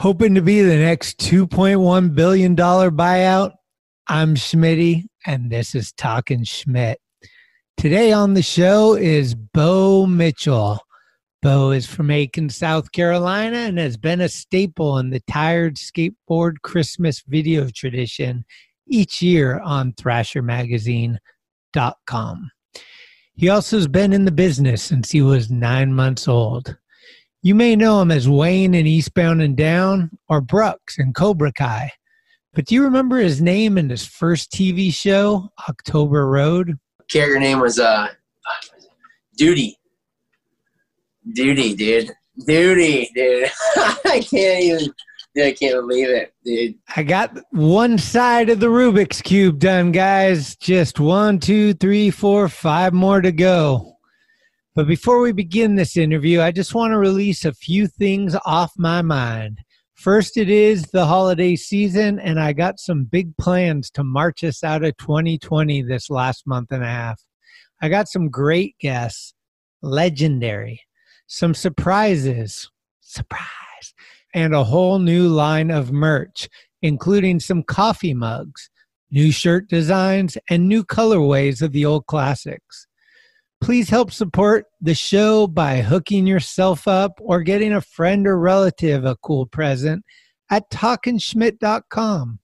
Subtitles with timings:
[0.00, 3.52] Hoping to be the next $2.1 billion buyout?
[4.08, 6.98] I'm Schmitty, and this is Talking Schmidt.
[7.76, 10.80] Today on the show is Bo Mitchell.
[11.42, 16.62] Bo is from Aiken, South Carolina, and has been a staple in the Tired Skateboard
[16.62, 18.46] Christmas video tradition
[18.86, 22.50] each year on ThrasherMagazine.com.
[23.34, 26.78] He also has been in the business since he was nine months old.
[27.42, 31.90] You may know him as Wayne in Eastbound and Down or Brooks in Cobra Kai.
[32.52, 36.78] But do you remember his name in his first TV show, October Road?
[37.10, 38.08] Character name was uh,
[39.36, 39.78] Duty.
[41.32, 42.10] Duty, dude.
[42.46, 43.50] Duty, dude.
[43.76, 44.92] I can't even.
[45.34, 46.74] Dude, I can't believe it, dude.
[46.96, 50.56] I got one side of the Rubik's Cube done, guys.
[50.56, 53.89] Just one, two, three, four, five more to go.
[54.76, 58.70] But before we begin this interview, I just want to release a few things off
[58.76, 59.58] my mind.
[59.94, 64.62] First, it is the holiday season, and I got some big plans to march us
[64.62, 67.20] out of 2020 this last month and a half.
[67.82, 69.34] I got some great guests,
[69.82, 70.80] legendary,
[71.26, 73.94] some surprises, surprise,
[74.32, 76.48] and a whole new line of merch,
[76.80, 78.70] including some coffee mugs,
[79.10, 82.86] new shirt designs, and new colorways of the old classics.
[83.60, 89.04] Please help support the show by hooking yourself up or getting a friend or relative
[89.04, 90.02] a cool present
[90.50, 92.38] at talkingschmidt.com.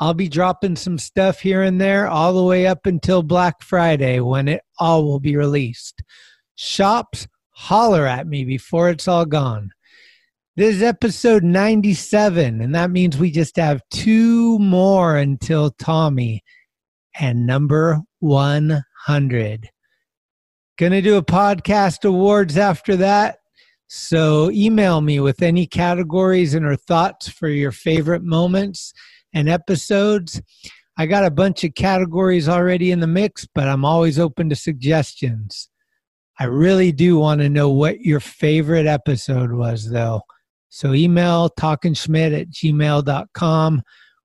[0.00, 4.20] I'll be dropping some stuff here and there all the way up until Black Friday
[4.20, 6.02] when it all will be released.
[6.54, 9.70] Shops, holler at me before it's all gone.
[10.56, 16.42] This is episode 97, and that means we just have two more until Tommy
[17.18, 19.68] and number 100.
[20.78, 23.38] Gonna do a podcast awards after that.
[23.88, 28.92] So email me with any categories and or thoughts for your favorite moments
[29.34, 30.40] and episodes.
[30.96, 34.54] I got a bunch of categories already in the mix, but I'm always open to
[34.54, 35.68] suggestions.
[36.38, 40.20] I really do want to know what your favorite episode was, though.
[40.68, 43.82] So email talkingschmidt at gmail.com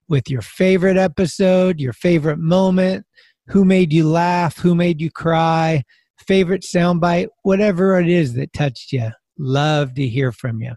[0.08, 3.08] with your favorite episode, your favorite moment,
[3.48, 5.84] who made you laugh, who made you cry,
[6.28, 9.10] favorite soundbite, whatever it is that touched you.
[9.38, 10.74] Love to hear from you.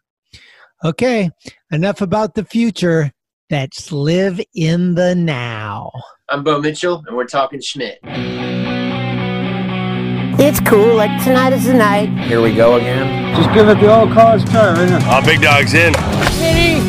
[0.85, 1.31] Okay,
[1.71, 3.13] enough about the future.
[3.51, 5.91] Let's live in the now.
[6.29, 7.99] I'm Bo Mitchell, and we're talking Schmidt.
[10.39, 12.09] It's cool, like tonight is the night.
[12.27, 13.35] Here we go again.
[13.37, 15.19] Just give it the old college try, right now.
[15.19, 15.95] Oh, big dog's in.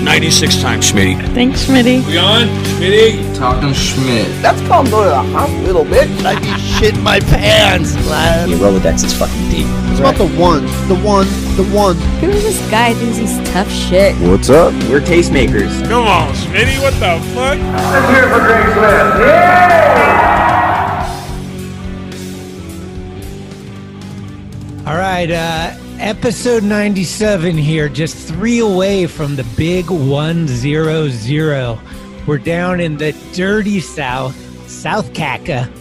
[0.07, 1.21] 96 times, Schmitty.
[1.33, 2.03] Thanks, Schmitty.
[2.07, 2.47] We on?
[2.77, 3.35] Schmitty?
[3.37, 4.25] Talking Schmidt.
[4.41, 6.23] That's called go to the hospital, bitch.
[6.25, 8.49] I'd be shitting my pants, lad.
[8.49, 9.67] Your Rolodex is fucking deep.
[9.91, 11.97] It's about the one, the one, the one.
[12.21, 14.15] Who's this guy thinks he's tough shit?
[14.29, 14.71] What's up?
[14.89, 15.85] We're tastemakers.
[15.89, 17.59] Come on, Schmitty, what the fuck?
[17.59, 19.27] Let's hear it for Greg Smith.
[19.27, 19.77] Yeah!
[24.87, 31.79] All right, uh, episode 97 here, just three away from the big 100.
[32.27, 34.35] We're down in the dirty South,
[34.69, 35.71] South Caca.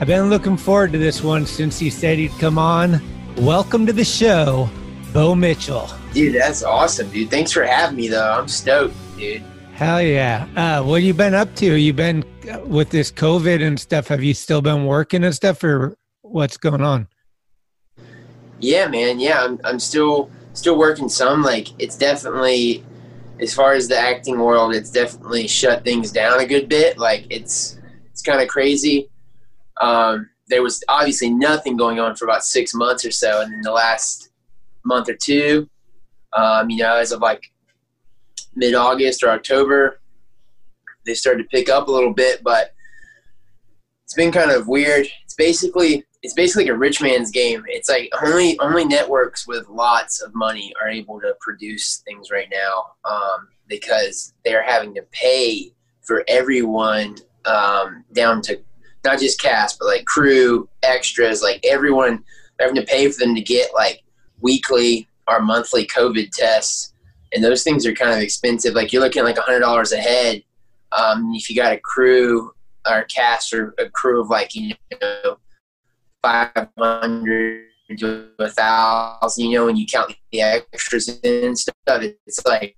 [0.00, 3.02] I've been looking forward to this one since he said he'd come on.
[3.36, 4.68] Welcome to the show,
[5.12, 5.88] Bo Mitchell.
[6.12, 7.30] Dude, that's awesome, dude.
[7.30, 8.32] Thanks for having me, though.
[8.32, 9.42] I'm stoked, dude.
[9.74, 10.46] Hell yeah.
[10.54, 11.74] Uh, what have you been up to?
[11.74, 14.06] You been uh, with this COVID and stuff?
[14.08, 17.08] Have you still been working and stuff, or what's going on?
[18.60, 19.18] Yeah, man.
[19.18, 21.42] Yeah, I'm, I'm still still working some.
[21.42, 22.84] Like, it's definitely,
[23.40, 26.98] as far as the acting world, it's definitely shut things down a good bit.
[26.98, 27.78] Like, it's
[28.10, 29.10] it's kind of crazy.
[29.80, 33.60] Um, there was obviously nothing going on for about six months or so, and in
[33.62, 34.30] the last
[34.84, 35.68] month or two,
[36.32, 37.42] um, you know, as of like
[38.54, 40.00] mid August or October,
[41.06, 42.74] they started to pick up a little bit, but
[44.04, 45.06] it's been kind of weird.
[45.24, 47.62] It's basically it's basically like a rich man's game.
[47.68, 52.48] It's like only only networks with lots of money are able to produce things right
[52.50, 58.58] now um, because they're having to pay for everyone um, down to
[59.04, 62.24] not just cast but like crew, extras, like everyone.
[62.58, 64.02] Having to pay for them to get like
[64.40, 66.94] weekly or monthly COVID tests,
[67.34, 68.72] and those things are kind of expensive.
[68.72, 70.42] Like you're looking at like a hundred dollars a head.
[70.92, 72.54] Um, if you got a crew
[72.88, 75.36] or a cast or a crew of like you know
[76.24, 77.64] 500
[77.98, 82.76] to a thousand, you know, when you count the extras and stuff, it's like,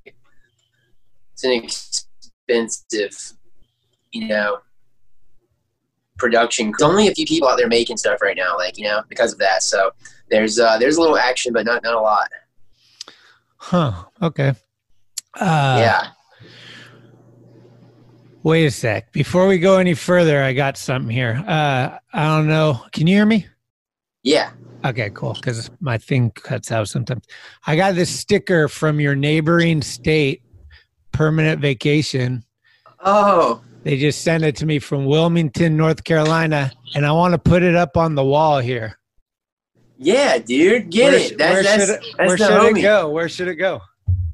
[1.33, 3.35] it's an expensive,
[4.11, 4.59] you know,
[6.19, 6.73] production.
[6.77, 9.33] There's only a few people out there making stuff right now, like, you know, because
[9.33, 9.63] of that.
[9.63, 9.93] So
[10.29, 12.29] there's, uh, there's a little action, but not, not a lot.
[13.59, 13.93] Huh.
[14.21, 14.55] Okay.
[15.35, 16.09] Uh, yeah.
[18.47, 19.11] Wait a sec.
[19.11, 21.43] Before we go any further, I got something here.
[21.49, 22.81] Uh, I don't know.
[22.93, 23.45] Can you hear me?
[24.23, 24.53] Yeah.
[24.85, 25.35] Okay, cool.
[25.35, 27.25] Because my thing cuts out sometimes.
[27.67, 30.45] I got this sticker from your neighboring state,
[31.11, 32.45] permanent vacation.
[33.05, 37.39] Oh, They just sent it to me from Wilmington, North Carolina, and I want to
[37.39, 38.97] put it up on the wall here.
[39.99, 40.91] yeah, dude.
[40.91, 41.37] Get where it.
[41.37, 42.79] That's where that's, should it, that's where should homie.
[42.79, 43.11] it go?
[43.11, 43.81] Where should it go?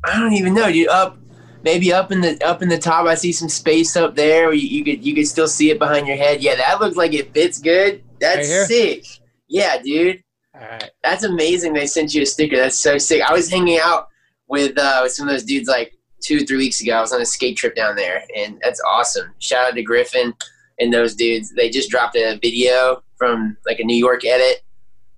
[0.04, 1.16] I don't even know, You Up,
[1.62, 3.06] maybe up in the up in the top.
[3.06, 4.52] I see some space up there.
[4.52, 6.42] You, you could you could still see it behind your head.
[6.42, 8.02] Yeah, that looks like it fits good.
[8.20, 9.04] That's Right sick.
[9.48, 10.22] Yeah, dude.
[10.54, 10.90] All right.
[11.02, 11.72] That's amazing.
[11.72, 12.56] They sent you a sticker.
[12.56, 13.22] That's so sick.
[13.22, 14.08] I was hanging out
[14.48, 16.92] with uh, with some of those dudes like two three weeks ago.
[16.92, 19.32] I was on a skate trip down there, and that's awesome.
[19.38, 20.34] Shout out to Griffin
[20.78, 21.50] and those dudes.
[21.50, 24.62] They just dropped a video from like a New York edit.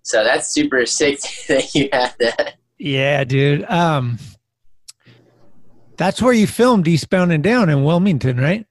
[0.03, 2.55] So that's super sick that you had that.
[2.79, 3.65] Yeah, dude.
[3.65, 4.19] Um,
[5.97, 8.67] that's where you filmed Eastbound and Down in Wilmington, right?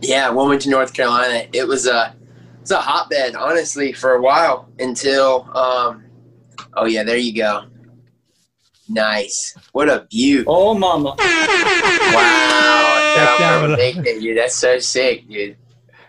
[0.00, 1.46] Yeah, Wilmington, North Carolina.
[1.52, 2.14] It was a
[2.60, 6.04] it's a hotbed, honestly, for a while until um
[6.74, 7.64] oh yeah, there you go.
[8.88, 9.54] Nice.
[9.72, 10.44] What a view.
[10.46, 11.10] Oh, mama.
[11.10, 11.14] Wow.
[13.14, 13.78] Check Shout that out one for out.
[13.78, 14.38] making it, dude.
[14.38, 15.56] That's so sick, dude.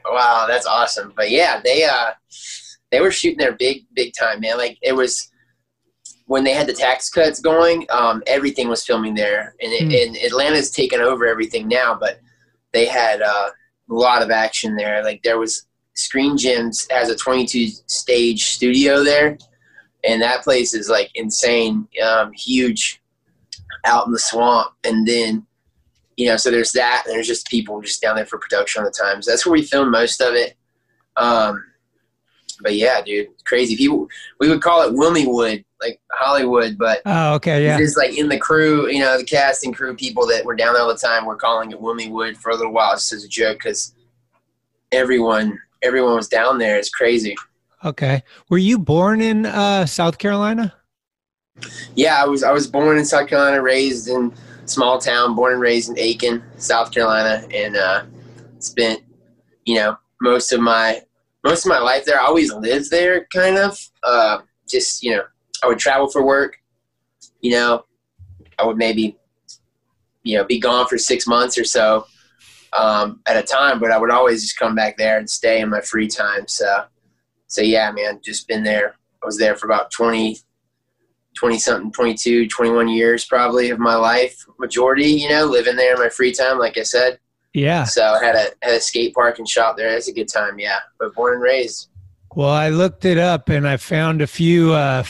[0.06, 1.14] Wow, that's awesome.
[1.16, 2.12] But yeah, they uh
[2.92, 4.58] they were shooting there big, big time, man.
[4.58, 5.29] Like it was
[6.30, 9.56] when they had the tax cuts going, um, everything was filming there.
[9.64, 10.10] And, it, Hmm.
[10.10, 12.20] and Atlanta's taken over everything now, but
[12.72, 13.50] they had uh,
[13.90, 15.04] a lot of action there.
[15.04, 15.66] Like there was
[15.96, 19.40] Screen Gems has a 22 stage studio there,
[20.04, 23.02] and that place is like insane, um, huge,
[23.86, 24.74] out in the swamp.
[24.84, 25.48] And then,
[26.16, 27.06] you know, so there's that.
[27.08, 29.24] And there's just people just down there for production all the time.
[29.24, 30.56] So that's where we filmed most of it.
[31.18, 31.64] Um,
[32.62, 34.08] but yeah, dude, crazy people.
[34.40, 37.78] We would call it Wilmingwood, like Hollywood, but Oh, okay, yeah.
[37.78, 40.74] just like in the crew, you know, the cast and crew people that were down
[40.74, 43.28] there all the time were calling it Wilmingwood for a little while just as a
[43.28, 43.94] joke because
[44.92, 46.78] everyone everyone was down there.
[46.78, 47.36] It's crazy.
[47.86, 48.24] Okay.
[48.50, 50.74] Were you born in uh, South Carolina?
[51.96, 54.34] Yeah, I was I was born in South Carolina, raised in
[54.66, 58.04] small town, born and raised in Aiken, South Carolina, and uh,
[58.60, 59.02] spent
[59.66, 61.02] you know most of my
[61.44, 62.20] most of my life there.
[62.20, 63.78] I always lived there, kind of.
[64.04, 65.24] Uh, just you know,
[65.64, 66.58] I would travel for work.
[67.42, 67.86] You know,
[68.58, 69.18] I would maybe
[70.24, 72.06] you know be gone for six months or so
[72.74, 75.70] um, at a time, but I would always just come back there and stay in
[75.70, 76.48] my free time.
[76.48, 76.86] So,
[77.48, 78.96] so yeah, man, just been there.
[79.22, 80.38] I was there for about 20,
[81.38, 86.00] 20 something, 22, 21 years probably of my life, majority, you know, living there in
[86.00, 87.20] my free time, like I said.
[87.54, 87.84] Yeah.
[87.84, 89.92] So I had a, had a skate park and shop there.
[89.92, 90.60] That's a good time.
[90.60, 90.80] Yeah.
[91.00, 91.90] But born and raised.
[92.36, 95.04] Well, I looked it up and I found a few uh,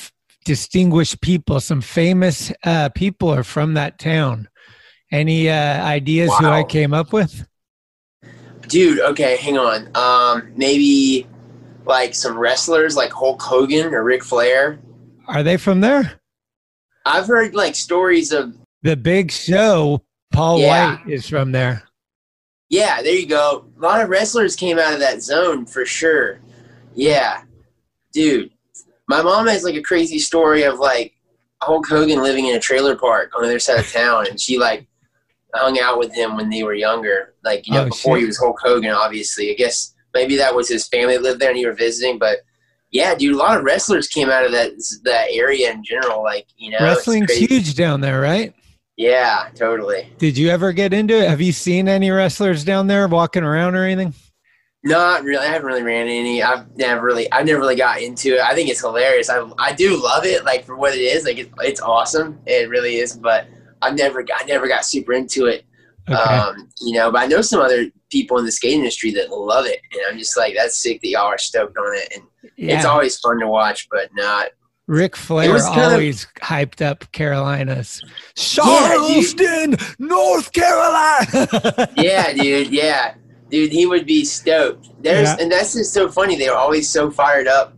[0.46, 1.60] distinguished people.
[1.60, 4.48] Some famous uh, people are from that town.
[5.12, 7.48] Any uh, ideas who I came up with?
[8.68, 9.90] Dude, okay, hang on.
[9.96, 11.28] Um, maybe
[11.86, 14.80] like some wrestlers like Hulk Hogan or Ric Flair.
[15.28, 16.20] Are they from there?
[17.06, 20.98] I've heard like stories of The Big Show, Paul Yeah.
[20.98, 21.84] Wight is from there.
[22.70, 23.66] Yeah, there you go.
[23.78, 26.40] A lot of wrestlers came out of that zone for sure.
[26.94, 27.42] Yeah.
[28.14, 28.52] Dude,
[29.10, 31.14] my mom has like a crazy story of like
[31.62, 34.58] Hulk Hogan living in a trailer park on the other side of town and she
[34.58, 34.88] like
[35.56, 37.34] hung out with him when they were younger.
[37.44, 38.22] Like, you know, Oh, before shit.
[38.22, 39.52] he was Hulk Hogan, obviously.
[39.52, 42.38] I guess maybe that was his family lived there and you were visiting, but
[42.92, 44.72] yeah, dude, a lot of wrestlers came out of that
[45.04, 46.24] that area in general.
[46.24, 48.54] Like, you know, Wrestling's huge down there, right?
[48.96, 50.12] Yeah, totally.
[50.18, 51.30] Did you ever get into it?
[51.30, 54.14] Have you seen any wrestlers down there walking around or anything?
[54.84, 55.46] Not really.
[55.46, 56.42] I haven't really ran any.
[56.42, 57.30] I've never really.
[57.32, 58.40] I've never really got into it.
[58.40, 59.30] I think it's hilarious.
[59.30, 61.26] I I do love it, like for what it is.
[61.26, 62.40] Like it, it's awesome.
[62.46, 63.18] It really is.
[63.18, 63.48] But
[63.82, 64.26] I never.
[64.34, 65.66] I never got super into it.
[66.10, 66.18] Okay.
[66.18, 67.12] Um, you know.
[67.12, 70.18] But I know some other people in the skate industry that love it, and I'm
[70.18, 72.14] just like, that's sick that y'all are stoked on it.
[72.16, 72.78] And yeah.
[72.78, 74.48] it's always fun to watch, but not.
[74.88, 78.02] Ric Flair was kind of- always hyped up Carolinas.
[78.04, 78.10] Yeah.
[78.36, 81.90] Charleston, North Carolina.
[81.98, 82.72] Yeah, dude.
[82.72, 83.14] Yeah,
[83.50, 83.72] dude.
[83.72, 84.90] He would be stoked.
[85.02, 85.38] There's Yeah.
[85.40, 86.36] and that's just so funny.
[86.36, 87.76] They were always so fired up,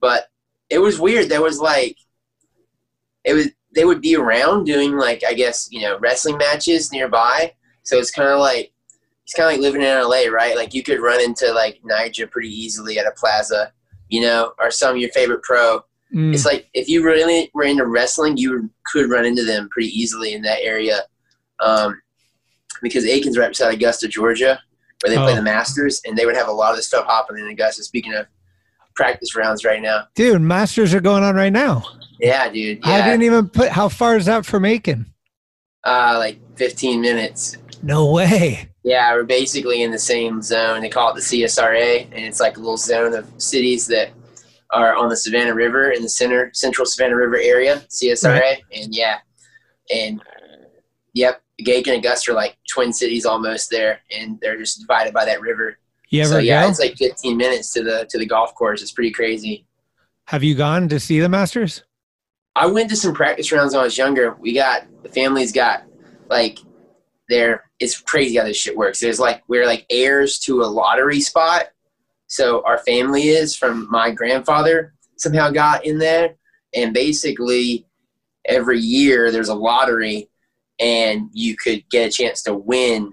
[0.00, 0.28] but
[0.70, 1.28] it was weird.
[1.28, 1.96] There was like,
[3.24, 7.52] it was they would be around doing like I guess you know wrestling matches nearby.
[7.82, 8.72] So it's kind of like
[9.24, 10.56] it's kind of like living in LA, right?
[10.56, 13.72] Like you could run into like Nyjah pretty easily at a plaza,
[14.08, 15.82] you know, or some of your favorite pro.
[16.14, 19.88] Mm, It's like if you really were into wrestling, you could run into them pretty
[19.90, 21.02] easily in that area,
[21.60, 22.00] um,
[22.80, 24.58] because Aiken's right beside Augusta, Georgia,
[25.02, 25.36] where they play Oh.
[25.36, 27.82] the Masters, and they would have a lot of this stuff happening in Augusta.
[27.84, 28.26] Speaking of
[28.94, 31.84] practice rounds right now, Dude, Masters are going on right now.
[32.20, 33.68] yeah, dude, I didn't even put.
[33.70, 35.06] How far is that from Aiken?
[35.84, 37.56] Uh, like 15 minutes.
[37.82, 38.68] No way.
[38.82, 40.80] Yeah, we're basically in the same zone.
[40.80, 44.10] They call it the CSRA, and it's like a little zone of cities that
[44.72, 48.40] are on the Savannah River in the center, central Savannah River area, CSRA.
[48.40, 48.62] Right.
[48.74, 49.18] And yeah,
[49.94, 50.20] and
[51.14, 55.24] yep, Aiken and Augusta are like twin cities almost there, and they're just divided by
[55.24, 55.78] that river.
[56.10, 56.70] You ever so yeah, go?
[56.70, 58.80] it's like 15 minutes to the to the golf course.
[58.82, 59.66] It's pretty crazy.
[60.26, 61.84] Have you gone to see the Masters?
[62.54, 64.34] I went to some practice rounds when I was younger.
[64.34, 65.84] We got the family's got
[66.28, 66.58] like
[67.28, 67.64] there.
[67.80, 69.00] It's crazy how this shit works.
[69.00, 71.66] There's like we're like heirs to a lottery spot.
[72.26, 76.34] So our family is from my grandfather somehow got in there,
[76.74, 77.86] and basically
[78.44, 80.28] every year there's a lottery,
[80.78, 83.12] and you could get a chance to win.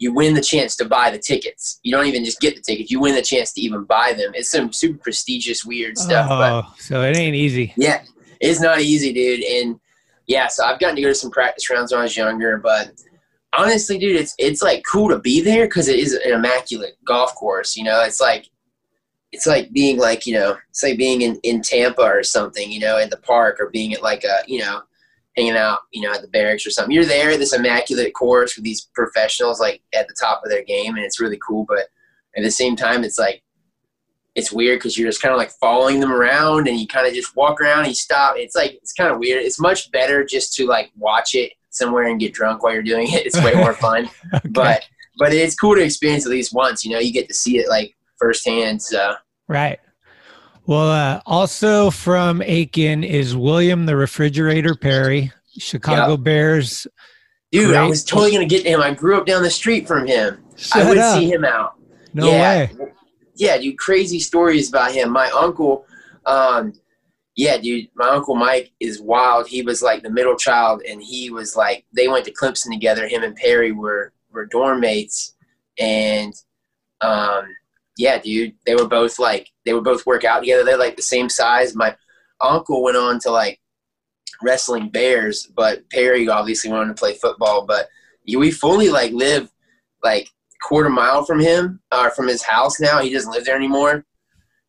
[0.00, 1.80] You win the chance to buy the tickets.
[1.82, 2.90] You don't even just get the tickets.
[2.90, 4.30] You win the chance to even buy them.
[4.34, 6.28] It's some super prestigious, weird stuff.
[6.30, 7.74] Oh, but Oh, so it ain't easy.
[7.76, 8.02] yeah,
[8.40, 9.42] it's not easy, dude.
[9.42, 9.80] And
[10.26, 12.92] yeah, so I've gotten to go to some practice rounds when I was younger, but
[13.56, 17.34] honestly, dude, it's it's like cool to be there because it is an immaculate golf
[17.34, 17.76] course.
[17.76, 18.48] You know, it's like
[19.32, 22.70] it's like being like you know, it's like being in in Tampa or something.
[22.70, 24.82] You know, at the park or being at like a you know.
[25.38, 26.92] Hanging out, you know, at the barracks or something.
[26.92, 30.96] You're there this immaculate course with these professionals, like at the top of their game,
[30.96, 31.64] and it's really cool.
[31.68, 31.86] But
[32.36, 33.42] at the same time, it's like
[34.34, 37.12] it's weird because you're just kind of like following them around and you kind of
[37.12, 38.36] just walk around and you stop.
[38.36, 39.42] It's like it's kind of weird.
[39.42, 43.08] It's much better just to like watch it somewhere and get drunk while you're doing
[43.10, 43.26] it.
[43.26, 44.08] It's way more fun.
[44.34, 44.48] Okay.
[44.50, 44.84] But
[45.18, 46.84] but it's cool to experience at least once.
[46.84, 48.80] You know, you get to see it like firsthand.
[48.80, 49.14] So
[49.48, 49.80] Right.
[50.68, 56.22] Well, uh, also from Aiken is William the Refrigerator Perry, Chicago Yep.
[56.24, 56.86] Bears.
[57.50, 58.82] dude, I was totally gonna get to him.
[58.82, 60.44] I grew up down the street from him.
[60.74, 61.18] I would up.
[61.18, 61.76] see him out.
[62.12, 62.66] No yeah.
[62.66, 62.92] way.
[63.36, 65.10] Yeah, dude, crazy stories about him.
[65.10, 65.86] My uncle,
[66.26, 66.74] um,
[67.34, 69.48] yeah, dude, my uncle Mike is wild.
[69.48, 73.08] He was like the middle child, and he was like they went to Clemson together.
[73.08, 75.34] Him and Perry were were dorm mates,
[75.78, 76.34] and
[77.00, 77.46] um,
[77.98, 80.64] yeah, dude, they were both like they would both work out together.
[80.64, 81.74] They're like the same size.
[81.74, 81.96] My
[82.40, 83.60] uncle went on to like
[84.40, 87.66] wrestling bears, but Perry obviously went on to play football.
[87.66, 87.88] But
[88.26, 89.50] we fully like live
[90.02, 90.28] like
[90.62, 93.00] quarter mile from him or from his house now.
[93.02, 94.04] He doesn't live there anymore.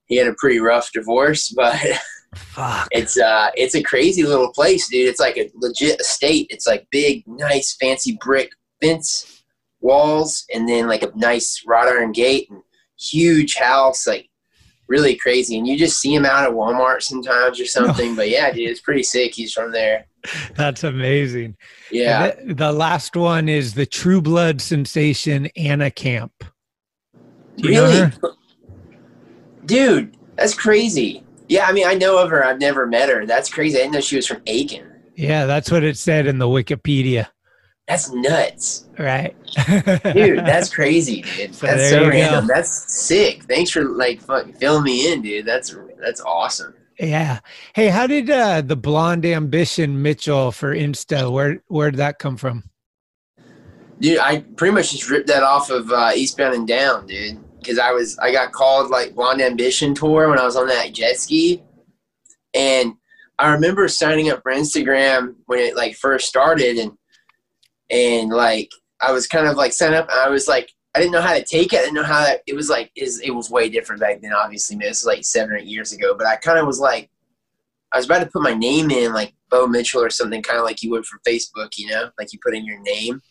[0.08, 1.78] He had a pretty rough divorce, but
[2.34, 2.88] Fuck.
[2.92, 5.08] it's uh it's a crazy little place, dude.
[5.08, 6.48] It's like a legit estate.
[6.50, 8.50] It's like big, nice, fancy brick
[8.82, 9.44] fence
[9.82, 12.62] walls and then like a nice wrought iron gate and
[13.00, 14.30] huge house, like
[14.88, 15.58] really crazy.
[15.58, 18.16] And you just see him out at Walmart sometimes or something.
[18.20, 19.34] But yeah, dude, it's pretty sick.
[19.34, 20.06] He's from there.
[20.56, 21.56] That's amazing.
[21.92, 22.32] Yeah.
[22.32, 26.34] The, the last one is the True Blood sensation Anna Camp.
[27.58, 28.36] Do you know Really?
[29.66, 31.24] Dude, that's crazy.
[31.48, 32.44] Yeah, I mean, I know of her.
[32.44, 33.26] I've never met her.
[33.26, 33.78] That's crazy.
[33.78, 34.86] I didn't know she was from Aiken.
[35.16, 37.28] Yeah, that's what it said in the Wikipedia.
[37.90, 38.86] That's nuts.
[39.00, 39.36] Right.
[40.14, 41.56] Dude, that's crazy, dude.
[41.56, 42.10] So that's so you go.
[42.10, 42.46] random.
[42.46, 43.44] That's sick.
[43.46, 45.48] Thanks for like fucking filling me in, dude.
[45.48, 46.76] That's that's awesome.
[47.00, 47.40] Yeah.
[47.74, 51.32] Hey, how did uh, the blonde ambition Mitchell for Insta?
[51.32, 52.64] Where where did that come from?
[54.00, 57.40] Dude, I pretty much just ripped that off of uh, Eastbound and Down, dude.
[57.58, 60.94] Because I was I got called like Blonde Ambition tour when I was on that
[60.94, 61.64] jet ski,
[62.54, 62.94] and
[63.40, 66.92] I remember signing up for Instagram when it like first started, and
[67.90, 68.70] and like
[69.02, 71.44] I was kind of like signing up, I was like I didn't know how to
[71.44, 71.80] take it.
[71.80, 74.34] I didn't know how that it was like is it was way different back then.
[74.34, 76.80] Obviously, man, this is like seven or eight years ago, but I kind of was
[76.80, 77.10] like
[77.92, 80.66] I was about to put my name in like Bo Mitchell or something, kind of
[80.66, 83.22] like you would for Facebook, you know, like you put in your name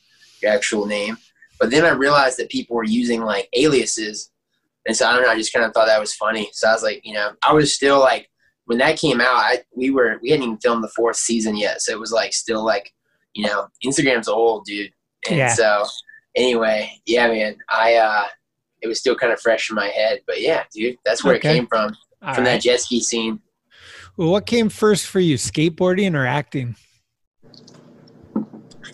[0.42, 1.16] your actual name.
[1.58, 4.30] But then I realized that people were using like aliases.
[4.86, 6.48] And so I don't know, I just kind of thought that was funny.
[6.52, 8.30] So I was like, you know, I was still like,
[8.66, 11.82] when that came out, I, we were, we hadn't even filmed the fourth season yet.
[11.82, 12.92] So it was like, still like,
[13.38, 14.90] you know, Instagram's old, dude.
[15.28, 15.54] And Yeah.
[15.54, 15.84] so
[16.34, 18.24] anyway, yeah, man, I, uh,
[18.82, 20.22] it was still kind of fresh in my head.
[20.26, 21.48] But yeah, dude, that's where Okay.
[21.50, 22.54] it came from, All from right.
[22.54, 23.40] that jet ski scene.
[24.16, 26.74] Well, what came first for you, skateboarding or acting?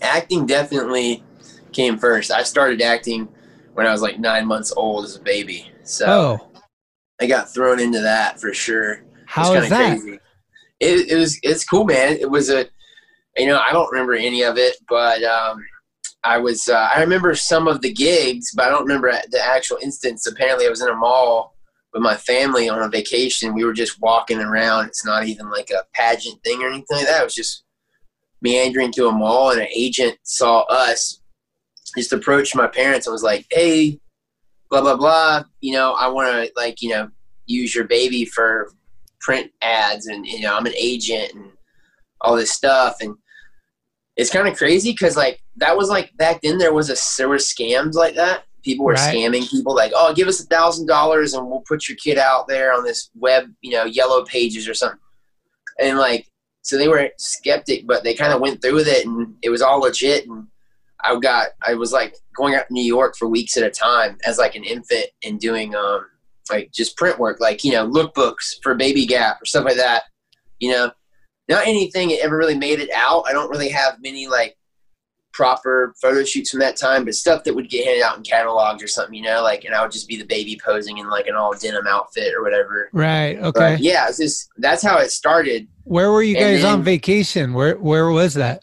[0.02, 1.24] acting definitely
[1.72, 2.30] came first.
[2.30, 3.28] I started acting
[3.72, 5.70] when I was like nine months old as a baby.
[5.84, 6.50] So Oh,
[7.18, 9.04] I got thrown into that for sure.
[9.24, 9.98] how it's is that?
[10.00, 10.20] Crazy.
[10.80, 12.18] It, it was it's cool, man.
[12.18, 12.66] It was a
[13.36, 15.64] you know I don't remember any of it, but um,
[16.24, 19.78] I was uh, I remember some of the gigs, but I don't remember the actual
[19.82, 20.26] instance.
[20.26, 21.54] Apparently, I was in a mall
[21.92, 23.54] with my family on a vacation.
[23.54, 24.86] We were just walking around.
[24.86, 27.20] It's not even like a pageant thing or anything like that.
[27.20, 27.64] It was just
[28.40, 31.20] meandering through a mall, and an agent saw us.
[31.96, 34.00] Just approached my parents and was like, "Hey,
[34.70, 35.44] blah blah blah.
[35.60, 37.10] You know, I want to like you know
[37.46, 38.72] use your baby for
[39.20, 41.52] print ads, and you know, I'm an agent and
[42.22, 43.14] all this stuff." And
[44.16, 47.28] it's kind of crazy because like that was like back then there was a there
[47.28, 48.44] were scams like that.
[48.62, 49.14] People were Right.
[49.14, 52.48] scamming people like, oh, give us a thousand dollars and we'll put your kid out
[52.48, 54.98] there on this web, you know, yellow pages or something.
[55.78, 56.26] And like,
[56.62, 59.60] so they were skeptic, but they kind of went through with it and it was
[59.60, 60.26] all legit.
[60.26, 60.46] And
[61.02, 64.16] I got, I was like going out to New York for weeks at a time
[64.24, 66.06] as like an infant and doing um
[66.50, 70.04] like just print work, like you know, lookbooks for Baby Gap or stuff like that.
[70.60, 70.90] You know,
[71.48, 73.24] not anything that ever really made it out.
[73.28, 74.56] I don't really have many like
[75.32, 78.82] proper photo shoots from that time, but stuff that would get handed out in catalogs
[78.82, 81.26] or something, you know, like, and I would just be the baby posing in like
[81.26, 82.88] an all denim outfit or whatever.
[82.92, 83.36] Right.
[83.40, 83.76] But Okay.
[83.80, 85.66] yeah, it's just that's how it started.
[85.82, 87.52] Where were you guys on vacation?
[87.52, 88.62] Where Where was that?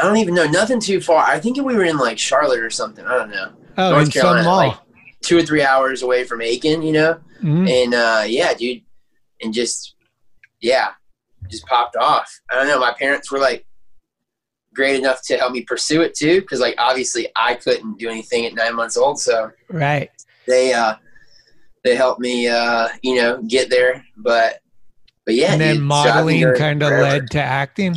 [0.00, 1.22] I don't even know, nothing too far.
[1.24, 3.06] I think we were in like Charlotte or something.
[3.06, 4.56] I don't know, Oh, North in Carolina, some mall.
[4.68, 4.78] like
[5.22, 7.20] two or three hours away from Aiken, you know.
[7.42, 7.68] Mhm.
[7.70, 8.82] and uh, yeah, dude,
[9.42, 9.94] and just
[10.60, 10.92] yeah,
[11.50, 12.40] just popped off.
[12.50, 12.78] I don't know.
[12.80, 13.64] My parents were like
[14.74, 18.46] great enough to help me pursue it too, because like obviously I couldn't do anything
[18.46, 20.10] at nine months old, so Right.
[20.46, 20.94] they uh,
[21.84, 24.04] they helped me uh, you know get there.
[24.16, 24.60] But
[25.24, 27.96] but yeah, and then dude, so I've been modeling kind of led to acting.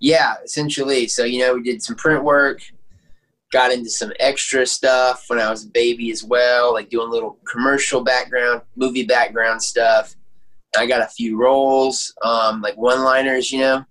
[0.00, 1.06] Yeah, essentially.
[1.06, 2.60] So, you know, we did some print work,
[3.52, 7.38] got into some extra stuff when I was a baby as well, like doing little
[7.44, 10.16] commercial background, movie background stuff.
[10.76, 13.84] I got a few roles, um, like one liners, you know,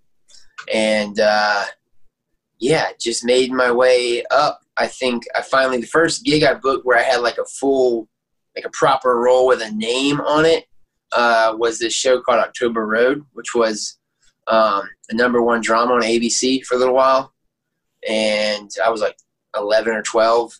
[0.74, 1.66] and uh,
[2.60, 4.60] yeah, just made my way up.
[4.78, 8.08] I think I finally, the first gig I booked where I had like a full,
[8.56, 10.66] like a proper role with a name on it
[11.12, 14.00] uh, was this show called October Road, which was
[14.48, 17.34] um, the number one drama on ABC for a little while,
[18.08, 19.18] and I was like
[19.56, 20.54] eleven or twelve,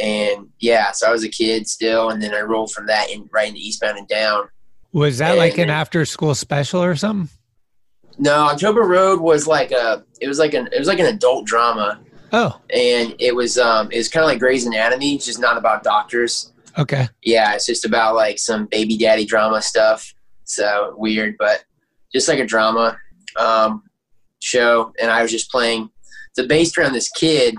[0.00, 3.28] and yeah, so I was a kid still, and then I rolled from that in
[3.32, 4.48] right into Eastbound and Down.
[4.92, 7.28] Was that like an after school special or something?
[8.18, 11.46] No, October Road was like a it was like an it was like an adult
[11.46, 12.00] drama,
[12.32, 15.56] Oh, and it was um it was kind of like Grey's Anatomy, it's just not
[15.56, 16.52] about doctors.
[16.78, 17.08] okay.
[17.22, 20.14] Yeah, it's just about like some baby daddy drama stuff.
[20.44, 21.64] So weird, but
[22.12, 22.98] just like a drama
[23.38, 23.84] um,
[24.40, 24.92] show.
[25.00, 25.88] And I was just playing.
[26.36, 27.56] It's based around this kid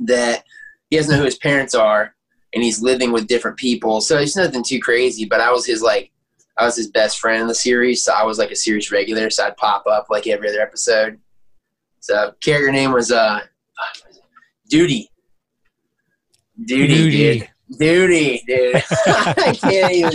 [0.00, 0.44] that
[0.90, 2.14] he doesn't know who his parents are,
[2.54, 4.00] and he's living with different people.
[4.00, 5.24] So it's nothing too crazy.
[5.24, 6.10] But I was his like,
[6.58, 8.04] I was his best friend in the series.
[8.04, 9.30] So I was like a series regular.
[9.30, 11.18] So I'd pop up like every other episode.
[12.00, 13.40] So character name was uh,
[14.68, 15.10] Duty.
[16.64, 17.10] Duty, dude.
[17.10, 17.50] Duty.
[17.78, 18.74] Duty, dude.
[19.06, 20.10] I can't even.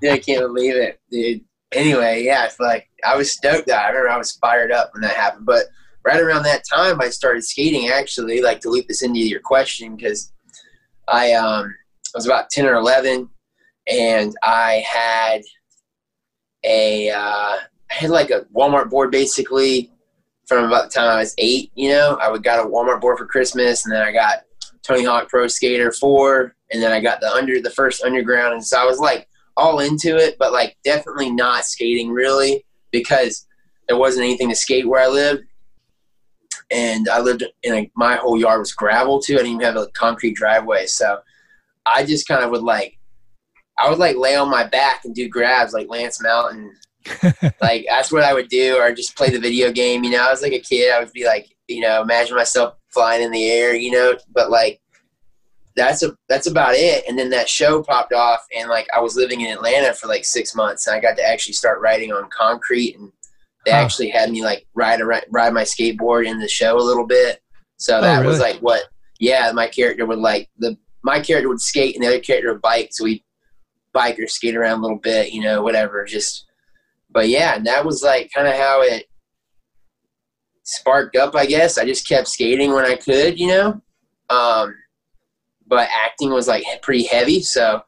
[0.00, 1.44] Dude, I can't believe it, dude.
[1.72, 3.66] Anyway, yeah, it's like I was stoked.
[3.66, 5.46] That I remember I was fired up when that happened.
[5.46, 5.66] But
[6.04, 7.88] right around that time, I started skating.
[7.88, 10.32] Actually, like to loop this into your question because
[11.08, 11.74] I um
[12.14, 13.28] I was about ten or eleven,
[13.88, 15.42] and I had
[16.64, 17.56] a uh,
[17.92, 19.90] I had like a Walmart board basically
[20.46, 21.70] from about the time I was eight.
[21.74, 24.42] You know, I would got a Walmart board for Christmas, and then I got
[24.82, 28.64] Tony Hawk Pro Skater 4, and then I got the under the first underground, and
[28.64, 33.46] so I was like all into it, but like definitely not skating really because
[33.88, 35.44] there wasn't anything to skate where I lived,
[36.70, 39.34] and I lived in a my whole yard was gravel too.
[39.34, 41.18] I didn't even have a concrete driveway, so
[41.86, 42.98] I just kind of would like
[43.78, 46.74] I would like lay on my back and do grabs like Lance Mountain.
[47.60, 50.04] like that's what I would do, or just play the video game.
[50.04, 50.92] You know, I was like a kid.
[50.92, 53.74] I would be like, you know, imagine myself flying in the air.
[53.74, 54.80] You know, but like
[55.74, 57.04] that's a that's about it.
[57.08, 60.24] And then that show popped off, and like I was living in Atlanta for like
[60.24, 63.10] six months, and I got to actually start riding on concrete, and
[63.64, 63.78] they Huh.
[63.78, 67.40] actually had me like ride a, ride my skateboard in the show a little bit.
[67.78, 68.52] So oh, that was Oh, really?
[68.54, 68.82] like what,
[69.18, 72.62] yeah, my character would like the my character would skate, and the other character would
[72.62, 72.88] bike.
[72.92, 73.24] So we
[73.92, 76.04] bike or skate around a little bit, you know, whatever.
[76.04, 76.46] Just,
[77.10, 79.06] but yeah, and that was like kind of how it
[80.62, 81.34] sparked up.
[81.34, 83.80] I guess I just kept skating when I could, you know.
[84.30, 84.74] Um,
[85.66, 87.82] but acting was like pretty heavy, so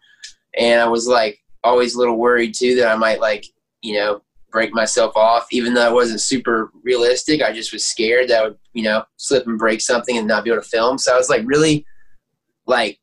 [0.57, 3.47] and I was like always a little worried too that I might like
[3.83, 7.43] you know break myself off, even though it wasn't super realistic.
[7.43, 10.45] I just was scared that I would you know slip and break something and not
[10.45, 10.99] be able to film.
[10.99, 11.85] So I was like really
[12.67, 12.99] like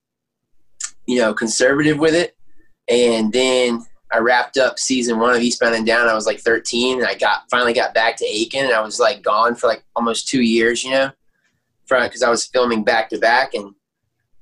[1.08, 2.36] you know conservative with it,
[2.91, 6.10] and then I wrapped up season one of Eastbound and Down.
[6.10, 8.99] I was like 13, and I got finally got back to Aiken, and I was
[8.99, 11.12] like gone for like almost two years, you know,
[11.89, 13.73] because I was filming back to back and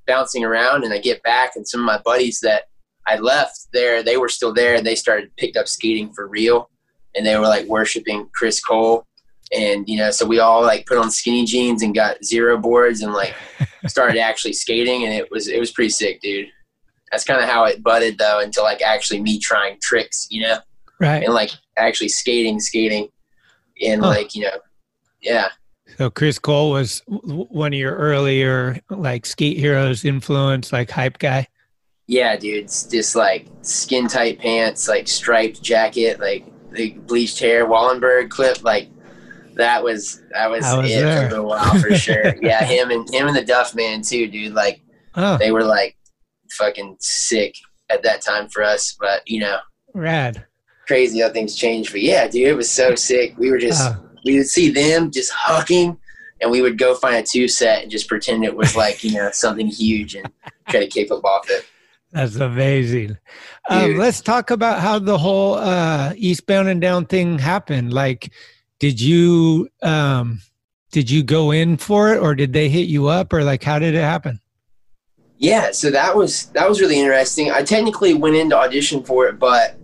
[0.08, 0.84] bouncing around.
[0.84, 2.64] And I get back, and some of my buddies that
[3.08, 6.72] I left there, they were still there, and they started picked up skating for real,
[7.16, 9.06] and they were like worshiping Chris Cole.
[9.56, 13.02] And you know, so we all like put on skinny jeans and got zero boards
[13.02, 13.36] and like
[13.88, 16.48] started actually skating, and it was it was pretty sick, dude
[17.12, 20.58] that's kind of how it budded though until like actually me trying tricks you know
[21.00, 21.24] Right.
[21.24, 23.08] and like actually skating skating
[23.86, 24.10] and Huh.
[24.10, 24.58] like you know
[25.22, 25.50] yeah
[25.98, 31.48] So Chris Cole was one of your earlier like skate heroes influence, like hype guy.
[32.08, 37.66] Yeah, dude, it's just like skin tight pants, like striped jacket, like the bleached hair,
[37.68, 38.90] Wallenberg clip, like
[39.56, 41.30] that was that was, was it there.
[41.30, 42.36] for a while for sure.
[42.42, 44.54] yeah, him and him and the Duff Man too, dude.
[44.54, 44.82] Like
[45.16, 45.98] Oh, they were like
[46.60, 47.56] fucking sick
[47.90, 49.58] at that time for us, but you know,
[49.94, 50.46] rad.
[50.86, 51.92] crazy how things change.
[51.92, 53.36] But yeah, dude, it was so sick.
[53.38, 53.96] We were just Uh,
[54.26, 55.98] we would see them just hugging
[56.42, 59.14] and we would go find a two set and just pretend it was like, you
[59.14, 60.30] know, something huge and
[60.70, 61.66] try to kick up off it.
[62.12, 63.18] that's amazing.
[63.70, 67.94] Um, let's talk about how the whole uh, eastbound and down thing happened.
[67.94, 68.32] Like,
[68.80, 70.42] did you um,
[70.92, 73.78] did you go in for it, or did they hit you up, or like how
[73.78, 74.40] did it happen?
[75.40, 77.50] Yeah, so that was that was really interesting.
[77.50, 79.78] I technically went in to audition for it, but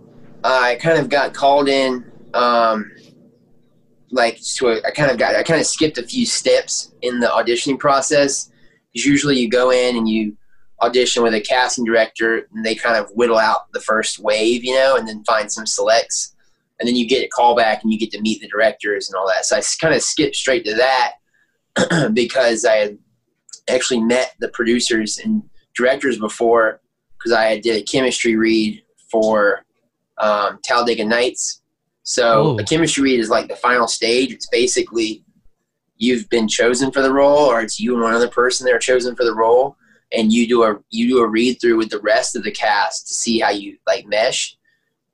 [0.44, 2.04] I kind of got called in.
[2.34, 2.92] Um,
[4.10, 7.28] like, a, I kind of got I kind of skipped a few steps in the
[7.28, 8.50] auditioning process.
[8.92, 10.36] Because usually you go in and you
[10.82, 14.74] audition with a casting director, and they kind of whittle out the first wave, you
[14.74, 16.36] know, and then find some selects,
[16.78, 19.16] and then you get a call back and you get to meet the directors and
[19.16, 19.46] all that.
[19.46, 22.98] So I kind of skipped straight to that because I had
[23.68, 25.42] actually met the producers and
[25.74, 26.80] directors before
[27.18, 29.64] because I did a chemistry read for
[30.18, 31.62] um, Talladega Nights.
[32.02, 32.58] So Ooh.
[32.58, 34.32] a chemistry read is like the final stage.
[34.32, 35.24] It's basically
[35.96, 38.78] you've been chosen for the role, or it's you and one other person that are
[38.78, 39.76] chosen for the role,
[40.12, 43.08] and you do a you do a read through with the rest of the cast
[43.08, 44.56] to see how you like mesh.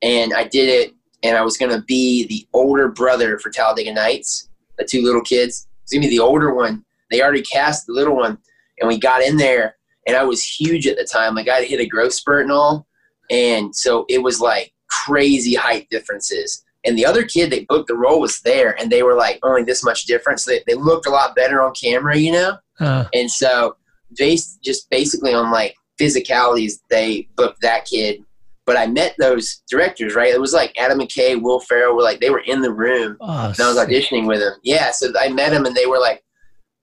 [0.02, 4.48] And I did it, and I was gonna be the older brother for Talladega Nights,
[4.78, 5.68] the two little kids.
[5.82, 6.84] It's gonna be the older one.
[7.12, 8.38] They already cast the little one,
[8.80, 11.34] and we got in there, and I was huge at the time.
[11.34, 12.86] Like I had hit a growth spurt and all,
[13.30, 16.64] and so it was like crazy height differences.
[16.84, 19.62] And the other kid that booked the role was there, and they were like only
[19.62, 20.44] this much difference.
[20.44, 22.56] They, they looked a lot better on camera, you know.
[22.80, 23.76] Uh, And so,
[24.16, 28.22] based just basically on like physicalities, they booked that kid.
[28.64, 30.32] But I met those directors, right?
[30.32, 33.26] It was like Adam McKay, Will Ferrell were like they were in the room, oh,
[33.26, 33.88] and I was sick.
[33.88, 34.54] auditioning with them.
[34.62, 36.24] Yeah, so I met them, and they were like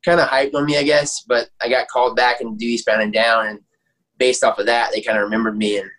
[0.06, 1.24] kind of hyped on me, I guess.
[1.28, 3.60] But I got called back and do Eastbound and Down, and
[4.18, 5.78] based off of that, they kind of remembered me.
[5.78, 5.90] And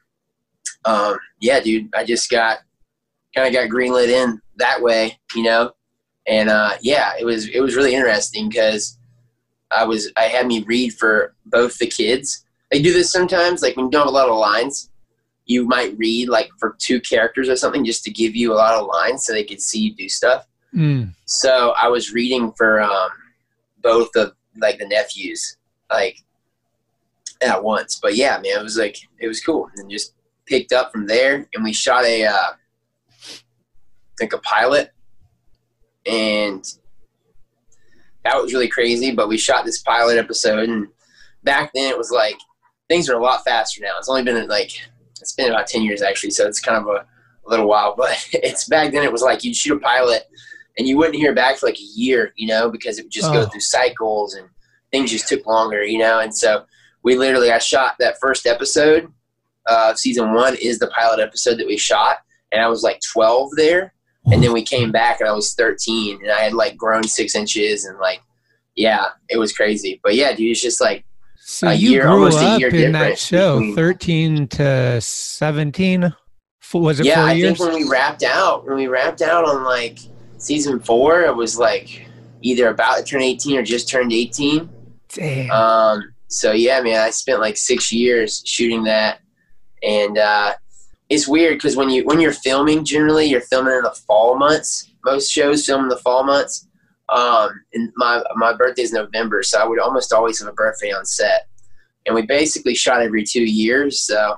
[0.85, 2.59] um, yeah, dude, I just got
[3.35, 5.73] kind of got greenlit in that way, you know.
[6.27, 8.99] And uh, yeah, it was it was really interesting because
[9.71, 12.45] I was I had me read for both the kids.
[12.71, 14.91] They do this sometimes, like when you don't have a lot of lines,
[15.47, 18.75] you might read like for two characters or something just to give you a lot
[18.75, 20.47] of lines so they could see you do stuff.
[20.73, 23.11] Mm, So I was reading for um,
[23.83, 25.57] both of like the nephews,
[25.90, 26.19] like
[27.43, 27.99] at once.
[28.01, 30.14] But yeah, man, it was like it was cool, and just
[30.47, 32.53] picked up from there, and we shot a uh,
[34.21, 34.93] like a pilot,
[36.07, 36.64] and
[38.25, 39.12] that was really crazy.
[39.12, 40.88] But we shot this pilot episode, and
[41.45, 42.37] back then it was like
[42.88, 43.99] things are a lot faster now.
[43.99, 44.73] It's only been like
[45.21, 47.07] it's been about ten years actually, so it's kind of a,
[47.47, 47.95] a little while.
[48.01, 50.25] But it's back then it was like you'd shoot a pilot
[50.78, 53.33] and you wouldn't hear back for like a year, you know, because it would just
[53.33, 53.46] go Oh.
[53.46, 54.48] through cycles and
[54.92, 56.20] things just took longer, you know.
[56.20, 56.64] And so
[57.02, 59.12] we literally, I shot that first episode
[59.66, 62.16] of season one is the pilot episode that we shot,
[62.52, 63.92] and I was like 12 there,
[64.33, 67.35] and then we came back and I was 13, and I had like grown six
[67.35, 68.20] inches, and like,
[68.74, 70.00] yeah, it was crazy.
[70.02, 71.04] But yeah, dude, it's just like
[71.42, 75.00] so a you year- grew almost a up year in that show, between- thirteen to
[75.00, 76.14] seventeen.
[76.72, 77.59] Was it yeah, I years?
[77.59, 79.98] think when we wrapped out, when we wrapped out on like
[80.40, 82.07] season four, it was like
[82.42, 84.68] either about to turn 18 or just turned 18.
[85.09, 85.50] Damn.
[85.50, 89.20] Um, so yeah, man, I spent like six years shooting that,
[89.83, 90.55] and uh,
[91.09, 94.88] it's weird because when you when you're filming, generally you're filming in the fall months.
[95.05, 96.68] Most shows film in the fall months.
[97.09, 100.92] Um, and my my birthday is November, so I would almost always have a birthday
[100.92, 101.48] on set.
[102.07, 104.37] And we basically shot every two years, so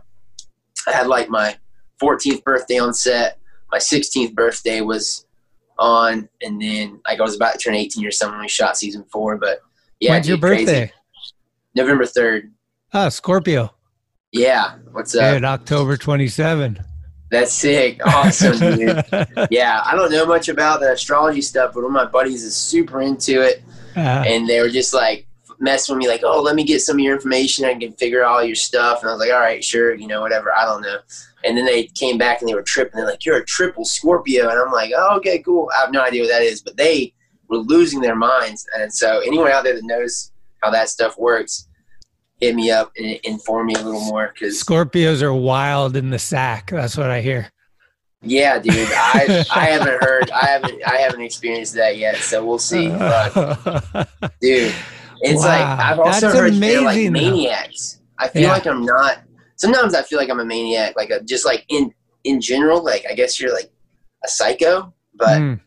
[0.88, 1.56] I had like my
[2.02, 3.38] 14th birthday on set.
[3.70, 5.26] My 16th birthday was
[5.78, 8.76] on, and then like I was about to turn 18 or something when we shot
[8.76, 9.36] season four.
[9.38, 9.60] But
[10.00, 10.64] yeah, When's your dude, crazy.
[10.64, 10.92] birthday?
[11.74, 12.50] November 3rd.
[12.94, 13.74] Oh, Scorpio.
[14.32, 14.76] Yeah.
[14.92, 15.34] What's up?
[15.34, 16.78] Dude, October 27.
[17.30, 18.00] That's sick.
[18.06, 19.04] Awesome, dude.
[19.50, 19.80] Yeah.
[19.84, 23.00] I don't know much about the astrology stuff, but one of my buddies is super
[23.00, 23.62] into it.
[23.96, 25.26] Uh, And they were just like
[25.58, 27.64] messing with me, like, oh, let me get some of your information.
[27.64, 29.00] I can figure out all your stuff.
[29.00, 29.94] And I was like, all right, sure.
[29.94, 30.52] You know, whatever.
[30.54, 30.98] I don't know.
[31.44, 32.96] And then they came back and they were tripping.
[32.98, 34.48] They're like, you're a triple Scorpio.
[34.48, 35.70] And I'm like, oh, okay, cool.
[35.76, 36.62] I have no idea what that is.
[36.62, 37.12] But they
[37.48, 38.64] were losing their minds.
[38.78, 41.68] And so anyone out there that knows how that stuff works,
[42.40, 46.18] hit me up and inform me a little more because Scorpios are wild in the
[46.18, 46.70] sack.
[46.70, 47.50] That's what I hear.
[48.24, 48.72] Yeah, dude.
[48.92, 50.30] I I haven't heard.
[50.30, 50.80] I haven't.
[50.86, 52.16] I haven't experienced that yet.
[52.18, 52.88] So we'll see.
[52.88, 53.32] But
[54.40, 54.72] dude,
[55.22, 57.20] it's Wow, like I've also that's heard they're like amazing, though.
[57.20, 58.00] maniacs.
[58.18, 58.52] I feel Yeah.
[58.52, 59.18] like I'm not.
[59.62, 60.94] Sometimes I feel like I'm a maniac.
[60.96, 61.92] Like a, just like in
[62.24, 62.82] in general.
[62.84, 63.70] Like I guess you're like
[64.24, 65.60] a psycho, but Mm,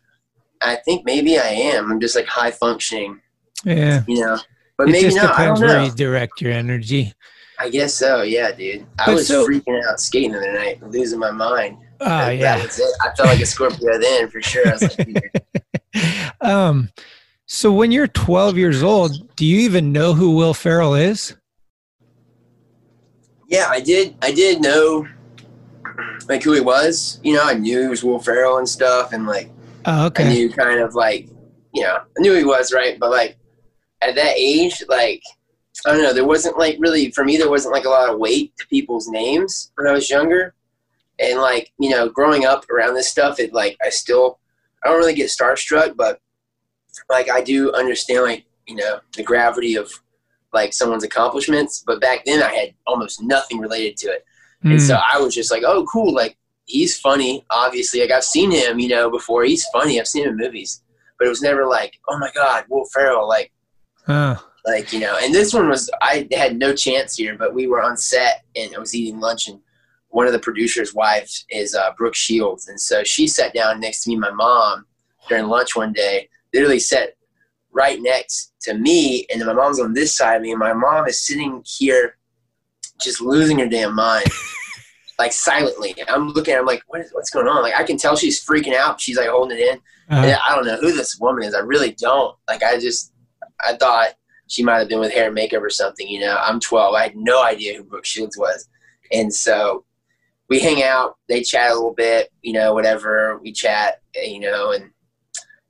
[0.61, 1.89] I think maybe I am.
[1.91, 3.21] I'm just like high functioning.
[3.63, 4.03] yeah.
[4.07, 4.37] You know.
[4.77, 5.39] But it maybe just not.
[5.39, 5.83] I don't where know.
[5.85, 7.13] you direct your energy.
[7.57, 8.21] I guess so.
[8.23, 8.85] Yeah, dude.
[8.99, 11.77] I But was so- freaking out skating the other night, losing my mind.
[12.01, 12.57] Oh That- yeah.
[12.57, 12.93] that was it.
[13.01, 14.67] I felt like a Scorpio then for sure.
[14.67, 15.31] I was like, dude,
[16.41, 16.89] um,
[17.45, 21.35] so when you're 12 years old, do you even know who Will Ferrell is?
[23.47, 24.15] Yeah, I did.
[24.21, 25.07] I did know
[26.27, 27.19] like who he was.
[27.23, 29.51] You know, I knew he was Will Ferrell and stuff, and like
[29.87, 30.29] Oh, I okay.
[30.29, 31.29] knew kind of like
[31.73, 33.37] you know I knew he was right, but like
[34.01, 35.21] at that age, like
[35.85, 38.19] I don't know, there wasn't like really for me there wasn't like a lot of
[38.19, 40.53] weight to people's names when I was younger,
[41.19, 44.39] and like you know growing up around this stuff, it like I still
[44.83, 46.19] I don't really get starstruck, but
[47.09, 49.91] like I do understand like you know the gravity of
[50.55, 54.25] like someone's accomplishments, but back then I had almost nothing related to it.
[54.63, 56.11] And Mm, so I was just like, oh, cool.
[56.11, 58.01] Like, he's funny, obviously.
[58.01, 59.43] Like, I've seen him, you know, before.
[59.43, 59.99] He's funny.
[59.99, 60.81] I've seen him in movies.
[61.19, 63.27] But it was never like, oh my God, Will Ferrell.
[63.27, 63.51] Like,
[64.07, 65.17] oh, like you know.
[65.21, 68.73] And this one was, I had no chance here, but we were on set and
[68.75, 69.47] I was eating lunch.
[69.47, 69.59] And
[70.09, 72.67] one of the producer's wives is uh, Brooke Shields.
[72.67, 74.85] And so she sat down next to me, my mom,
[75.29, 77.09] during lunch one day, literally sat
[77.75, 79.27] right next to me.
[79.31, 80.51] And my mom's on this side of me.
[80.51, 82.17] And my mom is sitting here
[83.01, 84.25] just losing her damn mind
[85.19, 85.93] like silently.
[86.07, 87.61] I'm looking at her, I'm like, what is, what's going on?
[87.61, 89.01] Like, I can tell she's freaking out.
[89.01, 89.77] She's like holding it in.
[90.09, 91.53] uh, And I don't know who this woman is.
[91.53, 92.35] I really don't.
[92.47, 93.11] Like, I just,
[93.67, 94.09] I thought
[94.47, 96.07] she might have been with hair and makeup or something.
[96.07, 96.95] You know, I'm 12.
[96.95, 98.67] I had no idea who Brooke Shields was.
[99.11, 99.83] And so
[100.49, 103.37] we hang out, they chat a little bit, you know, whatever.
[103.43, 104.91] We chat, you know, and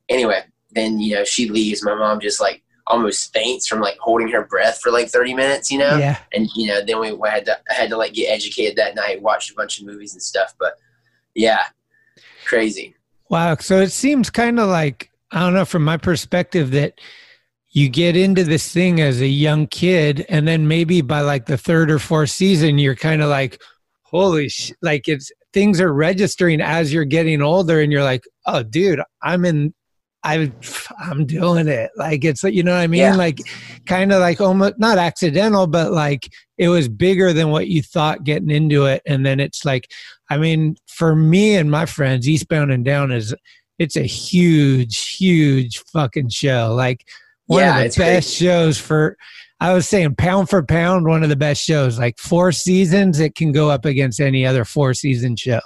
[0.08, 0.42] anyway,
[0.76, 1.82] then, you know, she leaves.
[1.82, 5.70] My mom just like almost faints from like holding her breath for like 30 minutes,
[5.70, 5.96] you know?
[5.96, 6.18] yeah.
[6.32, 9.22] and you know then we had to I had to like get educated that night
[9.22, 10.74] watched a bunch of movies and stuff but
[11.34, 11.64] yeah
[12.44, 12.94] crazy
[13.28, 13.56] Wow.
[13.56, 17.00] So it seems kind of like, I don't know, from my perspective, that
[17.70, 21.58] you get into this thing as a young kid, and then maybe by like the
[21.58, 23.60] third or fourth season, you're kind of like,
[24.02, 28.62] holy sh like it's things are registering as you're getting older, and you're like, oh,
[28.62, 29.74] dude, I'm in.
[30.26, 30.52] I,
[30.98, 31.90] I'm doing it.
[31.96, 33.00] Like it's, you know what I mean?
[33.00, 33.14] Yeah.
[33.16, 33.38] Like,
[33.86, 38.24] kind of like almost not accidental, but like it was bigger than what you thought
[38.24, 39.02] getting into it.
[39.06, 39.90] And then it's like,
[40.28, 43.34] I mean, for me and my friends, Eastbound and Down is
[43.78, 46.74] it's a huge, huge fucking show.
[46.74, 47.06] Like
[47.46, 48.44] one Yeah, of the best crazy.
[48.46, 49.16] shows for
[49.60, 51.98] I was saying pound for pound, one of the best shows.
[51.98, 55.60] Like four seasons, it can go up against any other four season show.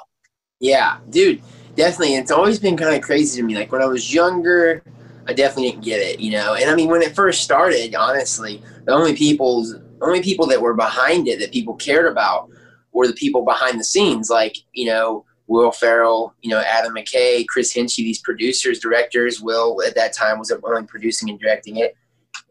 [0.60, 1.40] yeah dude
[1.76, 4.82] definitely it's always been kind of crazy to me like when i was younger
[5.26, 8.62] i definitely didn't get it you know and i mean when it first started honestly
[8.84, 12.48] the only people's only people that were behind it that people cared about
[12.92, 17.44] were the people behind the scenes like you know Will Ferrell, you know, Adam McKay,
[17.48, 21.78] Chris Henchy, these producers, directors, Will at that time was the only producing and directing
[21.78, 21.96] it.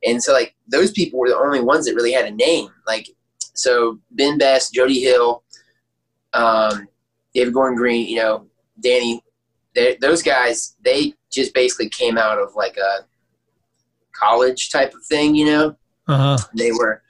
[0.05, 2.67] And so like those people were the only ones that really had a name.
[2.85, 3.07] Like
[3.53, 5.43] so Ben Best, Jody Hill,
[6.33, 6.89] um,
[7.33, 8.47] David Gordon Green, you know,
[8.81, 9.23] Danny,
[10.01, 13.05] those guys, they just basically came out of like a
[14.13, 15.75] college type of thing, you know.
[16.07, 16.37] Uh huh.
[16.55, 17.01] They were,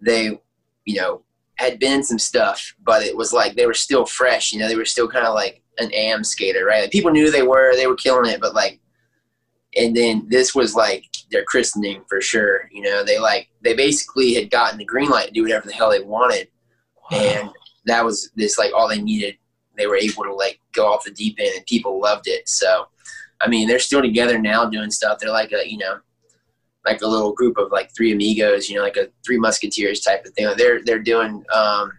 [0.00, 0.40] they,
[0.84, 1.22] you know,
[1.56, 4.68] had been in some stuff, but it was like they were still fresh, you know.
[4.68, 6.82] They were still kind of like an AM skater, right?
[6.82, 8.80] Like people knew they were, they were killing it, but like,
[9.76, 12.68] and then this was like their christening for sure.
[12.72, 15.74] You know, they like they basically had gotten the green light to do whatever the
[15.74, 16.48] hell they wanted,
[17.12, 17.50] and
[17.84, 19.36] that was this like all they needed.
[19.78, 22.48] They were able to like go off the deep end, and people loved it.
[22.48, 22.88] So,
[23.40, 25.18] I mean, they're still together now doing stuff.
[25.18, 26.00] They're like a you know,
[26.84, 30.24] like a little group of like three amigos, you know, like a three musketeers type
[30.26, 30.52] of thing.
[30.56, 31.44] They're they're doing.
[31.54, 31.92] Um,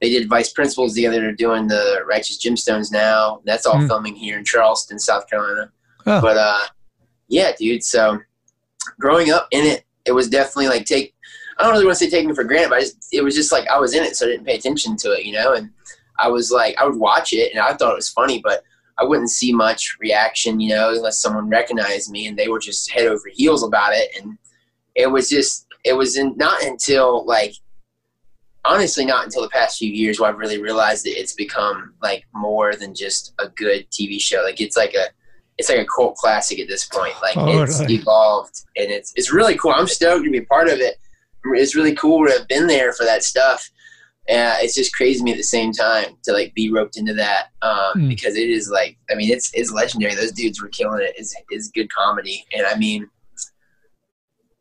[0.00, 1.20] they did vice principals together.
[1.20, 3.40] They're doing the righteous gemstones now.
[3.44, 3.88] That's all Mm.
[3.88, 5.72] filming here in Charleston, South Carolina.
[6.06, 6.20] Oh.
[6.20, 6.66] But uh,
[7.26, 7.82] yeah, dude.
[7.82, 8.20] So
[9.00, 11.14] growing up in it, it was definitely like take.
[11.58, 13.34] I don't really want to say taking it for granted, but I just, it was
[13.34, 15.54] just like I was in it, so I didn't pay attention to it, you know.
[15.54, 15.70] And
[16.18, 18.62] I was like, I would watch it, and I thought it was funny, but
[18.98, 22.90] I wouldn't see much reaction, you know, unless someone recognized me, and they were just
[22.90, 24.10] head over heels about it.
[24.20, 24.36] And
[24.94, 27.54] it was just, it was in, not until like,
[28.64, 32.24] honestly, not until the past few years where I've really realized that it's become like
[32.34, 34.42] more than just a good TV show.
[34.42, 35.06] Like it's like a,
[35.58, 37.14] it's like a cult classic at this point.
[37.20, 37.98] Like oh, it's Totally.
[37.98, 39.72] evolved, and it's it's really cool.
[39.72, 40.98] I'm stoked to be part of it.
[41.44, 43.68] It's really cool to have been there for that stuff.
[44.28, 47.14] Yeah, it's just crazy to me at the same time to like be roped into
[47.14, 48.08] that um, Hmm.
[48.08, 50.14] because it is like I mean it's it's legendary.
[50.14, 51.14] Those dudes were killing it.
[51.16, 53.08] It's it's good comedy, and I mean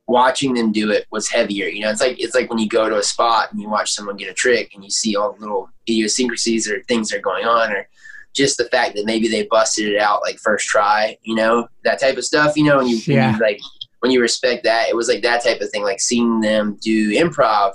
[0.08, 1.67] watching them do it was heavier.
[1.67, 3.91] You know, it's like it's like when you go to a spot and you watch
[3.91, 7.21] someone get a trick and you see all the little idiosyncrasies or things that are
[7.21, 7.88] going on or
[8.34, 11.99] just the fact that maybe they busted it out like first try, you know, that
[11.99, 13.34] type of stuff, you know, and you, Yeah.
[13.36, 13.60] you like
[13.99, 17.12] when you respect that, it was like that type of thing, like seeing them do
[17.12, 17.73] improv.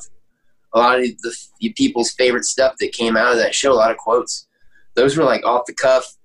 [0.74, 3.74] A lot of the f- people's favorite stuff that came out of that show, a
[3.74, 4.46] lot of quotes,
[4.94, 6.16] those were like off the cuff,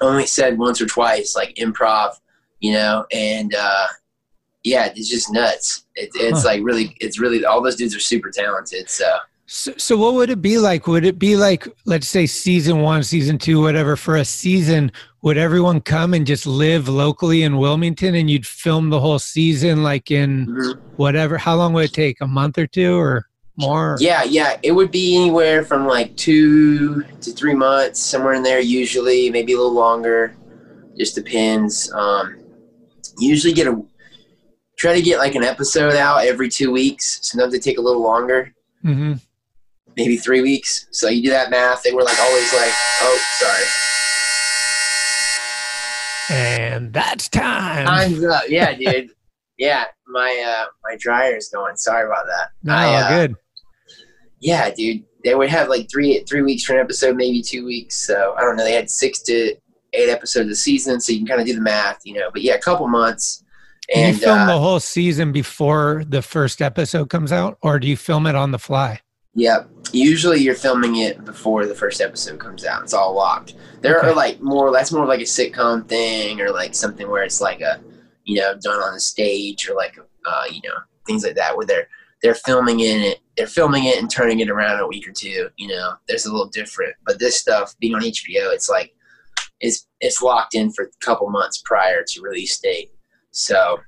[0.00, 2.14] only said once or twice, like improv,
[2.60, 3.86] you know, and uh,
[4.64, 5.86] yeah, it's just nuts.
[5.94, 6.48] It, it's Huh.
[6.48, 8.88] like really, it's really all those dudes are super talented.
[8.90, 9.10] So
[9.46, 10.86] So, so what would it be like?
[10.86, 15.36] Would it be like, let's say season one, season two, whatever, for a season, would
[15.36, 20.10] everyone come and just live locally in Wilmington and you'd film the whole season like
[20.10, 20.46] in
[20.96, 21.38] whatever?
[21.38, 22.20] How long would it take?
[22.20, 23.26] A month or two or
[23.62, 23.96] more?
[24.00, 28.60] yeah, yeah, it would be anywhere from like two to three months, somewhere in there.
[28.60, 30.36] Usually, maybe a little longer.
[30.98, 31.90] Just depends.
[31.92, 32.38] Um,
[33.18, 33.82] usually get a
[34.78, 37.20] try to get like an episode out every two weeks.
[37.22, 38.52] Sometimes they take a little longer.
[38.82, 39.14] hmm
[39.94, 40.86] maybe three weeks.
[40.90, 41.82] So you do that math.
[41.82, 42.72] They were like always like,
[43.02, 43.64] oh, sorry,
[46.30, 47.86] And that's time.
[47.86, 48.44] time's up.
[48.48, 49.10] Yeah, dude.
[49.58, 51.76] Yeah, my uh, my dryer's going.
[51.76, 52.48] Sorry about that.
[52.62, 53.36] no, I, uh, good.
[54.42, 55.04] Yeah, dude.
[55.24, 58.06] They would have like three three weeks for an episode, maybe two weeks.
[58.06, 58.64] So I don't know.
[58.64, 59.54] They had six to
[59.94, 62.28] eight episodes a season, so you can kind of do the math, you know.
[62.32, 63.44] But yeah, a couple months.
[63.94, 67.86] Do you film uh, the whole season before the first episode comes out, or do
[67.86, 69.00] you film it on the fly?
[69.34, 72.82] yeah, usually you're filming it before the first episode comes out.
[72.82, 73.54] It's all locked.
[73.80, 74.08] There Okay.
[74.08, 74.70] are like more.
[74.72, 77.80] That's more like a sitcom thing, or like something where it's like a,
[78.24, 80.74] you know, done on a stage, or like, uh, you know,
[81.06, 81.88] things like that, where they're
[82.22, 83.20] they're filming in it.
[83.36, 85.48] They're filming it and turning it around in a week or two.
[85.56, 86.94] You know, there's a little different.
[87.04, 88.94] But this stuff being on HBO, it's like,
[89.60, 92.90] it's it's locked in for a couple months prior to release date.
[93.30, 93.78] So,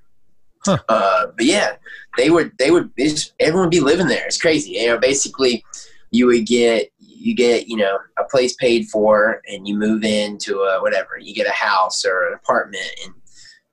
[0.64, 0.78] Huh.
[0.88, 1.76] uh, but yeah,
[2.16, 4.24] they would they would it's, everyone would be living there.
[4.24, 4.72] It's crazy.
[4.72, 5.64] You know, basically,
[6.10, 10.60] you would get you get you know a place paid for, and you move into
[10.60, 11.18] a whatever.
[11.20, 13.14] You get a house or an apartment, and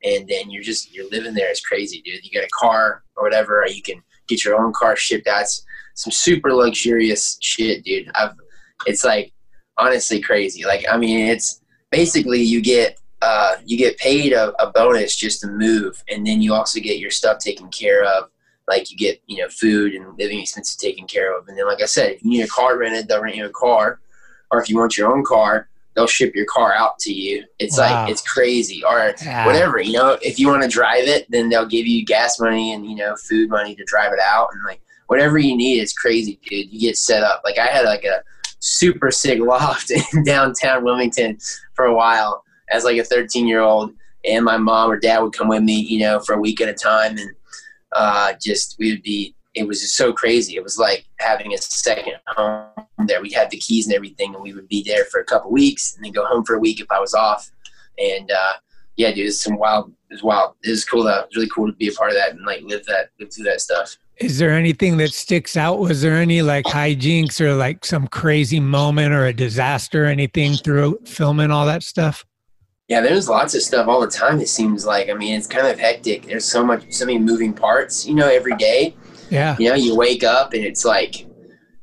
[0.04, 1.50] and then you're just you're living there.
[1.50, 2.26] It's crazy, dude.
[2.26, 4.02] You get a car or whatever, or you can
[4.36, 5.46] get your own car shipped out.
[5.96, 8.10] Some super luxurious shit, dude.
[8.16, 8.34] I've
[8.88, 9.34] it's like
[9.78, 10.66] honestly crazy.
[10.66, 15.42] Like I mean, it's basically you get uh, you get paid a, a bonus just
[15.42, 18.30] to move, and then you also get your stuff taken care of.
[18.68, 21.82] Like you get you know food and living expenses taken care of, and then like
[21.82, 24.00] I said, if you need a car rented, they'll rent you a car,
[24.52, 27.44] or if you want your own car, they'll ship your car out to you.
[27.60, 28.04] It's Wow.
[28.04, 29.46] like it's crazy, or Yeah.
[29.46, 29.80] whatever.
[29.82, 32.86] You know, if you want to drive it, then they'll give you gas money and
[32.86, 36.40] you know food money to drive it out, and like whatever you need is crazy,
[36.50, 36.72] dude.
[36.72, 37.42] You get set up.
[37.44, 38.24] Like I had like a
[38.60, 41.38] super sick loft in downtown Wilmington
[41.74, 43.92] for a while as like a 13 year old,
[44.24, 46.70] and my mom or dad would come with me, you know, for a week at
[46.70, 47.32] a time, and
[47.94, 49.36] uh, just we would be.
[49.54, 50.56] It was just so crazy.
[50.56, 52.68] It was like having a second home
[53.06, 53.22] there.
[53.22, 55.96] We had the keys and everything, and we would be there for a couple weeks,
[55.96, 57.52] and then go home for a week if I was off.
[58.00, 58.54] And uh,
[58.96, 59.92] yeah, dude, it's some wild.
[60.10, 60.56] It was wild.
[60.64, 61.04] It was cool.
[61.04, 61.20] Though.
[61.20, 63.34] It was really cool to be a part of that and like live that, live
[63.34, 63.98] through that stuff.
[64.18, 65.80] Is there anything that sticks out?
[65.80, 71.00] Was there any like hijinks or like some crazy moment or a disaster, anything through
[71.06, 72.24] filming all that stuff?
[72.88, 74.40] Yeah, there's lots of stuff all the time.
[74.40, 75.10] It seems like.
[75.10, 76.28] I mean, it's kind of hectic.
[76.28, 78.06] There's so much, so many moving parts.
[78.06, 78.96] You know, every day.
[79.32, 79.56] Yeah.
[79.58, 81.26] You know, you wake up and it's like,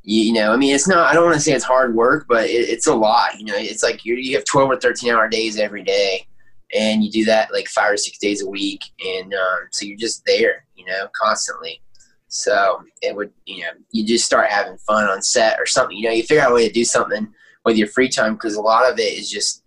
[0.02, 1.10] you, you know, I mean, it's not.
[1.10, 3.38] I don't want to say it's hard work, but it, it's a lot.
[3.38, 6.26] You know, it's like you you have 12 or 13 hour days every day,
[6.74, 9.98] and you do that like five or six days a week, and um, so you're
[9.98, 10.64] just there.
[10.76, 11.82] You know, constantly.
[12.28, 15.96] So it would, you know, you just start having fun on set or something.
[15.96, 17.26] You know, you figure out a way to do something
[17.64, 19.62] with your free time because a lot of it is just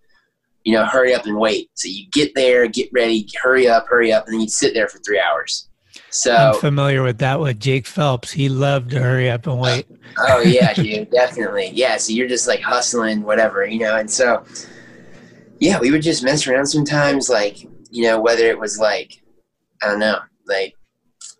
[0.64, 1.70] you know, hurry up and wait.
[1.74, 4.88] So you get there, get ready, hurry up, hurry up, and then you sit there
[4.88, 5.68] for three hours.
[6.14, 8.30] So, I'm familiar with that with Jake Phelps.
[8.30, 9.86] He loved to hurry up and wait.
[10.18, 11.96] Oh, oh yeah, dude, definitely, yeah.
[11.96, 13.96] So you're just like hustling, whatever, you know.
[13.96, 14.44] And so,
[15.58, 19.22] yeah, we would just mess around sometimes, like you know, whether it was like,
[19.82, 20.74] I don't know, like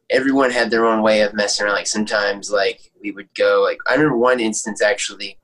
[0.08, 1.74] everyone had their own way of messing around.
[1.74, 5.38] Like sometimes, like we would go, like I remember one instance actually,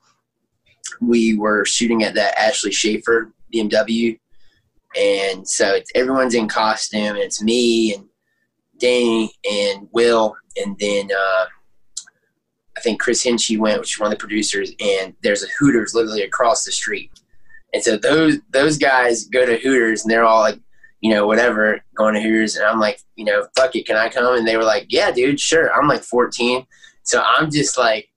[1.03, 4.19] we were shooting at that Ashley Schaeffer BMW,
[4.99, 8.08] and so it's, everyone's in costume, and it's me and
[8.79, 11.45] Danny and Will, and then uh,
[12.77, 15.95] I think Chris Henchy went, which is one of the producers, and there's a Hooters
[15.95, 17.11] literally across the street,
[17.73, 20.59] and so those those guys go to Hooters, and they're all like,
[21.01, 24.09] you know, whatever, going to Hooters, and I'm like, you know, fuck it, can I
[24.09, 24.37] come?
[24.37, 25.73] And they were like, yeah, dude, sure.
[25.73, 26.67] I'm like 14,
[27.03, 28.09] so I'm just like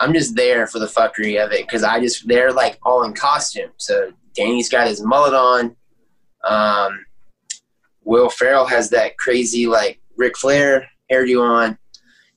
[0.00, 3.14] I'm just there for the fuckery of it because I just they're like all in
[3.14, 3.70] costume.
[3.76, 5.76] So Danny's got his mullet on.
[6.44, 7.04] Um,
[8.08, 11.78] Will Ferrell has that crazy like Ric Flair hairdo on.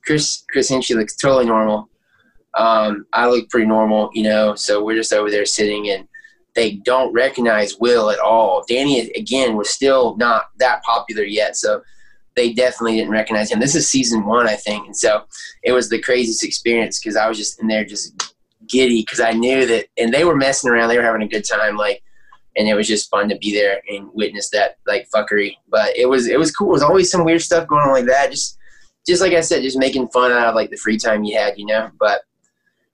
[0.04, 1.88] Chris Chris Henchy looks totally normal.
[2.54, 4.54] Um, I look pretty normal, you know.
[4.54, 6.06] So we're just over there sitting, and
[6.54, 8.62] they don't recognize Will at all.
[8.68, 11.80] Danny again was still not that popular yet, so
[12.36, 13.58] they definitely didn't recognize him.
[13.58, 15.24] This is season one, I think, and so
[15.62, 18.34] it was the craziest experience because I was just in there just
[18.68, 21.46] giddy because I knew that, and they were messing around, they were having a good
[21.48, 22.02] time, like,
[22.56, 25.56] and it was just fun to be there and witness that like fuckery.
[25.68, 26.70] But it was it was cool.
[26.70, 28.30] There's always some weird stuff going on like that.
[28.30, 28.58] Just
[29.06, 31.58] just like I said, just making fun out of like the free time you had,
[31.58, 31.90] you know.
[31.98, 32.22] But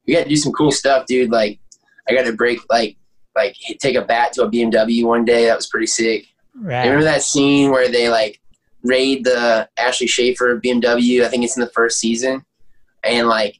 [0.04, 1.30] you got to do some cool stuff, dude.
[1.30, 1.58] Like
[2.08, 2.96] I got to break like
[3.34, 5.46] like take a bat to a BMW one day.
[5.46, 6.26] That was pretty sick.
[6.54, 6.84] Right.
[6.84, 8.40] Remember that scene where they like
[8.82, 11.24] raid the Ashley Schaeffer BMW?
[11.24, 12.44] I think it's in the first season,
[13.04, 13.58] and like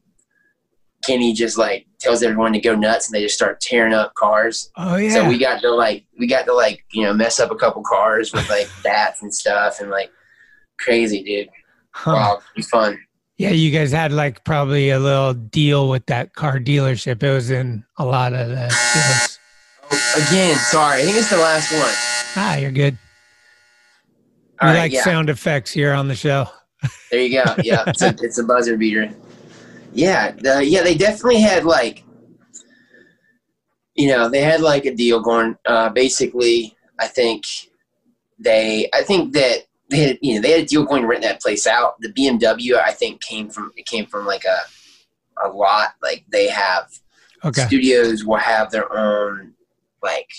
[1.05, 4.71] Kenny just like tells everyone to go nuts, and they just start tearing up cars.
[4.77, 5.11] Oh yeah.
[5.11, 7.83] So we got to like we got to like you know mess up a couple
[7.83, 10.11] cars with like bats and stuff, and like
[10.79, 11.49] crazy, dude.
[11.93, 12.13] Huh.
[12.13, 12.99] Wow, it was fun.
[13.37, 17.23] Yeah, you guys had like probably a little deal with that car dealership.
[17.23, 19.39] It was in a lot of the shows.
[20.29, 21.93] Again, sorry, I think it's the last one.
[22.37, 22.99] Ah, you're good.
[24.61, 25.05] All we right, like yeah.
[25.05, 26.49] sound effects here on the show.
[27.11, 27.55] There you go.
[27.63, 29.15] Yeah, it's a, it's a buzzer beater.
[29.93, 32.05] Yeah, yeah, they definitely had like,
[33.95, 35.57] you know, they had like a deal going.
[35.67, 37.45] Uh, basically, I think
[38.39, 41.23] they, I think that they had, you know, they had a deal going to rent
[41.23, 42.01] that place out.
[42.01, 44.59] The BMW, I think, came from it came from like a
[45.45, 45.95] a lot.
[46.03, 46.89] Like they have
[47.45, 47.63] Okay.
[47.63, 49.55] studios will have their own
[50.03, 50.31] like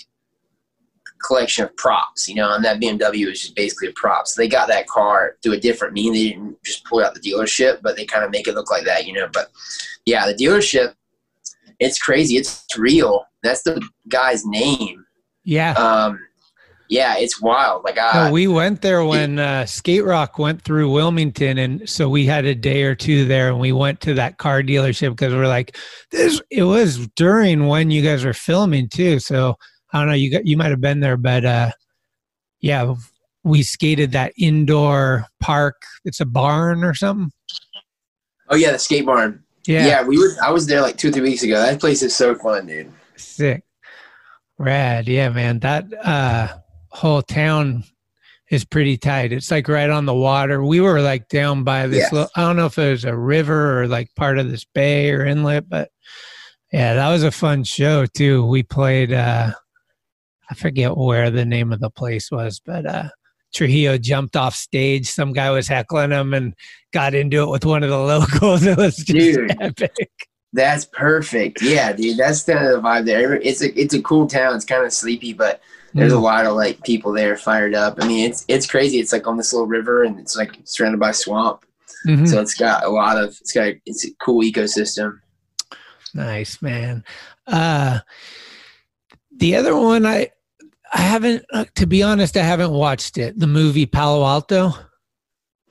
[1.24, 4.26] collection of props, you know, and that BMW is just basically a prop.
[4.26, 6.12] So they got that car through a different mean.
[6.12, 8.84] They didn't just pull out the dealership, but they kind of make it look like
[8.84, 9.28] that, you know.
[9.32, 9.50] But
[10.06, 10.94] yeah, the dealership,
[11.78, 12.36] it's crazy.
[12.36, 13.24] It's real.
[13.42, 15.04] That's the guy's name.
[15.44, 15.72] Yeah.
[15.72, 16.18] Um,
[16.90, 17.84] yeah, it's wild.
[17.84, 22.08] Like I, No, we went there when uh, Skate Rock went through Wilmington, and so
[22.08, 25.32] we had a day or two there, and we went to that car dealership because
[25.32, 25.76] we're like,
[26.10, 26.42] this.
[26.50, 29.56] It was during when you guys were filming too, so
[29.92, 30.14] I don't know.
[30.14, 31.70] You got you might have been there, but uh,
[32.60, 32.94] yeah,
[33.44, 35.82] we skated that indoor park.
[36.04, 37.30] It's a barn or something.
[38.48, 39.42] oh yeah, the skate barn.
[39.66, 40.02] Yeah, Yeah.
[40.04, 40.34] we were.
[40.42, 41.60] I was there like two, or three weeks ago.
[41.60, 42.90] That place is so fun, dude.
[43.16, 43.62] sick,
[44.58, 45.08] rad.
[45.08, 46.48] Yeah, man, that uh,
[46.88, 47.84] whole town
[48.50, 49.32] is pretty tight.
[49.32, 50.64] It's like right on the water.
[50.64, 51.98] We were like down by this.
[51.98, 52.12] Yes.
[52.12, 55.10] Little, I don't know if it was a river or like part of this bay
[55.12, 55.90] or inlet, but
[56.72, 58.44] yeah, that was a fun show too.
[58.46, 59.12] We played.
[59.12, 59.52] uh
[60.50, 63.08] I forget where the name of the place was, but uh
[63.52, 65.08] Trujillo jumped off stage.
[65.10, 66.54] Some guy was heckling him and
[66.92, 68.64] got into it with one of the locals.
[68.64, 69.56] It was just Dude.
[69.60, 70.08] epic.
[70.52, 71.62] That's perfect.
[71.62, 72.16] Yeah, dude.
[72.16, 73.34] That's kind of the vibe there.
[73.34, 74.54] It's a it's a cool town.
[74.56, 75.60] It's kind of sleepy, but
[75.94, 76.22] there's a Mm.
[76.22, 77.98] lot of like people there fired up.
[78.00, 78.98] I mean, it's it's crazy.
[78.98, 81.64] It's like on this little river, and it's like surrounded by swamp.
[82.06, 82.28] Mhm.
[82.28, 85.18] So it's got a lot of it's got it's a cool ecosystem.
[86.14, 87.04] Nice man.
[87.46, 88.00] Uh
[89.36, 90.30] the other one I
[90.92, 93.38] I haven't uh, to be honest I haven't watched it.
[93.38, 94.72] The movie Palo Alto.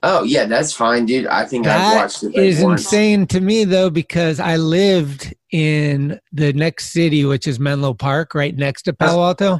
[0.01, 1.27] Oh yeah, that's fine, dude.
[1.27, 2.81] I think I've watched it like is once.
[2.85, 8.33] insane to me though because I lived in the next city which is Menlo Park
[8.33, 9.59] right next to Palo Alto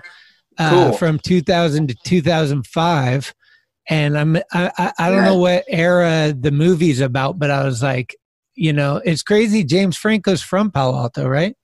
[0.57, 0.93] uh, Cool.
[0.93, 3.34] from 2000 to 2005
[3.89, 7.82] and I'm I, I, I don't know what era the movie's about but I was
[7.82, 8.16] like
[8.53, 11.55] you know it's crazy James Franco's from Palo Alto right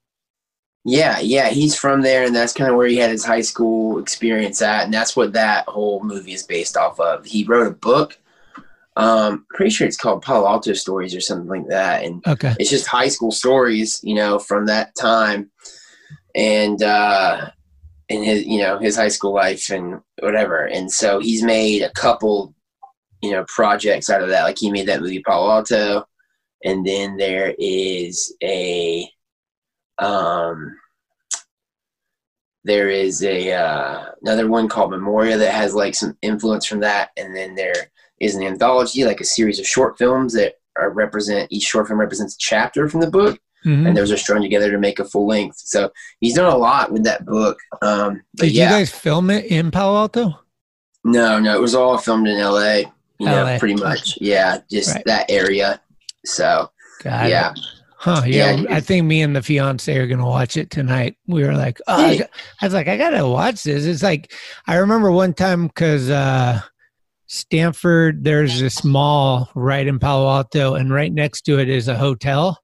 [0.88, 3.98] Yeah, yeah, he's from there, and that's kind of where he had his high school
[3.98, 7.26] experience at, and that's what that whole movie is based off of.
[7.26, 8.20] He wrote a book.
[8.96, 12.70] Um, pretty sure it's called Palo Alto Stories or something like that, and okay it's
[12.70, 15.50] just high school stories, you know, from that time,
[16.36, 17.50] and uh,
[18.10, 20.66] in his, you know, his high school life and whatever.
[20.66, 22.54] And so he's made a couple,
[23.22, 24.44] you know, projects out of that.
[24.44, 26.08] Like he made that movie Palo Alto,
[26.64, 29.10] and then there is a,
[30.00, 30.78] um,
[32.64, 37.10] there is a uh, another one called Memoria that has like some influence from that,
[37.18, 37.74] and then there
[38.20, 42.00] is an anthology, like a series of short films that are represent each short film
[42.00, 43.88] represents a chapter from the book Mhm.
[43.88, 45.58] and those are strung together to make a full length.
[45.58, 45.90] So
[46.20, 47.58] he's done a lot with that book.
[47.82, 50.40] Um, but Did yeah, you guys film it in Palo Alto?
[51.04, 52.92] no, no, it was all filmed in L.A.
[53.20, 53.58] You know, LA.
[53.58, 54.18] pretty much.
[54.22, 55.04] Yeah, just Right.
[55.06, 55.82] that area.
[56.26, 56.70] So
[57.04, 57.60] Got yeah, it.
[58.06, 58.22] Huh.
[58.28, 58.52] Yeah.
[58.52, 61.18] Yeah, I think me and the fiance are going to watch it tonight.
[61.26, 62.24] We were like, oh, I, Hey.
[62.62, 63.86] I was like, I got to watch this.
[63.86, 64.32] It's like,
[64.68, 66.62] I remember one time because uh,
[67.26, 71.98] Stanford, there's this mall right in Palo Alto, and right next to it is a
[71.98, 72.60] hotel.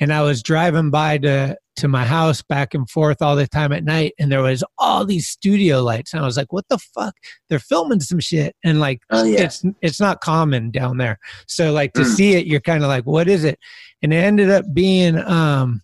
[0.00, 3.72] and I was driving by to to my house back and forth all the time
[3.72, 6.78] at night, and there was all these studio lights, and I was like, "What the
[6.78, 7.14] fuck?
[7.48, 9.42] They're filming some shit." And like, Oh, yeah.
[9.42, 12.14] it's it's not common down there, so like to Mm.
[12.14, 13.58] see it, you're kind of like, "What is it?"
[14.02, 15.82] And it ended up being um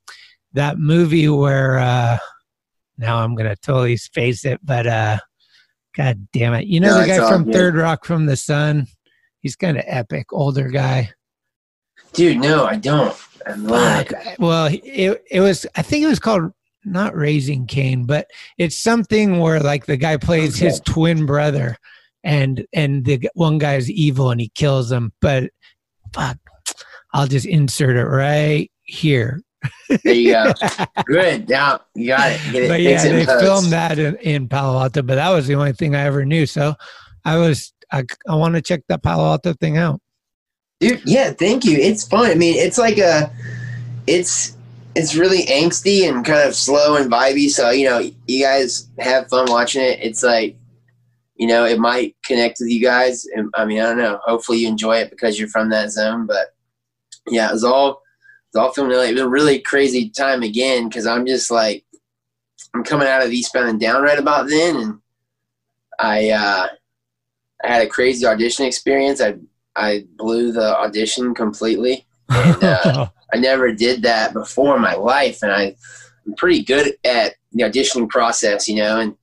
[0.53, 2.19] that movie where uh
[2.99, 5.19] now I'm gonna totally space it, but uh
[5.97, 6.67] God damn it.
[6.67, 7.53] You know No, the guy from good.
[7.55, 8.87] Third Rock from the Sun?
[9.41, 11.11] He's kind of epic, older guy.
[12.13, 13.15] Dude, no, I don't.
[13.47, 14.13] I'm Fuck.
[14.13, 14.37] lying.
[14.39, 16.53] Well, it it was I think it was called
[16.85, 18.29] not Raising Cain, but
[18.59, 21.77] it's something where like the guy plays his twin brother
[22.25, 25.51] and and the g- one guy's evil and he kills him, but
[26.13, 26.39] fuck.
[27.13, 29.41] I'll just insert it right here.
[30.05, 30.53] There you go.
[31.07, 31.49] Good.
[31.49, 32.41] Now you got it.
[32.53, 32.69] Get it.
[32.69, 33.41] but yeah, it they post.
[33.45, 36.47] filmed that in, in Palo Alto, but that was the only thing I ever knew.
[36.47, 36.75] So
[37.25, 40.01] I was I, I want to check that Palo Alto thing out.
[40.79, 41.79] Dude, yeah, thank you.
[41.79, 42.31] It's fun.
[42.31, 43.33] I mean, it's like a,
[44.07, 44.57] it's
[44.95, 47.49] it's really angsty and kind of slow and vibey.
[47.49, 50.01] So you know, you guys have fun watching it.
[50.03, 50.57] It's like,
[51.35, 53.27] you know, it might connect with you guys.
[53.55, 54.21] I mean, I don't know.
[54.25, 56.27] Hopefully, you enjoy it because you're from that zone.
[56.27, 56.55] But
[57.29, 57.97] yeah, it was all it
[58.53, 58.93] was all filmed.
[58.93, 61.87] It was a really crazy time again because I'm just like,
[62.75, 64.99] I'm coming out of Eastbound and Down right about then, and
[65.99, 66.67] I uh,
[67.65, 69.23] I had a crazy audition experience.
[69.23, 69.37] I
[69.77, 72.07] I blew the audition completely.
[72.29, 75.75] And, uh, I never did that before in my life, and I,
[76.27, 79.01] I'm pretty good at the auditioning process, you know.
[79.01, 79.17] And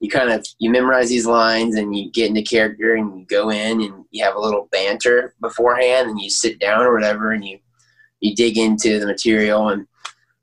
[0.00, 3.50] you kind of you memorize these lines, and you get into character, and you go
[3.50, 7.44] in, and you have a little banter beforehand, and you sit down or whatever, and
[7.44, 7.58] you
[8.20, 9.68] you dig into the material.
[9.68, 9.86] And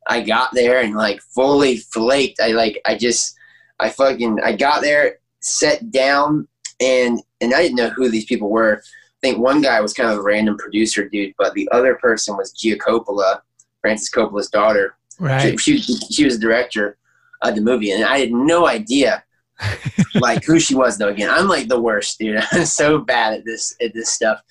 [0.07, 2.39] I got there and like fully flaked.
[2.39, 3.35] I like I just
[3.79, 6.47] I fucking I got there, sat down,
[6.79, 8.83] and and I didn't know who these people were.
[9.21, 12.37] I think one guy was kind of a random producer dude, but the other person
[12.37, 13.41] was Gia Coppola,
[13.81, 14.95] Francis Coppola's daughter.
[15.19, 15.59] right.
[15.59, 16.97] She, she, she was the director
[17.41, 19.23] of the movie, and I had no idea
[20.15, 21.09] like who she was though.
[21.09, 22.41] Again, I'm like the worst, dude.
[22.51, 24.41] I'm so bad at this at this stuff.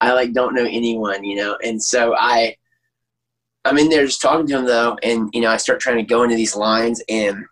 [0.00, 2.56] I like don't know anyone, you know, and so I
[3.66, 6.02] I'm in there just talking to him though, and you know I start trying to
[6.02, 7.44] go into these lines, and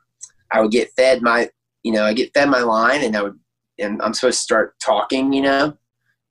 [0.51, 1.51] I would get fed my
[1.83, 3.39] you know I get fed my line, and I would
[3.79, 5.77] and I'm supposed to start talking, you know,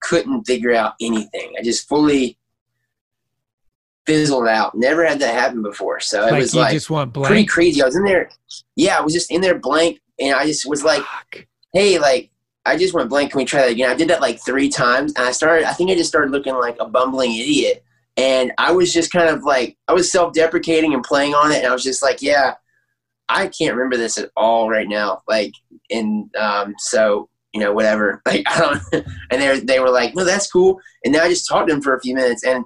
[0.01, 1.53] couldn't figure out anything.
[1.57, 2.37] I just fully
[4.05, 4.75] fizzled out.
[4.75, 7.81] Never had that happen before, so it like was like just want pretty crazy.
[7.81, 8.29] I was in there,
[8.75, 11.47] yeah, I was just in there blank, and I just was like, Fuck.
[11.73, 12.31] hey, like,
[12.65, 13.31] I just went blank.
[13.31, 13.89] Can we try that again?
[13.89, 15.65] I did that like three times, and I started.
[15.65, 17.83] I think I just started looking like a bumbling idiot,
[18.17, 21.67] and I was just kind of like, I was self-deprecating and playing on it, and
[21.67, 22.55] I was just like, yeah,
[23.29, 25.53] I can't remember this at all right now, like,
[25.89, 29.05] and um, so you know, whatever, like, I don't.
[29.31, 31.81] and they they were like, no, that's cool, and then I just talked to them
[31.81, 32.63] for a few minutes, and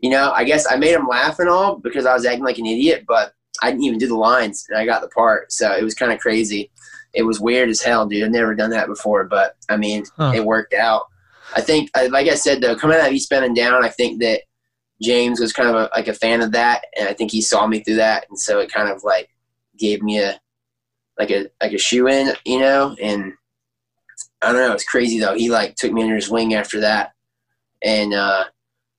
[0.00, 2.58] you know, I guess I made them laugh and all because I was acting like
[2.58, 5.72] an idiot, but I didn't even do the lines, and I got the part, so
[5.72, 6.70] it was kind of crazy
[7.14, 8.24] it was weird as hell, dude.
[8.24, 10.32] I've never done that before, but I mean, Huh.
[10.34, 11.08] it worked out.
[11.54, 14.40] I think, like I said, though, coming out of Eastbound and Down, I think that
[15.02, 17.66] James was kind of a, like a fan of that, and I think he saw
[17.66, 19.28] me through that, and so it kind of like
[19.78, 20.40] gave me a
[21.18, 22.96] like a like a shoe in, you know.
[23.02, 23.34] And
[24.42, 25.34] I don't know, it's crazy though.
[25.34, 27.12] He like took me under his wing after that,
[27.82, 28.44] and uh,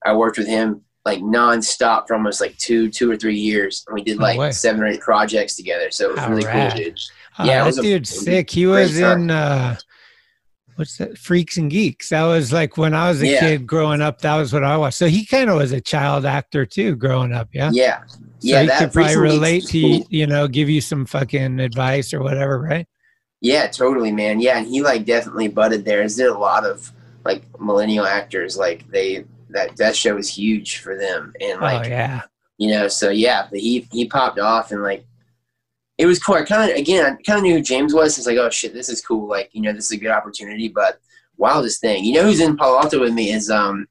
[0.05, 3.93] I worked with him like nonstop for almost like two two or three years, and
[3.93, 4.51] we did like way.
[4.51, 5.91] seven or eight projects together.
[5.91, 6.97] So it was How really cool, dude.
[7.39, 8.49] Oh, Yeah, that dude's sick.
[8.49, 9.75] He was in uh
[10.75, 11.17] what's that?
[11.17, 12.09] Freaks and Geeks.
[12.09, 13.39] That was like when I was a Yeah.
[13.39, 14.21] kid growing up.
[14.21, 14.97] That was what I watched.
[14.97, 17.49] So he kind of was a child actor too, growing up.
[17.53, 17.69] Yeah.
[17.73, 21.05] Yeah, So yeah, he that could probably relate to you, you know, give you some
[21.05, 22.87] fucking advice or whatever, right?
[23.43, 24.39] Yeah, totally, man.
[24.39, 26.01] Yeah, and he like definitely butted there.
[26.01, 26.33] Is there.
[26.33, 26.89] A lot of
[27.25, 31.89] like millennial actors, like they that that show was huge for them, and like oh
[31.89, 32.21] yeah.
[32.57, 35.05] you know, so yeah, but he he popped off and like
[35.97, 36.35] it was cool.
[36.35, 38.17] I kind of again, I kind of knew who James was.
[38.17, 39.27] It's like, oh shit, this is cool.
[39.27, 40.69] Like you know, this is a good opportunity.
[40.69, 41.01] But
[41.35, 43.87] wildest thing, you know, who's in Palo Alto with me is um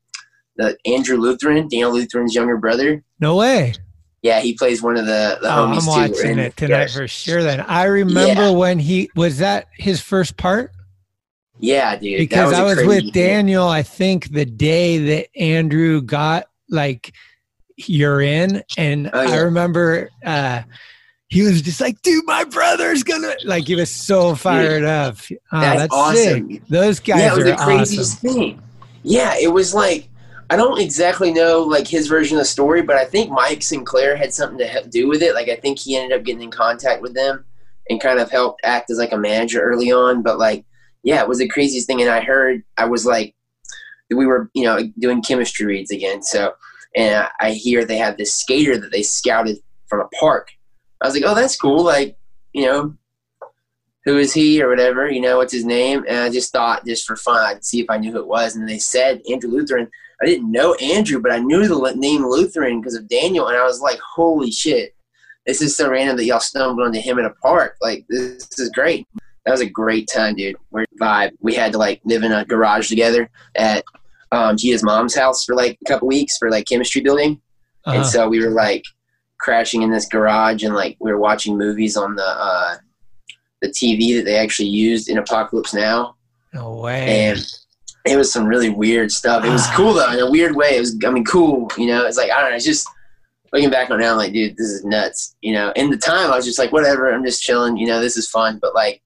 [0.57, 3.05] the Andrew Lutheran, Daniel Lutheran's younger brother.
[3.21, 3.75] No way.
[4.23, 6.13] Yeah, he plays one of the the Oh, homies I'm too.
[6.15, 7.43] watching and- it tonight yeah, for sure.
[7.43, 8.51] Then I remember Yeah.
[8.51, 10.71] when he was that his first part
[11.59, 12.15] Yeah, dude.
[12.15, 13.13] that because a I was crazy with thing.
[13.13, 13.69] Daniel.
[13.69, 17.13] I think the day that Andrew got like
[17.77, 20.63] you're in, and Oh, I remember uh
[21.29, 25.17] he was just like, "Dude, my brother's gonna like." He was so fired up.
[25.51, 26.51] Oh, That's that's, awesome.
[26.53, 26.63] sick.
[26.69, 28.35] Those guys yeah, it was are the craziest awesome.
[28.35, 28.63] thing.
[29.03, 30.09] Yeah, it was like
[30.53, 34.15] I don't exactly know like his version of the story, but I think Mike Sinclair
[34.15, 35.35] had something to do with it.
[35.35, 37.47] Like I think he ended up getting in contact with them
[37.89, 40.23] and kind of helped act as like a manager early on.
[40.23, 40.67] But like,
[41.05, 42.03] yeah, it was the craziest thing.
[42.03, 43.35] And I heard I was like,
[44.11, 46.53] we were you know doing chemistry reads again, so
[46.95, 50.51] and I, I hear they have this skater that they scouted from a park.
[51.01, 51.83] I was like, oh, that's cool.
[51.83, 52.19] Like,
[52.53, 52.95] you know,
[54.05, 56.05] who is he or whatever, you know, what's his name?
[56.09, 58.57] And I just thought, just for fun, I'd see if I knew who it was.
[58.57, 59.89] And they said Andrew Lutheran.
[60.23, 63.49] I didn't know Andrew, but I knew the name Lutheran because of Daniel.
[63.49, 64.95] And I was like, holy shit,
[65.47, 67.77] this is so random that y'all stumbled onto him in a park.
[67.81, 69.09] Like, this, is great.
[69.45, 70.55] That was a great time, dude.
[70.71, 71.33] We're vibe.
[71.41, 73.85] We had to like live in a garage together at
[74.31, 77.41] um, Gia's mom's house for like a couple weeks for like chemistry building.
[77.85, 77.97] Uh-huh.
[77.97, 78.85] And so we were like
[79.41, 82.77] crashing in this garage and like we were watching movies on the, uh,
[83.61, 86.15] the TV that they actually used in Apocalypse Now.
[86.55, 87.29] No way.
[87.29, 87.45] And
[88.05, 89.45] it was some really weird stuff.
[89.45, 90.77] It was cool though, in a weird way.
[90.77, 91.71] It was, I mean, cool.
[91.79, 92.57] You know, it's like I don't know.
[92.57, 92.89] It's just
[93.53, 95.37] looking back on it now, I'm like, dude, this is nuts.
[95.43, 97.13] You know, in the time, I was just like, whatever.
[97.13, 97.77] I'm just chilling.
[97.77, 98.59] You know, this is fun.
[98.61, 99.03] But like,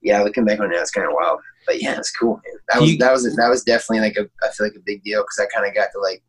[0.00, 1.40] yeah, looking back on it now, it's kind of wild.
[1.66, 2.34] But yeah, it's cool.
[2.34, 2.60] Man.
[2.68, 5.02] That was you, that was that was definitely like a I feel like a big
[5.02, 6.22] deal because I kind of got to like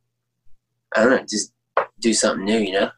[0.95, 1.53] I don't know, just
[1.99, 2.59] do something new.
[2.59, 2.91] You know.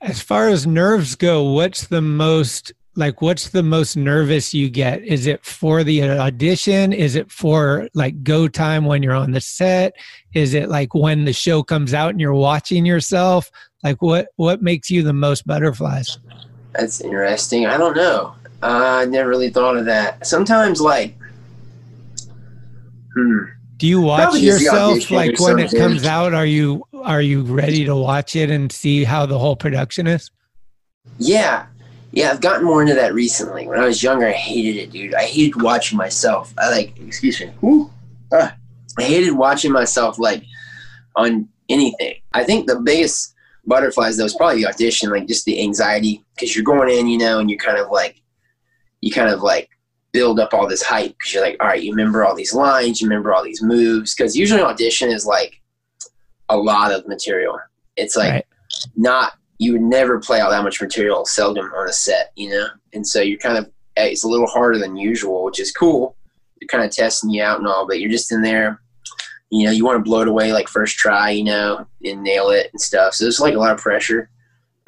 [0.00, 5.02] As far as nerves go, what's the most like what's the most nervous you get?
[5.02, 6.92] Is it for the audition?
[6.92, 9.94] Is it for like go time when you're on the set?
[10.32, 13.50] Is it like when the show comes out and you're watching yourself?
[13.82, 16.18] Like what what makes you the most butterflies?
[16.72, 17.66] That's interesting.
[17.66, 18.34] I don't know.
[18.62, 20.26] Uh, i never really thought of that.
[20.26, 21.16] Sometimes like
[23.14, 23.44] hmm.
[23.76, 25.10] Do you watch yourself?
[25.10, 29.02] like when it comes out are you are you ready to watch it and see
[29.02, 30.30] how the whole production is?
[31.18, 31.66] Yeah
[32.14, 33.66] yeah, I've gotten more into that recently.
[33.66, 35.14] When I was younger, I hated it, dude.
[35.14, 36.54] I hated watching myself.
[36.56, 37.50] I like, excuse me.
[37.64, 37.90] Ooh,
[38.32, 38.54] ah,
[38.98, 40.44] I hated watching myself like
[41.16, 42.14] on anything.
[42.32, 43.34] I think the biggest
[43.66, 47.18] butterflies though is probably the audition, like just the anxiety because you're going in, you
[47.18, 48.22] know, and you're kind of like,
[49.00, 49.68] you kind of like
[50.12, 53.00] build up all this hype because you're like, all right, you remember all these lines,
[53.00, 54.14] you remember all these moves.
[54.14, 55.60] Because usually audition is like
[56.48, 57.58] a lot of material.
[57.96, 58.46] It's like right.
[58.94, 62.66] not you would never play out that much material seldom on a set, you know?
[62.92, 66.16] And so you're kind of, eh, it's a little harder than usual, which is cool.
[66.60, 68.80] You're kind of testing you out and all, but you're just in there,
[69.50, 72.50] you know, you want to blow it away like first try, you know, and nail
[72.50, 73.14] it and stuff.
[73.14, 74.28] So there's like a lot of pressure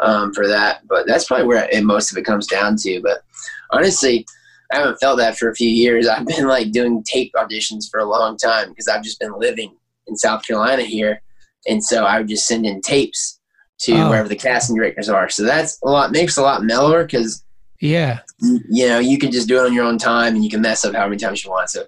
[0.01, 3.01] um, for that, but that's probably where it, most of it comes down to.
[3.01, 3.23] But
[3.71, 4.27] honestly,
[4.73, 6.09] I haven't felt that for a few years.
[6.09, 9.77] I've been like doing tape auditions for a long time because I've just been living
[10.07, 11.23] in South Carolina here.
[11.69, 13.36] And so I would just send in tapes
[13.79, 14.11] to oh.
[14.11, 15.29] wherever the casting directors are.
[15.29, 17.45] So that's a lot makes a lot mellower because
[17.81, 20.62] yeah, you know you can just do it on your own time and you can
[20.62, 21.70] mess up how many times you want.
[21.70, 21.85] So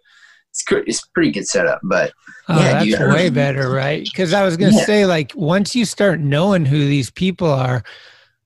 [0.50, 1.80] it's it's pretty good setup.
[1.82, 2.12] But
[2.48, 4.04] oh, yeah, that's way better, right?
[4.04, 4.84] Because I was gonna yeah.
[4.84, 7.82] say like once you start knowing who these people are.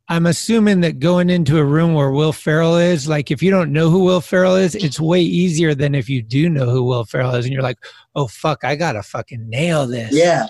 [0.09, 3.73] I'm assuming that going into a room where Will Ferrell is, like if you don't
[3.73, 7.07] know who Will Ferrell is, it's way easier than if you do know who Will
[7.07, 7.79] Ferrell is and you're like,
[8.15, 10.13] oh fuck, I gotta fucking nail this.
[10.13, 10.49] Yeah.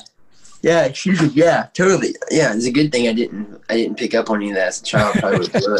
[0.63, 1.29] Yeah, excuse me.
[1.35, 2.15] Yeah, totally.
[2.31, 4.69] Yeah, it's a good thing I didn't I didn't pick up on any of that
[4.69, 5.17] as a child.
[5.17, 5.79] Probably would do.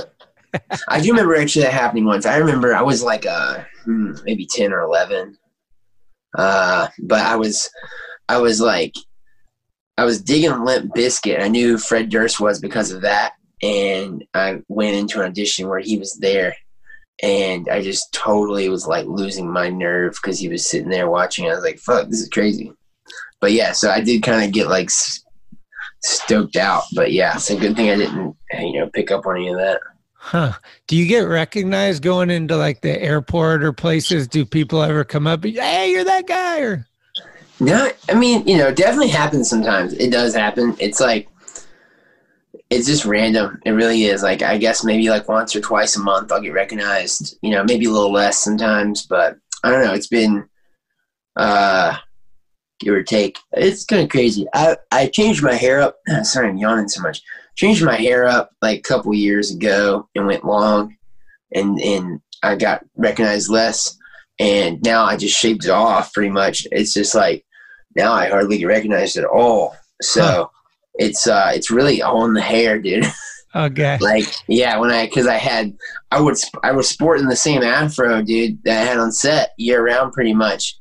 [0.89, 2.27] I do remember actually that happening once.
[2.27, 5.39] I remember I was like uh hmm, maybe ten or eleven.
[6.37, 7.71] Uh, but I was
[8.29, 8.95] I was like
[9.97, 11.41] I was digging Limp Bizkit.
[11.41, 15.81] I knew Fred Durst was because of that, and I went into an audition where
[15.81, 16.57] he was there,
[17.23, 21.47] and I just totally was like losing my nerve because he was sitting there watching.
[21.47, 22.73] I was like, "Fuck, this is crazy."
[23.43, 24.89] But yeah, so I did kind of get like
[26.01, 26.85] stoked out.
[26.95, 29.57] But yeah, it's a good thing I didn't, you know, pick up on any of
[29.57, 29.81] that.
[30.15, 30.53] Huh.
[30.87, 34.29] Do you get recognized going into like the airport or places?
[34.29, 36.87] Do people ever come up hey, you're that guy or?
[37.59, 39.93] No, I mean, you know, definitely happens sometimes.
[39.95, 40.77] It does happen.
[40.79, 41.29] It's like,
[42.71, 43.61] it's just random.
[43.67, 44.23] It really is.
[44.23, 47.65] Like, I guess maybe like once or twice a month I'll get recognized, you know,
[47.65, 49.95] maybe a little less sometimes, but I don't know.
[49.95, 50.49] It's been,
[51.35, 51.97] uh,
[52.85, 53.39] give or take.
[53.53, 54.47] It's kind of crazy.
[54.55, 55.97] I, I changed my hair up.
[56.23, 57.23] Sorry, I'm yawning so much.
[57.57, 60.97] Changed my hair up like a couple years ago and went long,
[61.55, 63.97] and and I got recognized less.
[64.39, 66.67] And now I just shaved it off pretty much.
[66.73, 67.45] It's just like
[67.95, 69.77] now I hardly get recognized at all.
[70.01, 70.47] So huh.
[70.95, 73.07] it's uh it's really on the hair, dude.
[73.55, 73.99] Okay.
[74.01, 75.77] like yeah, when I because I had
[76.11, 79.85] I would I was sporting the same afro, dude, that I had on set year
[79.85, 80.79] round pretty much.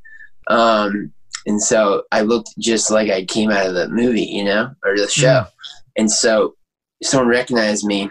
[0.47, 1.11] Um,
[1.51, 4.97] and so I looked just like I came out of the movie, you know, or
[4.97, 5.27] the show.
[5.27, 5.51] Mm.
[5.97, 6.55] And so
[7.03, 8.09] someone recognized me,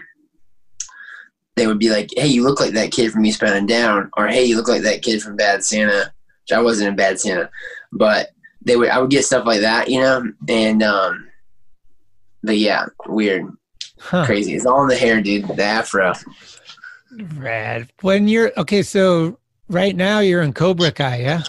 [1.55, 4.27] they would be like, "Hey, you look like that kid from Eastbound and Down," or
[4.27, 6.13] "Hey, you look like that kid from Bad Santa."
[6.43, 7.49] Which I wasn't in Bad Santa,
[7.91, 8.29] but
[8.61, 8.89] they would.
[8.89, 11.27] I would get stuff like that, you know, and um,
[12.43, 13.51] but yeah, weird,
[13.99, 14.25] huh.
[14.25, 14.53] crazy.
[14.53, 15.47] It's all in the hair, dude.
[15.47, 16.13] The afro.
[17.35, 17.91] Rad.
[18.01, 21.43] When you're okay, so right now you're in Cobra Kai, yeah.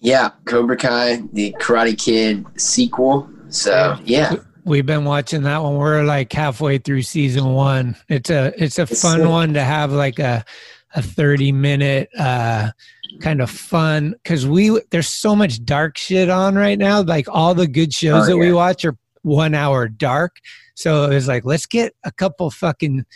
[0.00, 3.28] Yeah, Cobra Kai, the Karate Kid sequel.
[3.48, 4.34] So yeah,
[4.64, 5.76] We've been watching that one.
[5.76, 7.96] We're like halfway through season one.
[8.08, 9.28] It's a it's a It's fun sick.
[9.28, 10.44] one to have like a
[10.94, 12.70] a thirty minute uh
[13.20, 17.00] kind of fun because we there's so much dark shit on right now.
[17.02, 20.36] Like all the good shows Oh, that we watch are one hour dark.
[20.74, 23.06] So it was like let's get a couple fucking.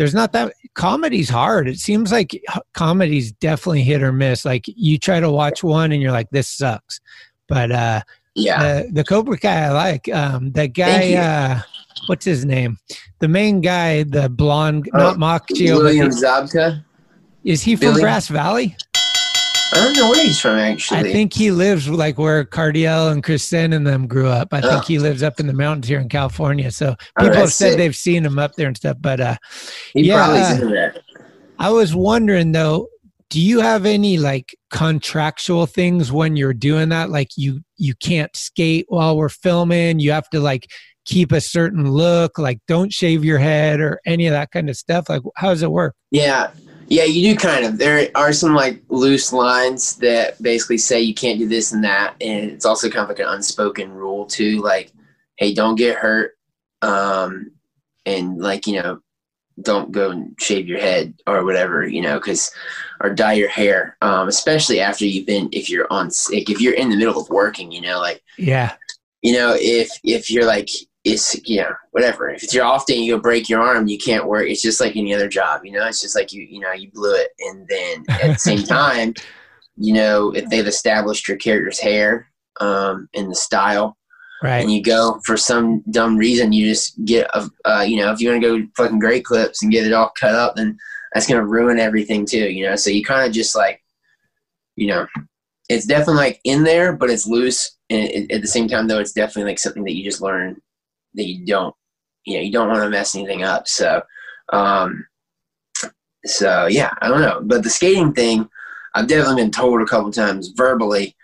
[0.00, 1.68] There's not that comedy's hard.
[1.68, 2.42] It seems like h-
[2.72, 4.46] comedy's definitely hit or miss.
[4.46, 7.02] Like you try to watch one and you're like this sucks,
[7.50, 8.00] but uh
[8.34, 8.62] yeah.
[8.84, 10.08] the the Cobra Kai I like.
[10.08, 11.60] Um, the guy, uh,
[12.06, 12.78] what's his name?
[13.18, 16.82] The main guy, the blonde, Oh, not Macchio, William Zabka.
[17.44, 18.00] is he from Billy?
[18.00, 18.74] Grass Valley?
[19.72, 21.00] I don't know where he's from actually.
[21.00, 24.48] I think he lives like where Cardiel and Kristen and them grew up.
[24.52, 24.80] I think Oh.
[24.80, 26.70] he lives up in the mountains here in California.
[26.70, 27.78] So Oh, people have said sick.
[27.78, 28.96] they've seen him up there and stuff.
[29.00, 29.36] But uh,
[29.94, 30.54] he yeah.
[30.54, 31.00] into.
[31.58, 32.88] I was wondering though,
[33.28, 37.10] do you have any like contractual things when you're doing that?
[37.10, 40.00] Like you you can't skate while we're filming.
[40.00, 40.68] You have to like
[41.04, 44.76] keep a certain look, like don't shave your head or any of that kind of
[44.76, 45.08] stuff.
[45.08, 45.94] Like how does it work?
[46.10, 46.50] Yeah.
[46.90, 47.78] Yeah, you do kind of.
[47.78, 52.16] There are some like loose lines that basically say you can't do this and that,
[52.20, 54.60] and it's also kind of like an unspoken rule too.
[54.60, 54.92] Like,
[55.36, 56.36] hey, don't get hurt,
[56.82, 57.52] um,
[58.06, 59.00] and like you know,
[59.62, 62.50] don't go and shave your head or whatever, you know, because
[63.00, 66.74] or dye your hair, um, especially after you've been if you're on sick, if you're
[66.74, 68.74] in the middle of working, you know, like Yeah.
[69.22, 70.68] you know, if if you're like
[71.04, 72.28] it's you know whatever.
[72.30, 74.46] If it's your off day, and you go break your arm, you can't work.
[74.48, 75.86] It's just like any other job, you know.
[75.86, 79.14] It's just like you you know you blew it, and then at the same time,
[79.76, 82.30] you know, if they've established your character's hair
[82.60, 83.96] um, and the style,
[84.42, 84.60] Right.
[84.62, 88.20] and you go for some dumb reason, you just get a uh, you know if
[88.20, 90.76] you're gonna go fucking great clips and get it all cut up, then
[91.14, 92.76] that's gonna ruin everything too, you know.
[92.76, 93.82] So you kind of just like,
[94.76, 95.06] you know,
[95.70, 97.76] it's definitely like in there, but it's loose.
[97.88, 100.60] And it, at the same time, though, it's definitely like something that you just learn
[101.14, 101.74] that you don't,
[102.24, 103.66] you know, you don't want to mess anything up.
[103.66, 104.02] So,
[104.52, 105.06] um,
[106.24, 107.40] so yeah, I don't know.
[107.42, 108.48] But the skating thing,
[108.94, 111.16] I've definitely been told a couple times verbally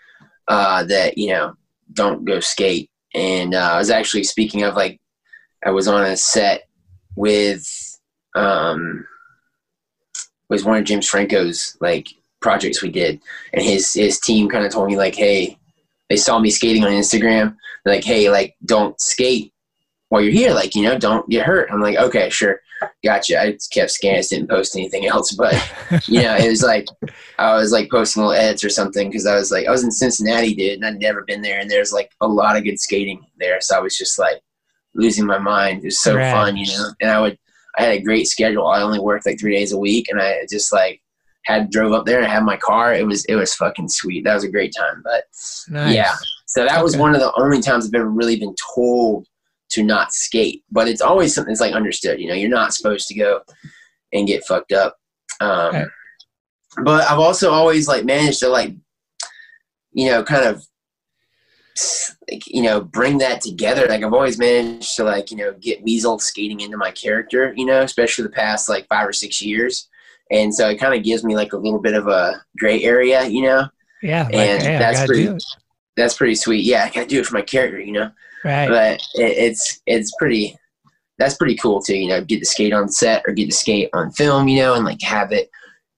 [0.47, 1.53] uh, that you know
[1.93, 2.89] don't go skate.
[3.13, 4.99] And uh, I was actually speaking of like
[5.65, 6.67] I was on a set
[7.15, 7.67] with
[8.35, 9.05] um,
[10.49, 12.07] was one of James Franco's like
[12.41, 13.21] projects we did,
[13.53, 15.57] and his his team kind of told me like, hey,
[16.09, 19.53] they saw me skating on Instagram, like, hey, like don't skate
[20.09, 21.69] while you're here, like you know, don't get hurt.
[21.71, 22.61] I'm like, okay, sure,
[23.03, 23.41] gotcha.
[23.41, 25.53] I just kept scanning, didn't post anything else, but
[26.07, 26.87] you know, it was like
[27.37, 29.91] I was like posting little edits or something because I was like I was in
[29.91, 33.21] Cincinnati, dude, and I'd never been there, and there's like a lot of good skating
[33.37, 34.41] there, so I was just like
[34.95, 35.79] losing my mind.
[35.83, 36.31] It was so Right.
[36.31, 37.37] fun, you know, and I would
[37.77, 38.67] I had a great schedule.
[38.67, 41.01] I only worked like three days a week, and I just like
[41.45, 42.93] had drove up there and had my car.
[42.93, 44.23] It was it was fucking sweet.
[44.23, 45.23] That was a great time, but
[45.69, 45.93] nice.
[45.95, 46.13] yeah.
[46.47, 49.27] So that was one of the only times I've ever really been told
[49.69, 50.63] to not skate.
[50.71, 52.19] But it's always something that's like understood.
[52.19, 53.41] You know, you're not supposed to go
[54.13, 54.97] and get fucked up.
[55.41, 55.87] Um, Right.
[56.83, 58.73] But I've also always like managed to like,
[59.93, 60.63] you know, kind of,
[62.29, 63.87] like, you know, bring that together.
[63.87, 67.53] Like I've always managed to like, you know, get weasel skating into my character.
[67.55, 69.87] You know, especially the past like five or six years.
[70.29, 73.25] And so it kind of gives me like a little bit of a gray area,
[73.25, 73.67] you know
[74.03, 74.23] Yeah.
[74.23, 75.37] Like, and hey, I pretty-
[75.95, 76.63] that's pretty sweet.
[76.63, 78.11] Yeah, I gotta do it for my character, you know.
[78.43, 78.69] Right.
[78.69, 80.57] But it, it's it's pretty.
[81.17, 81.97] That's pretty cool too.
[81.97, 84.47] You know, get to skate on set or get to skate on film.
[84.47, 85.49] You know, and like have it,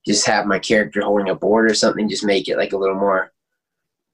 [0.05, 2.09] just have my character holding a board or something.
[2.09, 3.31] Just make it like a little more,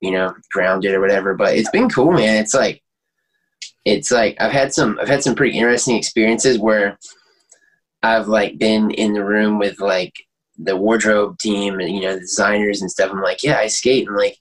[0.00, 1.34] you know, grounded or whatever.
[1.34, 2.42] But it's been cool, man.
[2.42, 2.82] It's like,
[3.84, 6.98] it's like I've had some I've had some pretty interesting experiences where
[8.02, 10.14] I've like been in the room with like
[10.58, 13.10] the wardrobe team and you know the designers and stuff.
[13.12, 14.06] I'm like, yeah, I skate.
[14.06, 14.38] and like,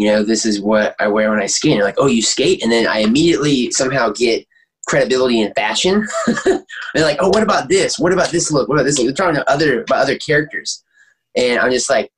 [0.00, 1.72] you know, this is what I wear when I skate.
[1.72, 2.62] And they're like, oh, you skate?
[2.62, 4.46] And then I immediately somehow get
[4.86, 6.08] credibility in fashion.
[6.46, 6.64] they're
[7.04, 7.98] like, oh, what about this?
[7.98, 8.66] What about this look?
[8.66, 9.08] What about this look?
[9.08, 10.82] They're talking to other about other characters,
[11.36, 12.10] and I'm just like,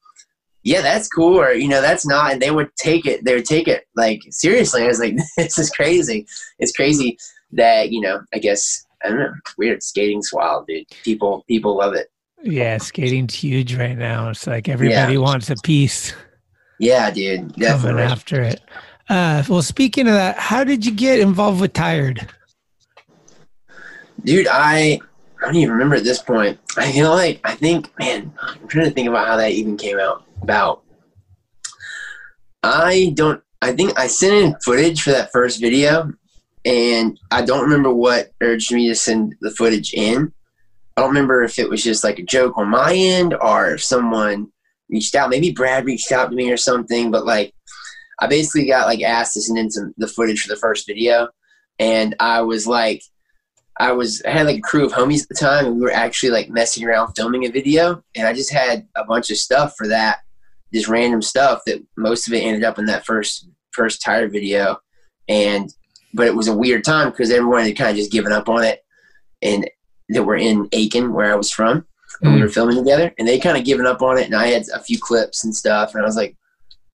[0.62, 2.34] yeah, that's cool, or you know, that's not.
[2.34, 3.24] And they would take it.
[3.24, 4.84] They would take it like seriously.
[4.84, 6.24] I was like, this is crazy.
[6.60, 7.18] It's crazy
[7.50, 8.20] that you know.
[8.32, 9.32] I guess I don't know.
[9.58, 10.86] Weird skating's wild, dude.
[11.02, 12.12] People people love it.
[12.44, 14.28] Yeah, skating's huge right now.
[14.28, 16.14] It's like everybody wants a piece
[16.82, 17.54] Yeah, dude.
[17.54, 18.02] Definitely.
[18.02, 18.60] after it.
[19.08, 22.28] Uh, well, speaking of that, how did you get involved with Tired?
[24.24, 24.98] dude i
[25.40, 28.84] i don't even remember at this point i feel like i think man i'm trying
[28.84, 30.82] to think about how that even came out about
[32.62, 36.12] i don't i think i sent in footage for that first video
[36.64, 40.32] and i don't remember what urged me to send the footage in
[40.96, 43.82] i don't remember if it was just like a joke on my end or if
[43.82, 44.50] someone
[44.88, 45.30] reached out.
[45.30, 47.54] Maybe brad reached out to me or something but like
[48.22, 51.28] I basically got like asked to send in some the footage for the first video,
[51.80, 53.02] and I was like,
[53.80, 55.92] I was I had like a crew of homies at the time, and we were
[55.92, 59.74] actually like messing around filming a video, and I just had a bunch of stuff
[59.76, 60.20] for that,
[60.72, 64.78] just random stuff that most of it ended up in that first first tire video,
[65.28, 65.68] and
[66.14, 68.62] but it was a weird time because everyone had kind of just given up on
[68.62, 68.84] it,
[69.42, 69.68] and
[70.10, 71.86] that were in Aiken where I was from,
[72.22, 74.64] we were filming together, and they kind of given up on it, and I had
[74.74, 76.36] a few clips and stuff, and I was like,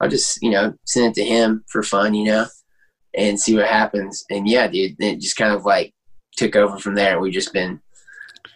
[0.00, 2.46] I'll just you know send it to him for fun, you know,
[3.14, 5.92] and see what happens, and yeah, dude, it just kind of like
[6.36, 7.20] took over from there.
[7.20, 7.80] We've just been,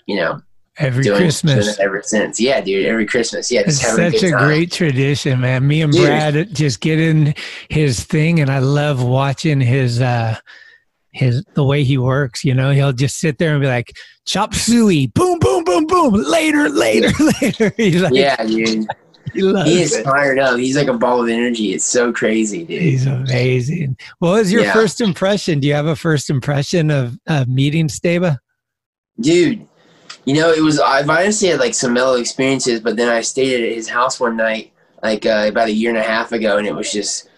[0.06, 0.40] you know,
[0.78, 1.78] Every Christmas.
[1.80, 2.40] ever since.
[2.40, 3.50] Yeah, dude, every Christmas.
[3.50, 5.66] Yeah, It's such a a great tradition, man.
[5.66, 6.06] Me and Dude.
[6.06, 7.34] Brad just get in
[7.68, 10.38] his thing, and I love watching his uh
[11.12, 12.44] his the way he works.
[12.44, 13.92] You know, he'll just sit there and be like,
[14.26, 17.10] "Chop suey, boom, boom, boom, boom, later, later,
[17.42, 18.86] later." He's like, Yeah, dude.
[19.32, 20.04] he He is it.
[20.04, 20.58] fired up.
[20.58, 21.72] He's like a ball of energy.
[21.72, 22.82] It's so crazy, dude.
[22.82, 23.96] He's amazing.
[24.18, 24.72] What was your Yeah.
[24.72, 25.60] first impression?
[25.60, 28.38] Do you have a first impression of, of meeting Staba?
[29.20, 29.66] dude
[30.24, 33.62] you know it was i've honestly had like some mellow experiences but then i stayed
[33.62, 36.66] at his house one night like uh, about a year and a half ago and
[36.66, 37.28] it was just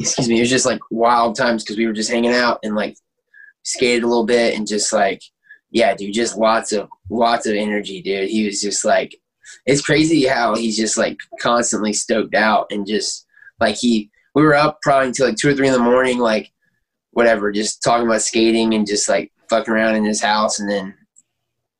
[0.00, 2.74] excuse me it was just like wild times because we were just hanging out and
[2.74, 2.96] like
[3.62, 5.22] skated a little bit and just like
[5.70, 8.28] yeah dude just lots of lots of energy dude.
[8.28, 9.14] He was just like
[9.66, 13.26] it's crazy how he's just like constantly stoked out and just
[13.60, 16.50] like he we were up probably until like two or three in the morning like
[17.12, 20.60] whatever just talking about skating and just like fucking around in his house.
[20.60, 20.94] And then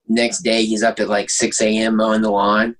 [0.08, 2.74] next day he's up at like 6 a.m mowing the lawn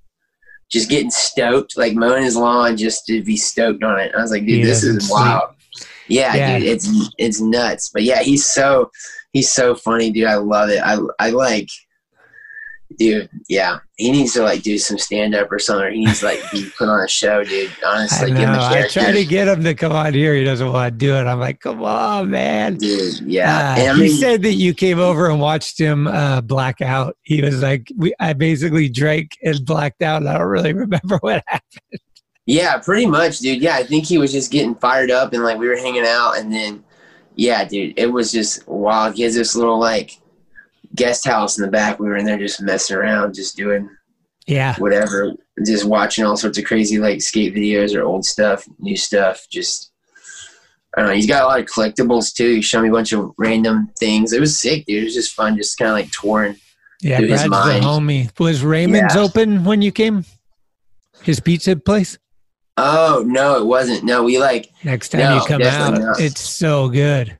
[0.69, 1.77] just getting stoked.
[1.77, 4.13] Like mowing his lawn just to be stoked on it.
[4.15, 5.51] I was like dude this is wild.
[6.07, 6.59] Yeah, Yeah.
[6.59, 7.89] dude it's it's nuts.
[7.93, 8.89] But yeah he's so
[9.33, 10.27] he's so funny dude.
[10.27, 10.81] I love it.
[10.83, 11.69] I i like
[12.99, 16.19] dude yeah he needs to like do some stand up or something or he needs
[16.19, 18.59] to like be put on a show dude I honestly give him know.
[18.59, 20.35] I try to get him to come on here.
[20.35, 21.25] He doesn't want to do it.
[21.25, 22.75] I'm like, come on, man.
[22.75, 26.07] dude yeah Uh, and I he mean, said that you came over and watched him
[26.07, 27.17] uh, black out.
[27.23, 30.21] He was like, we, I basically drank and blacked out.
[30.21, 32.01] And I don't really remember what happened.
[32.45, 33.61] Yeah, pretty much, dude.
[33.61, 36.37] Yeah, I think he was just getting fired up and like we were hanging out
[36.37, 36.83] and then
[37.35, 39.15] yeah, dude, it was just wild.
[39.15, 40.19] He has this little like
[40.95, 41.99] guest house in the back.
[41.99, 43.89] We were in there just messing around, just doing
[44.47, 44.75] Yeah.
[44.77, 45.33] whatever,
[45.65, 49.45] just watching all sorts of crazy like skate videos or old stuff, new stuff.
[49.51, 49.91] Just
[50.97, 51.15] I don't know.
[51.15, 52.55] He's got a lot of collectibles too.
[52.55, 54.33] He showed me a bunch of random things.
[54.33, 55.03] It was sick, dude.
[55.03, 56.55] It was just fun, just kind of like touring.
[57.01, 57.19] Yeah.
[57.21, 57.83] Brad's mind.
[57.83, 58.39] homie.
[58.39, 59.21] Was Raymond's Yeah.
[59.21, 60.25] open when you came?
[61.21, 62.17] His pizza place?
[62.77, 64.03] Oh no, it wasn't.
[64.03, 66.19] No, we like Next time No, you come out, not.
[66.19, 67.37] it's so good.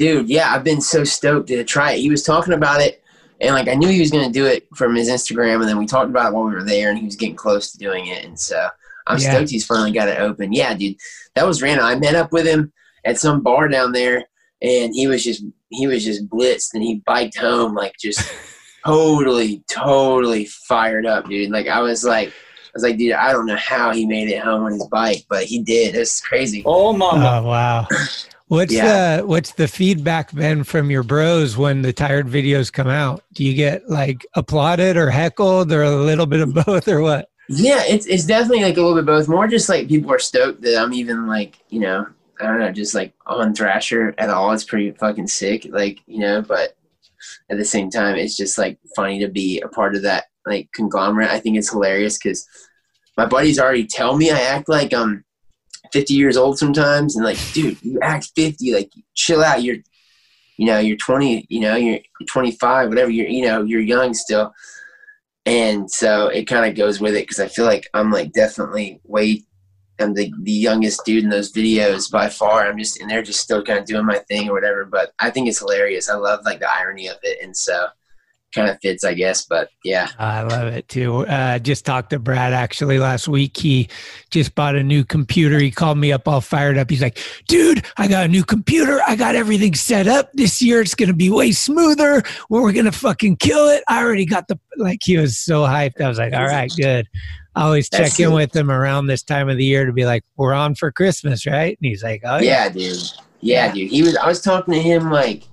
[0.00, 3.02] Dude yeah i've been so stoked to try it he was talking about it
[3.42, 5.76] and like i knew he was going to do it from his instagram and then
[5.78, 8.06] we talked about it while we were there and he was getting close to doing
[8.06, 8.66] it and so
[9.06, 9.30] i'm Yeah.
[9.34, 10.96] stoked he's finally got it open yeah dude
[11.34, 12.72] that was random i met up with him
[13.04, 14.24] at some bar down there
[14.62, 18.32] and he was just he was just blitzed and he biked home like just
[18.86, 22.32] totally totally fired up dude like i was like
[22.72, 25.24] I was like, dude, I don't know how he made it home on his bike,
[25.28, 25.96] but he did.
[25.96, 26.62] It's crazy.
[26.64, 27.40] Oh, mama.
[27.42, 27.88] Oh wow.
[28.50, 29.18] What's Yeah.
[29.18, 33.22] the what's the feedback been from your bros when the tired videos come out?
[33.32, 37.28] Do you get like applauded or heckled or a little bit of both or what?
[37.48, 39.28] Yeah, it's it's definitely like a little bit both.
[39.28, 42.08] More just like people are stoked that I'm even like you know
[42.40, 44.50] I don't know just like on Thrasher at all.
[44.50, 46.42] It's pretty fucking sick, like you know.
[46.42, 46.76] But
[47.50, 50.70] at the same time, it's just like funny to be a part of that like
[50.74, 51.30] conglomerate.
[51.30, 52.48] I think it's hilarious because
[53.16, 55.24] my buddies already tell me I act like I'm
[55.92, 58.72] 50 years old sometimes, and like, dude, you act 50.
[58.72, 59.62] Like, chill out.
[59.62, 59.78] You're
[60.56, 61.46] you know you're 20.
[61.48, 62.88] You know you're 25.
[62.88, 63.10] Whatever.
[63.10, 64.52] You're you know you're young still
[65.46, 69.00] and so it kind of goes with it because I feel like I'm like definitely
[69.04, 69.42] way
[69.98, 72.66] I'm the, the youngest dude in those videos by far.
[72.66, 74.84] I'm just and they're just still kind of doing my thing or whatever.
[74.84, 76.08] But I think it's hilarious.
[76.08, 77.86] I love like the irony of it, and so
[78.54, 79.44] kind of fits, I guess.
[79.44, 81.26] But yeah, I love it too.
[81.26, 83.56] Uh, just talked to Brad actually last week.
[83.56, 83.88] He
[84.30, 85.58] just bought a new computer.
[85.58, 86.90] He called me up all fired up.
[86.90, 89.00] He's like, dude, I got a new computer.
[89.06, 90.32] I got everything set up.
[90.32, 92.22] This year it's to be way smoother.
[92.48, 93.82] We're to fucking kill it.
[93.88, 96.00] I already got the, like, he was so hyped.
[96.00, 97.06] I was like, all right, good.
[97.56, 98.34] I always That's check in it.
[98.34, 101.46] with him around this time of the year to be like, we're on for Christmas,
[101.46, 101.76] right?
[101.80, 102.64] And he's like, oh, yeah.
[102.64, 103.02] yeah, dude.
[103.40, 103.90] Yeah, dude.
[103.90, 104.16] He was.
[104.16, 105.48] I was talking to him like,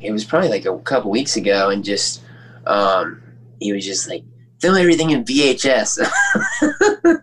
[0.00, 2.22] it was probably like a couple weeks ago, and just
[2.66, 3.22] um,
[3.60, 4.22] he was just like
[4.60, 5.98] film everything in VHS.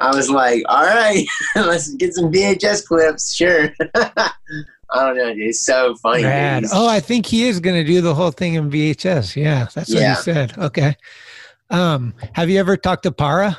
[0.00, 1.26] I was like, all right,
[1.56, 3.34] let's get some VHS clips.
[3.34, 3.72] Sure.
[4.90, 5.48] I don't know, dude.
[5.48, 6.24] It's so funny.
[6.72, 9.36] Oh, I think he is going to do the whole thing in VHS.
[9.36, 10.14] Yeah, that's what Yeah.
[10.16, 10.56] he said.
[10.56, 10.96] Okay.
[11.68, 13.58] Um, have you ever talked to Parra?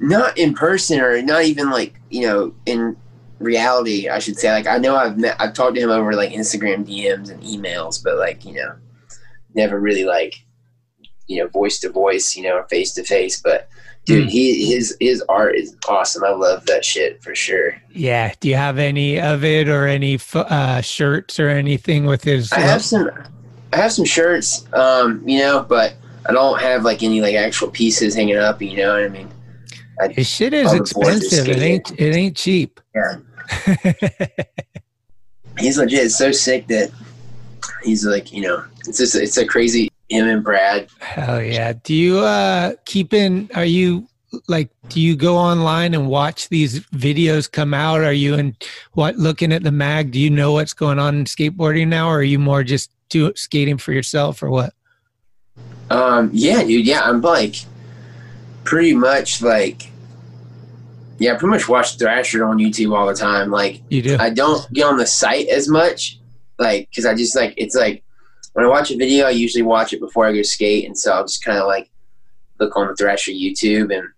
[0.00, 2.96] not in person or not even like you know in
[3.38, 4.08] reality.
[4.08, 4.50] I should say.
[4.52, 8.02] Like I know I've met, I've talked to him over like Instagram DMs and emails,
[8.02, 8.74] but like you know,
[9.54, 10.34] never really like
[11.26, 13.40] you know voice to voice, you know, or face to face.
[13.40, 13.68] But
[14.04, 14.28] dude, Hmm.
[14.28, 16.24] he his his art is awesome.
[16.24, 17.74] I love that shit for sure.
[17.90, 18.32] Yeah.
[18.40, 22.52] Do you have any of it or any uh, shirts or anything with his?
[22.52, 23.10] I have some
[23.72, 25.94] I have some shirts, um, you know, but
[26.28, 28.62] I don't have like any like actual pieces hanging up.
[28.62, 29.28] You know what I mean?
[30.10, 31.48] His shit is Other boys are expensive.
[31.48, 32.00] It ain't.
[32.00, 32.80] It ain't cheap.
[32.94, 33.16] Yeah.
[35.58, 36.90] he's legit so sick that
[37.82, 41.74] he's like you know it's just it's a crazy him and brad Hell yeah.
[41.82, 44.08] Do you uh keep in are you
[44.48, 48.00] like do you go online and watch these videos come out?
[48.00, 48.56] Are you in
[48.92, 50.10] what looking at the mag?
[50.10, 53.32] Do you know what's going on in skateboarding now or are you more just do
[53.36, 54.72] skating for yourself or what?
[55.90, 57.56] um yeah dude yeah i'm like
[58.64, 59.90] pretty much like
[61.18, 64.16] yeah I pretty much watch thrasher on youtube all the time like You do?
[64.18, 66.18] i don't get on the site as much
[66.58, 68.02] like because i just like it's like
[68.54, 71.12] when i watch a video i usually watch it before i go skate and so
[71.12, 71.88] i'll just kind of like
[72.58, 74.08] look on the thrasher youtube and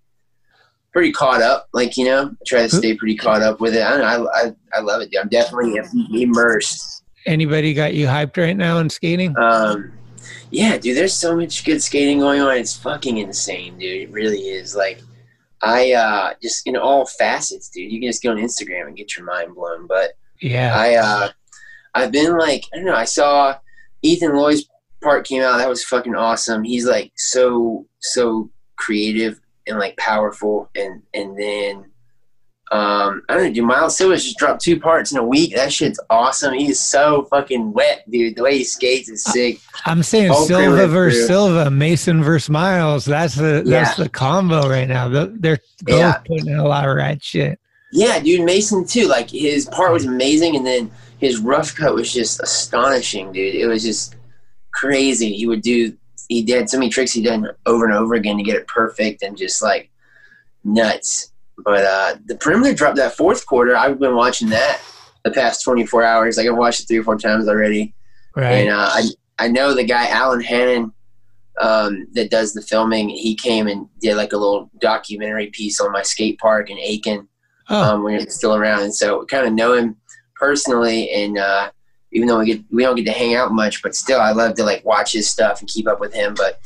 [0.92, 3.90] pretty caught up like you know try to stay pretty caught up with it i
[3.90, 5.20] don't know i, I, I love it dude.
[5.20, 5.78] i'm definitely
[6.22, 9.36] immersed Anybody got you hyped right now in skating?
[9.36, 9.92] um,
[10.50, 12.56] yeah, dude, there's so much good skating going on.
[12.56, 14.08] It's fucking insane, dude.
[14.08, 14.74] It really is.
[14.74, 15.00] Like,
[15.62, 17.90] I uh, just in all facets, dude.
[17.90, 19.86] You can just go on Instagram and get your mind blown.
[19.86, 20.74] But Yeah.
[20.76, 21.28] I, uh,
[21.94, 22.94] I've been like, I don't know.
[22.94, 23.56] I saw
[24.02, 24.68] Ethan Lloyd's
[25.02, 25.58] part came out.
[25.58, 26.62] That was fucking awesome.
[26.62, 30.70] He's like so so creative and like powerful.
[30.76, 31.90] And and then
[32.72, 33.64] um, I don't know, dude.
[33.64, 35.54] Miles Silva's just dropped two parts in a week.
[35.54, 36.54] That shit's awesome.
[36.54, 38.34] He's so fucking wet, dude.
[38.36, 39.60] The way he skates is sick.
[39.84, 43.04] I'm saying All Silva versus Silva, Mason versus Miles.
[43.04, 44.04] That's the that's Yeah.
[44.04, 45.08] the combo right now.
[45.08, 46.14] They're both Yeah.
[46.26, 47.60] putting in a lot of rad shit.
[47.92, 49.06] Yeah, dude, Mason too.
[49.06, 53.54] Like his part was amazing, and then his rough cut was just astonishing, dude.
[53.54, 54.16] It was just
[54.74, 55.32] crazy.
[55.34, 55.96] He would do.
[56.28, 59.22] He did so many tricks he done over and over again to get it perfect,
[59.22, 59.88] and just like
[60.64, 61.30] nuts.
[61.64, 63.76] But uh the Primitive dropped that fourth quarter.
[63.76, 64.80] I've been watching that
[65.24, 66.36] the past 24 hours.
[66.36, 67.94] Like I've watched it three or four times already.
[68.34, 68.52] Right.
[68.52, 69.02] And uh, I
[69.38, 70.92] I know the guy Alan Hannon
[71.60, 73.08] um, that does the filming.
[73.08, 77.28] He came and did like a little documentary piece on my skate park in Aiken
[77.68, 79.96] oh, um, when he was still around, and so we kind of know him
[80.34, 81.10] personally.
[81.10, 81.70] And uh,
[82.12, 84.54] even though we get we don't get to hang out much, but still, I love
[84.56, 86.34] to like watch his stuff and keep up with him.
[86.34, 86.60] But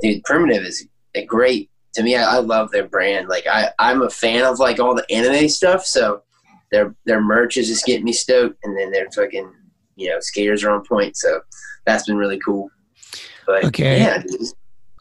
[0.00, 2.16] dude, Primitive is a great to me.
[2.16, 3.28] I, I love their brand.
[3.28, 6.22] Like I I'm a fan of like all the anime stuff, so
[6.70, 9.52] their their merch is just getting me stoked, and then their fucking
[9.96, 11.16] you know skaters are on point.
[11.16, 11.40] So
[11.86, 12.70] that's been really cool.
[13.46, 13.98] But Okay.
[13.98, 14.22] yeah.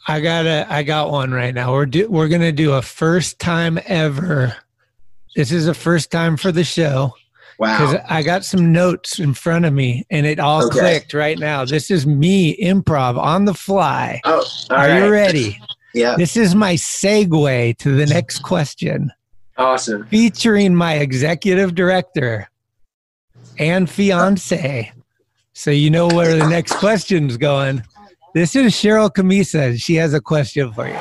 [0.08, 1.72] I got a I got one right now.
[1.74, 4.56] We're do, we're gonna do a first time ever.
[5.36, 7.14] This is a first time for the show
[7.58, 7.78] Wow.
[7.92, 8.02] because.
[8.10, 10.78] I got some notes in front of me and it all Okay.
[10.80, 11.64] clicked right now.
[11.66, 14.20] This is me improv on the fly.
[14.26, 15.58] Oh, Are you ready?
[15.94, 19.12] Yeah, This is my segue to the next question,
[19.58, 20.06] awesome.
[20.08, 22.50] featuring my executive director
[23.60, 24.92] and fiance.
[25.54, 27.84] So you know where the next question's going.
[28.34, 29.78] This is Cheryl Camisa.
[29.78, 31.00] She has a question for you.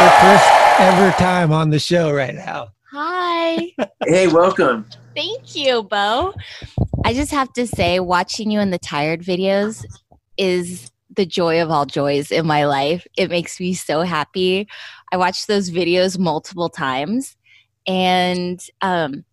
[0.00, 0.50] Her first
[0.80, 2.68] ever time on the show right now.
[2.92, 3.72] Hi.
[4.06, 4.86] Hey, welcome.
[5.14, 6.34] Thank you, Bo.
[7.04, 9.84] I just have to say, watching you in the tired videos
[10.36, 13.06] is the joy of all joys in my life.
[13.16, 14.68] It makes me so happy.
[15.12, 17.36] I watched those videos multiple times,
[17.86, 19.24] and um,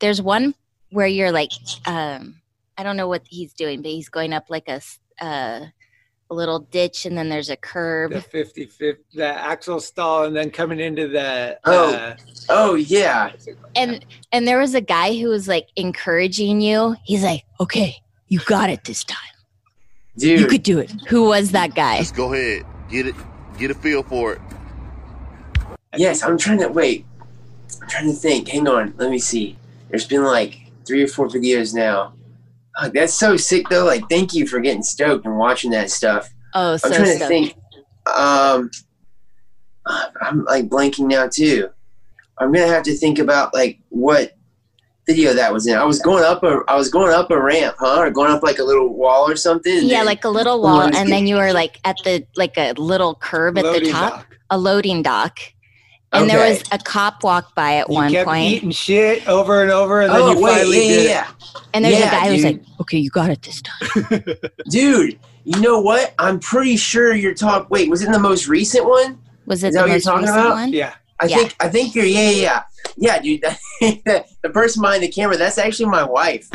[0.00, 0.54] there's one
[0.90, 1.52] where you're like,
[1.86, 2.40] um,
[2.76, 5.66] I don't know what he's doing, but he's going up like a, s- uh,
[6.30, 8.12] a little ditch, and then there's a curb.
[8.12, 11.58] The 50 50, the axle stall, and then coming into the.
[11.64, 11.94] Oh.
[11.94, 12.16] uh,
[12.48, 13.30] Oh yeah.
[13.76, 16.96] and and there was a guy who was like encouraging you.
[17.04, 17.96] He's like, "Okay,
[18.28, 19.18] you got it this time.
[20.20, 21.98] Dude, You could do it." Who was that guy?
[21.98, 22.64] Just go ahead.
[22.88, 23.14] Get it.
[23.58, 24.40] Get a feel for it.
[25.96, 27.04] yes, I'm trying to wait.
[27.82, 28.48] I'm trying to think.
[28.48, 29.56] Hang on, let me see.
[29.88, 32.14] There's been like three or four videos now.
[32.78, 33.84] Oh, that's so sick though.
[33.84, 36.30] Like, thank you for getting stoked and watching that stuff.
[36.54, 37.28] Oh, so I'm trying to stoked.
[37.28, 37.54] think.
[38.14, 38.70] Um,
[40.22, 41.70] I'm like blanking now too.
[42.38, 44.36] I'm gonna have to think about like what
[45.10, 45.76] video that was in.
[45.76, 48.00] I was going up a I was going up a ramp, huh?
[48.00, 49.80] Or going up like a little wall or something.
[49.84, 52.72] Yeah, like a little wall, it's and then you were like at the like a
[52.74, 54.36] little curb at the top, dock.
[54.50, 55.38] a loading dock,
[56.12, 59.62] and there was a cop walk by at You one kept point, eating shit over
[59.62, 61.62] and over, and then Oh you wait, finally yeah, did yeah, it.
[61.74, 64.24] and there's Yeah, a guy who's like, "Okay, you got it this time."
[64.70, 66.14] Dude, you know what?
[66.18, 67.66] I'm pretty sure you're talking.
[67.70, 69.18] Wait, was it the most recent one?
[69.46, 70.54] Was it Is that the what you're most talking recent about?
[70.54, 70.72] one?
[70.72, 70.94] Yeah.
[71.20, 71.36] I Yeah.
[71.36, 72.62] think I think you're yeah yeah
[72.96, 73.42] yeah, yeah dude.
[74.42, 76.48] the person behind the camera that's actually my wife.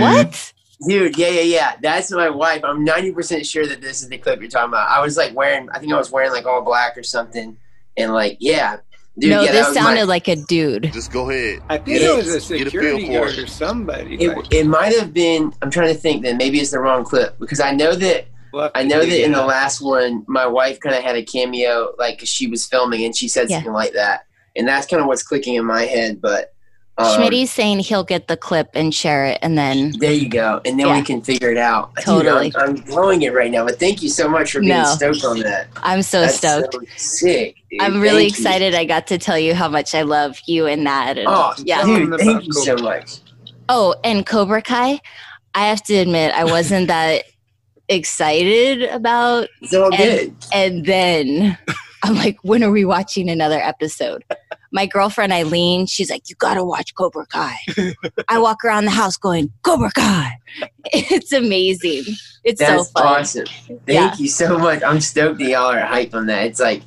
[0.00, 0.52] What?
[0.88, 1.72] Dude, yeah, yeah, yeah.
[1.82, 2.62] That's my wife.
[2.64, 4.88] I'm 90% sure that this is the clip you're talking about.
[4.88, 7.54] I was like wearing, I think I was wearing like all black or something.
[7.98, 8.78] And like, yeah.
[9.18, 10.90] Dude, no, yeah, that this was sounded my- like a dude.
[10.94, 11.60] Just go ahead.
[11.68, 13.38] I think Get it was a get a security guard it.
[13.40, 14.14] or somebody.
[14.24, 17.04] It, like, it might have been, I'm trying to think then maybe it's the wrong
[17.04, 20.46] clip because I know that, we'll I know that it in the last one, my
[20.46, 23.56] wife kind of had a cameo, like she was filming and she said Yeah.
[23.58, 24.26] something like that.
[24.56, 26.20] And that's kind of what's clicking in my head.
[26.20, 26.52] But
[26.98, 30.60] um, Schmitty's saying he'll get the clip and share it, and then There you go,
[30.66, 30.96] and then Yeah.
[30.98, 31.94] we can figure it out.
[31.96, 32.52] Dude, Totally.
[32.56, 34.84] I'm, I'm blowing it right now, but thank you so much for being No.
[34.84, 35.68] stoked on that.
[35.76, 36.74] I'm so That's stoked.
[36.74, 37.54] so sick.
[37.70, 37.80] dude.
[37.80, 38.44] I'm really Thank you.
[38.44, 38.74] excited.
[38.74, 41.16] I got to tell you how much I love you and that.
[41.16, 41.84] And, Oh, yeah.
[41.84, 43.20] Dude, thank you so much.
[43.70, 45.00] Oh, and Cobra Kai.
[45.54, 47.24] I have to admit, I wasn't that
[47.90, 49.48] excited about.
[49.60, 50.34] It's all good.
[50.54, 51.58] And then
[52.02, 54.24] I'm like, when are we watching another episode?
[54.72, 57.56] My girlfriend Eileen, she's like, you gotta watch Cobra Kai.
[58.28, 60.32] I walk around the house going, Cobra Kai.
[60.92, 62.04] It's amazing.
[62.42, 63.06] It's That's so fun.
[63.06, 63.46] awesome.
[63.66, 64.14] Thank Yeah.
[64.16, 64.82] you so much.
[64.82, 66.46] I'm stoked that y'all are hype on that.
[66.46, 66.82] It's like,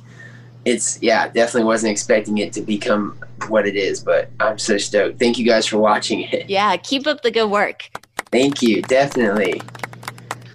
[0.64, 5.18] it's yeah, definitely wasn't expecting it to become what it is, but I'm so stoked.
[5.18, 6.48] Thank you guys for watching it.
[6.50, 7.88] Yeah, keep up the good work.
[8.32, 9.60] Thank you, definitely.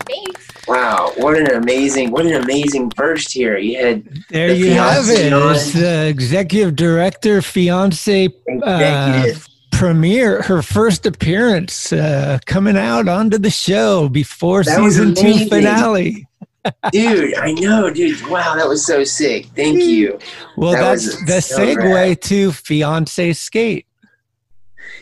[0.10, 0.47] Thanks.
[0.68, 3.57] Wow, what an amazing, what an amazing first here.
[3.57, 5.32] You had There the you have it.
[5.34, 8.30] It's the executive director, fiance
[8.64, 9.26] uh,
[9.72, 16.28] premiere, her first appearance uh, coming out onto the show before That season two finale.
[16.91, 18.22] dude, I know, dude.
[18.28, 19.45] Wow, that was so sick.
[19.55, 20.20] Thank you.
[20.57, 22.22] Well, That that's the so segue rad.
[22.24, 23.86] to fiance skate.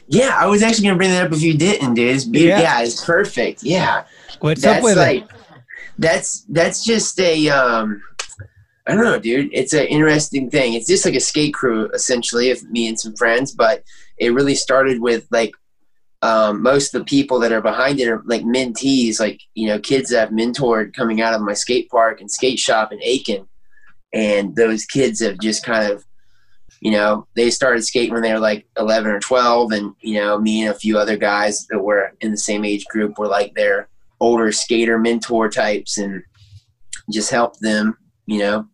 [0.08, 2.16] Yeah, I was actually gonna bring that up if you didn't, dude.
[2.16, 2.62] It's be- Yeah.
[2.62, 2.82] yeah.
[2.84, 3.64] it's perfect.
[3.64, 4.06] Yeah,
[4.40, 5.32] What's that's up with like it?
[5.98, 8.02] that's that's just a um,
[8.86, 9.50] I don't know, dude.
[9.54, 10.74] It's an interesting thing.
[10.74, 13.84] It's just like a skate crew essentially of me and some friends, but
[14.18, 15.52] it really started with like
[16.22, 19.80] um, most of the people that are behind it are like mentees, like you know,
[19.80, 23.48] kids that I've mentored coming out of my skate park and skate shop in Aiken,
[24.14, 26.06] and those kids have just kind of
[26.82, 29.72] you know, they started skating when they were like 11 or 12.
[29.72, 32.86] And, you know, me and a few other guys that were in the same age
[32.86, 33.88] group were like their
[34.20, 36.24] older skater mentor types and
[37.12, 38.68] just helped them, you know,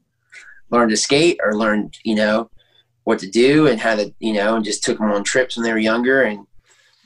[0.70, 2.50] learn to skate or learn, you know,
[3.04, 5.64] what to do and how to, you know, and just took them on trips when
[5.64, 6.46] they were younger and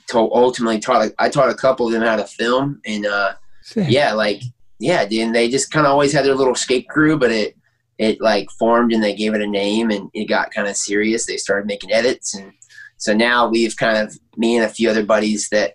[0.08, 3.90] told, ultimately taught, I taught a couple of them how to film and, uh, Sick.
[3.90, 4.42] yeah, like,
[4.78, 7.56] yeah, and they just kind of always had their little skate crew, but it,
[7.98, 11.26] it like formed and they gave it a name and it got kind of serious.
[11.26, 12.34] They started making edits.
[12.36, 12.52] And
[12.96, 15.74] so now we've kind of, me and a few other buddies that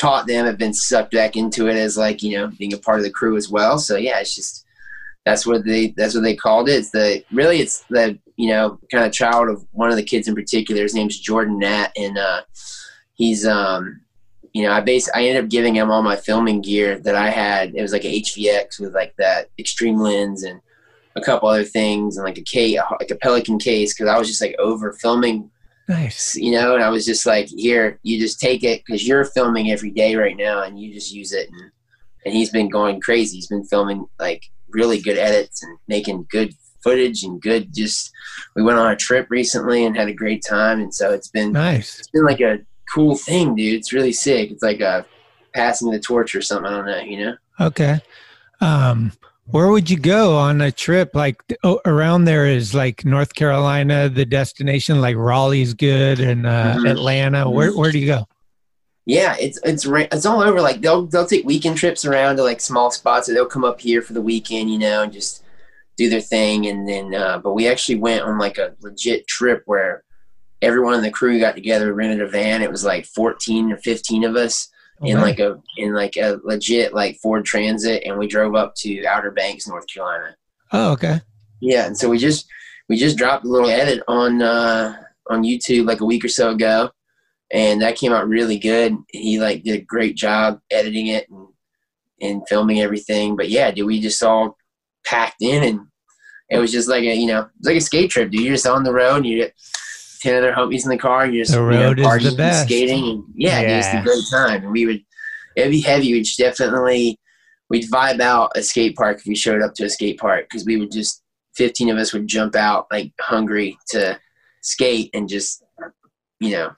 [0.00, 2.98] taught them have been sucked back into it as like, you know, being a part
[2.98, 3.78] of the crew as well.
[3.78, 4.64] So yeah, it's just,
[5.24, 6.72] that's what they, that's what they called it.
[6.72, 10.28] It's the, really it's the, you know, kind of child of one of the kids
[10.28, 10.82] in particular.
[10.82, 11.92] His name's Jordan Nat.
[11.96, 12.42] And, uh,
[13.14, 14.00] he's, um,
[14.52, 17.28] you know, I base I ended up giving him all my filming gear that I
[17.28, 17.74] had.
[17.74, 20.60] It was like a HVX with like that extreme lens and
[21.16, 24.28] a couple other things and like a case, like a Pelican case, because I was
[24.28, 25.50] just like over filming,
[25.88, 26.34] Nice.
[26.36, 26.74] you know.
[26.74, 30.16] And I was just like, here, you just take it because you're filming every day
[30.16, 31.48] right now, and you just use it.
[31.50, 31.70] And
[32.26, 33.36] and he's been going crazy.
[33.36, 37.74] He's been filming like really good edits and making good footage and good.
[37.74, 38.10] Just
[38.56, 41.52] we went on a trip recently and had a great time, and so it's been
[41.52, 41.98] Nice.
[41.98, 42.58] it's been like a
[42.94, 43.74] cool thing, dude.
[43.74, 44.50] It's really sick.
[44.50, 45.04] It's like a
[45.54, 46.66] passing the torch or something.
[46.72, 47.36] I don't know, you know.
[47.60, 48.00] Okay.
[48.60, 49.12] Um,
[49.46, 51.14] where would you go on a trip?
[51.14, 56.76] Like oh, around there is like North Carolina, the destination like Raleigh's good, and uh,
[56.78, 56.90] Mhm.
[56.90, 57.48] Atlanta.
[57.50, 58.26] Where where do you go?
[59.06, 60.60] Yeah, it's it's it's all over.
[60.62, 63.80] Like they'll they'll take weekend trips around to like small spots, or they'll come up
[63.80, 65.42] here for the weekend, you know, and just
[65.96, 66.66] do their thing.
[66.66, 70.02] And then, uh, but we actually went on like a legit trip where
[70.62, 72.62] everyone in the crew got together, rented a van.
[72.62, 74.68] It was like fourteen or fifteen of us
[75.02, 75.22] in Okay.
[75.24, 79.30] like a in like a legit like Ford Transit, and we drove up to Outer
[79.32, 80.36] Banks, North Carolina.
[80.72, 81.20] Oh, okay.
[81.60, 82.46] Yeah, and so we just
[82.88, 84.96] we just dropped a little edit on uh,
[85.30, 86.90] on YouTube like a week or so ago,
[87.50, 88.96] and that came out really good.
[89.08, 91.48] He like did a great job editing it and
[92.20, 93.36] and filming everything.
[93.36, 94.56] But yeah, dude, we just all
[95.04, 95.80] packed in, and
[96.50, 98.42] it was just like a you know it was like a skate trip, dude.
[98.42, 99.54] You're just on the road, and you get
[100.24, 102.30] ten other homies in the car, and you're just The you road know, is the
[102.30, 104.00] partying and skating, and yeah, dude, it's Yeah.
[104.00, 104.62] a great time.
[104.64, 105.02] And we would
[105.56, 106.12] it'd be heavy.
[106.12, 107.20] We'd definitely
[107.70, 110.64] we'd vibe out a skate park if we showed up to a skate park because
[110.66, 111.22] we would just
[111.56, 114.18] 15 of us would jump out like hungry to
[114.62, 115.62] skate and just
[116.40, 116.70] you know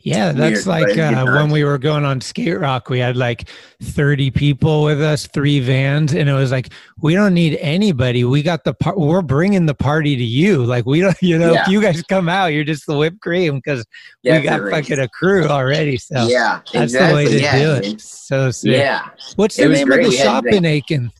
[0.00, 3.48] Yeah, that's Weird, like uh, when we were going on Skate Rock, we had like
[3.82, 6.68] 30 people with us, three vans, and it was like,
[7.00, 8.22] we don't need anybody.
[8.22, 10.64] We got the part, we're bringing the party to you.
[10.64, 13.56] Like, we don't, you know, if you guys come out, you're just the whipped cream
[13.56, 13.84] because
[14.22, 15.96] we got fucking a crew already.
[15.96, 17.24] So yeah, that's exactly.
[17.24, 18.00] the way to yeah, do it.
[18.00, 18.72] So sick.
[18.72, 19.08] Yeah.
[19.34, 20.06] What's the name great.
[20.06, 21.10] of the shop in Aiken?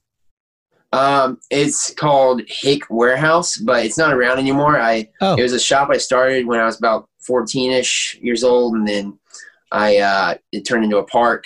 [0.92, 4.80] Um, it's called Hick Warehouse, but it's not around anymore.
[4.80, 5.34] I Oh.
[5.34, 8.86] it was a shop I started when I was about fourteen ish years old, and
[8.86, 9.18] then
[9.72, 11.44] I uh, it turned into a park,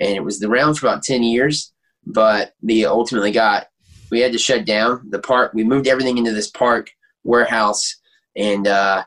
[0.00, 1.72] and it was the around for about ten years.
[2.04, 3.66] But we ultimately got
[4.10, 5.52] we had to shut down the park.
[5.54, 6.90] We moved everything into this park
[7.24, 7.96] warehouse,
[8.36, 9.04] and uh,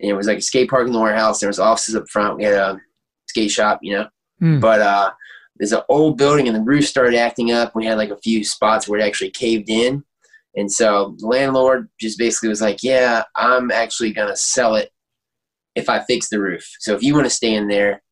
[0.00, 1.40] and it was like a skate park in the warehouse.
[1.40, 2.36] There was offices up front.
[2.36, 2.80] We had a
[3.26, 4.08] skate shop, you know.
[4.38, 4.60] Hmm.
[4.60, 5.10] But uh,
[5.56, 7.74] there's an old building, and the roof started acting up.
[7.74, 10.04] We had like a few spots where it actually caved in,
[10.54, 14.92] and so the landlord just basically was like, "Yeah, I'm actually gonna sell it
[15.78, 16.68] if I fix the roof.
[16.80, 18.02] So if you want to stay in there,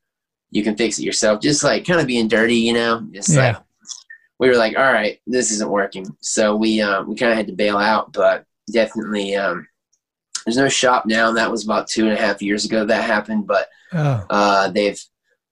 [0.50, 3.06] you can fix it yourself." Just like kind of being dirty, you know.
[3.12, 3.48] Just Yeah.
[3.48, 3.56] like
[4.38, 7.46] we were like, "All right, this isn't working." So we um, we kind of had
[7.48, 9.34] to bail out, but definitely.
[9.36, 9.66] Um,
[10.44, 13.02] there's no shop now, and that was about two and a half years ago that
[13.04, 13.46] happened.
[13.46, 15.00] But Oh, uh, they've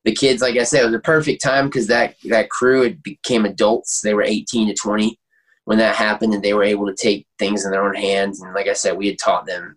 [0.05, 3.03] the kids, like I said, it was a perfect time because that that crew had
[3.03, 4.01] became adults.
[4.03, 5.19] They were 18 to 20
[5.65, 8.41] when that happened, and they were able to take things in their own hands.
[8.43, 9.77] And like I said, we had taught them.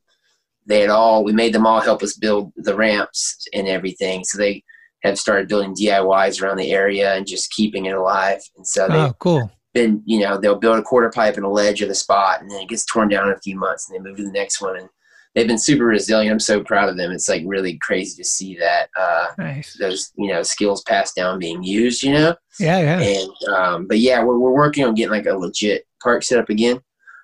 [0.67, 4.23] They had all we made them all help us build the ramps and everything.
[4.23, 4.63] So they
[5.03, 8.39] have started building DIYs around the area and just keeping it alive.
[8.55, 9.51] And so they oh, cool.
[9.73, 12.49] been, you know, they'll build a quarter pipe and a ledge of the spot and
[12.49, 14.61] then it gets torn down in a few months and they move to the next
[14.61, 14.75] one.
[14.75, 14.89] And
[15.35, 16.33] they've been super resilient.
[16.33, 17.11] I'm so proud of them.
[17.11, 19.77] It's like really crazy to see that, uh, Nice.
[19.79, 22.35] those, you know, skills passed down being used, you know?
[22.59, 22.99] Yeah, yeah.
[22.99, 26.49] And, um, but yeah, we're, we're working on getting like a legit park set up
[26.49, 26.81] again.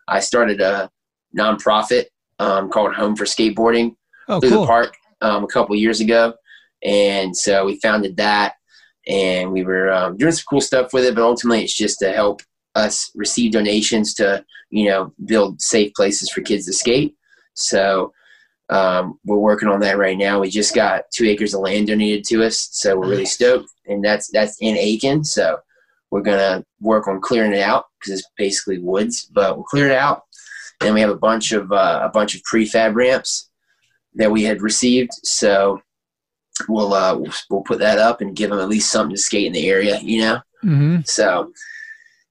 [0.08, 0.92] I started a
[1.38, 2.06] nonprofit,
[2.40, 3.96] um, called Home for Skateboarding
[4.28, 4.62] Oh, through cool.
[4.62, 6.34] the park um, a couple years ago,
[6.84, 8.54] and so we founded that,
[9.08, 11.16] and we were um, doing some cool stuff with it.
[11.16, 12.42] But ultimately, it's just to help
[12.76, 17.16] us receive donations to you know build safe places for kids to skate.
[17.54, 18.14] So
[18.70, 20.40] um, we're working on that right now.
[20.40, 24.04] We just got two acres of land donated to us, so we're really stoked, and
[24.04, 25.24] that's that's in Aiken.
[25.24, 25.58] So
[26.12, 29.98] we're gonna work on clearing it out because it's basically woods, but we'll clear it
[29.98, 30.24] out.
[30.84, 33.50] And we have a bunch of uh, a bunch of prefab ramps
[34.16, 35.12] that we had received.
[35.24, 35.82] So
[36.68, 37.18] we'll uh,
[37.50, 40.00] we'll, put that up and give them at least something to skate in the area,
[40.02, 40.40] you know.
[40.62, 41.52] hmm So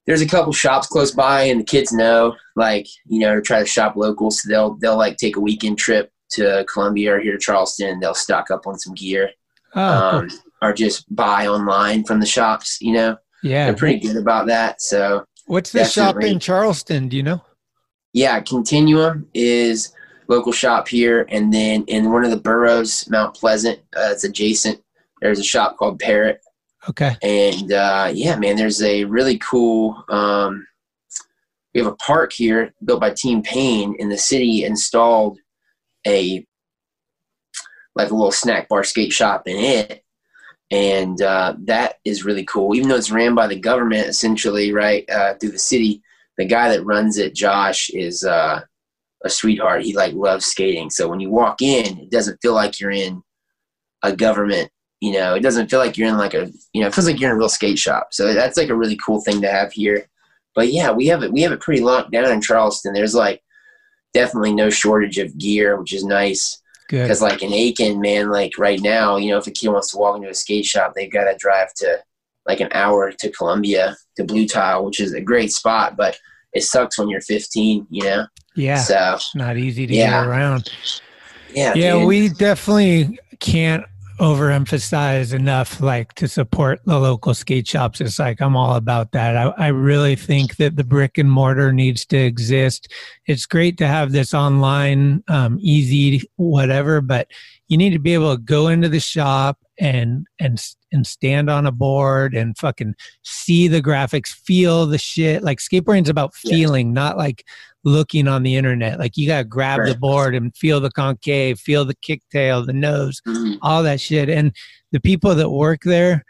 [0.07, 3.61] there's a couple shops close by, and the kids know, like you know, to try
[3.61, 4.31] to shop local.
[4.31, 7.89] So they'll they'll like take a weekend trip to Columbia or here to Charleston.
[7.89, 9.31] And they'll stock up on some gear,
[9.75, 10.21] Oh, cool.
[10.21, 10.31] um,
[10.63, 12.79] or just buy online from the shops.
[12.81, 13.67] You know, yeah.
[13.67, 14.81] they're pretty good about that.
[14.83, 17.09] So What's the shop in Charleston?
[17.09, 17.43] Do you know?
[18.13, 19.93] Yeah, Continuum is
[20.29, 24.83] local shop here, and then in one of the boroughs, Mount Pleasant, uh, it's adjacent.
[25.21, 26.41] There's a shop called Parrot,
[26.89, 27.17] Okay.
[27.23, 30.05] and uh, yeah, man, there's a really cool.
[30.09, 30.67] Um,
[31.75, 35.39] we have a park here built by Team Pain, and the city installed
[36.07, 36.45] a
[37.95, 40.03] like a little snack bar skate shop in it,
[40.71, 42.75] and uh, that is really cool.
[42.75, 46.03] Even though it's ran by the government, essentially, right uh, through the city,
[46.39, 48.61] the guy that runs it, Josh, is uh,
[49.25, 49.83] a sweetheart.
[49.83, 50.91] He like loves skating.
[50.91, 53.23] So when you walk in, it doesn't feel like you're in
[54.03, 54.71] a government.
[55.01, 57.21] You know, it doesn't feel like you're in like a you know, it feels like
[57.21, 58.09] you're in a real skate shop.
[58.13, 60.07] So that's like a really cool thing to have here.
[60.55, 61.33] But yeah, we have it.
[61.33, 62.93] We have it pretty locked down in Charleston.
[62.93, 63.43] There's like
[64.15, 66.61] definitely no shortage of gear, which is nice.
[67.03, 69.99] Because like in Aiken, man, like right now, you know, if a kid wants to
[69.99, 72.03] walk into a skate shop, they've got to drive to
[72.47, 76.19] like an hour to Columbia to Blue Tile, which is a great spot, but
[76.53, 78.27] it sucks when you're 15, you know.
[78.57, 78.77] Yeah.
[78.79, 80.11] So It's not easy to Yeah.
[80.23, 80.71] get around.
[81.55, 82.07] yeah, Yeah, dude.
[82.09, 83.85] we definitely can't
[84.21, 88.01] overemphasize enough like to support the local skate shops.
[88.01, 89.37] It's like I'm all about that.
[89.37, 92.89] I, I really think that the brick and mortar needs to exist.
[93.27, 97.29] It's great to have this online, um, easy whatever, but
[97.69, 101.67] you need to be able to go into the shop and and and stand on
[101.67, 102.95] a board and fucking
[103.25, 105.43] see the graphics, feel the shit.
[105.43, 106.53] Like skateboarding's about Yeah.
[106.53, 107.45] feeling, not like
[107.83, 109.01] looking on the internet.
[109.01, 113.21] Like you gotta grab the board and feel the concave, feel the kicktail, the nose,
[113.27, 113.59] Mhm.
[113.61, 114.29] all that shit.
[114.31, 114.55] And
[114.93, 116.25] the people that work there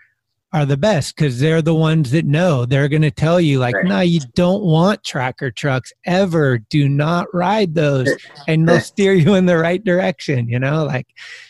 [0.52, 2.66] are the best because they're the ones that know.
[2.66, 3.86] They're gonna tell you like, Right.
[3.86, 6.58] no, you don't want tracker trucks ever.
[6.58, 8.08] Do not ride those,
[8.48, 10.48] and they'll steer you in the right direction.
[10.48, 11.06] You know, like.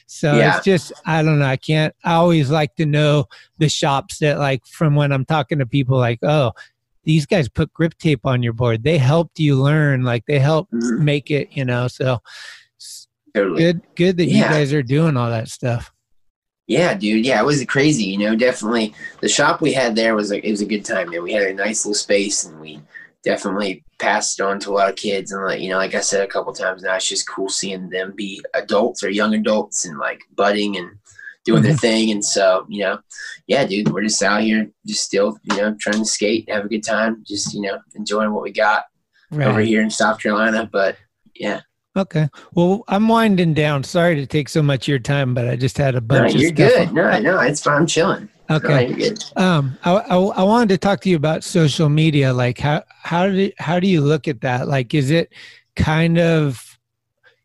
[0.06, 0.56] So Yeah.
[0.56, 1.46] it's just I don't know.
[1.46, 1.94] I can't.
[2.04, 3.24] I always like to know
[3.58, 6.52] the shops that like from when I'm talking to people like, oh,
[7.04, 8.84] these guys put grip tape on your board.
[8.84, 10.02] They helped you learn.
[10.04, 10.98] Like they help Mhm.
[10.98, 11.48] make it.
[11.52, 11.88] You know.
[11.88, 12.20] So
[13.34, 13.58] Totally.
[13.62, 13.80] good.
[13.96, 15.91] Good that you guys are doing all that stuff.
[16.73, 17.27] Yeah, dude.
[17.27, 18.05] Yeah, it was crazy.
[18.05, 21.11] You know, definitely the shop we had there was like it was a good time,
[21.11, 21.23] man.
[21.23, 22.81] We had a nice little space, and we
[23.23, 25.32] definitely passed on to a lot of kids.
[25.32, 27.90] And like you know, like I said a couple times now, it's just cool seeing
[27.90, 30.90] them be adults or young adults and like budding and
[31.44, 31.78] doing their mm-hmm.
[31.81, 32.11] thing.
[32.11, 33.01] And so you know,
[33.49, 36.69] yeah, dude, we're just out here, just still you know trying to skate, have a
[36.69, 38.85] good time, just you know enjoying what we got
[39.31, 40.70] over here in South Carolina.
[40.73, 40.97] But
[41.35, 41.61] yeah,
[41.94, 42.28] Okay.
[42.55, 43.85] Well, I'm winding down.
[43.85, 46.40] Sorry to take so much of your time, but I just had a bunch no,
[46.40, 46.89] you're of stuff.
[46.89, 46.94] good.
[46.94, 47.82] No, no, it's fine.
[47.82, 48.28] I'm chilling.
[48.51, 48.89] Okay.
[48.89, 49.24] you're good.
[49.36, 52.32] Um, I, I, I wanted to talk to you about social media.
[52.32, 54.69] Like, how how do how do you look at that?
[54.69, 55.32] Like, is it
[55.77, 56.78] kind of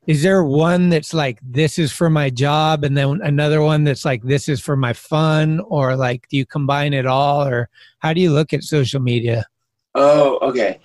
[0.07, 4.05] is there one that's like this is for my job, and then another one that's
[4.05, 7.69] like this is for my fun, or like do you combine it all, or
[7.99, 9.45] how do you look at social media?
[9.93, 10.79] Oh, okay.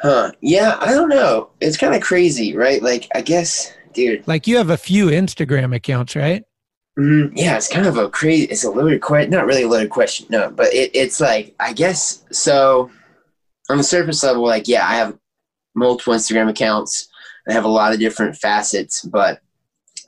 [0.00, 0.32] Huh.
[0.40, 1.50] Yeah, I don't know.
[1.60, 2.82] It's kind of crazy, right?
[2.82, 4.26] Like, I guess, dude.
[4.26, 6.44] Like, you have a few Instagram accounts, right?
[6.98, 8.44] Mm, yeah, it's kind of a crazy.
[8.44, 9.30] It's a loaded question.
[9.30, 10.50] Not really a loaded question, no.
[10.50, 12.24] But it, it's like, I guess.
[12.30, 12.90] So,
[13.68, 15.18] on the surface level, like, yeah, I have
[15.74, 17.08] multiple Instagram accounts.
[17.48, 19.40] I have a lot of different facets, but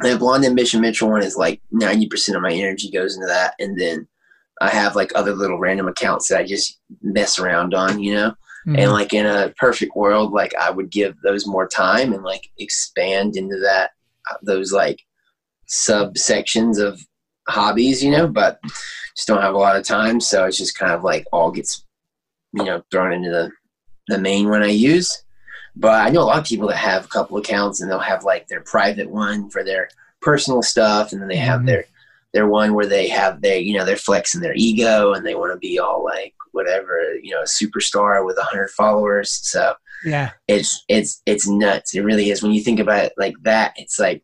[0.01, 3.55] the Blonde Ambition Mitchell one is like ninety percent of my energy goes into that,
[3.59, 4.07] and then
[4.61, 8.35] I have like other little random accounts that I just mess around on, you know.
[8.67, 8.79] Mhm.
[8.79, 12.49] and like in a perfect world like i would give those more time and like
[12.59, 13.91] expand into that
[14.31, 15.01] uh, those like
[15.69, 17.01] subsections of
[17.49, 18.59] hobbies you know but
[19.17, 21.85] just don't have a lot of time so it's just kind of like all gets
[22.53, 23.51] you know thrown into the
[24.09, 25.23] the main one i use
[25.77, 28.25] but i know a lot of people that have a couple accounts and they'll have
[28.25, 29.89] like their private one for their
[30.21, 31.67] personal stuff and then they have Mhm.
[31.67, 31.85] their
[32.33, 35.53] their one where they have their you know they're flexing their ego and they want
[35.53, 39.31] to be all like whatever you know a superstar with a hundred followers.
[39.31, 39.75] So
[40.05, 40.31] yeah.
[40.49, 41.95] it's it's it's nuts.
[41.95, 42.43] It really is.
[42.43, 44.23] When you think about it like that it's like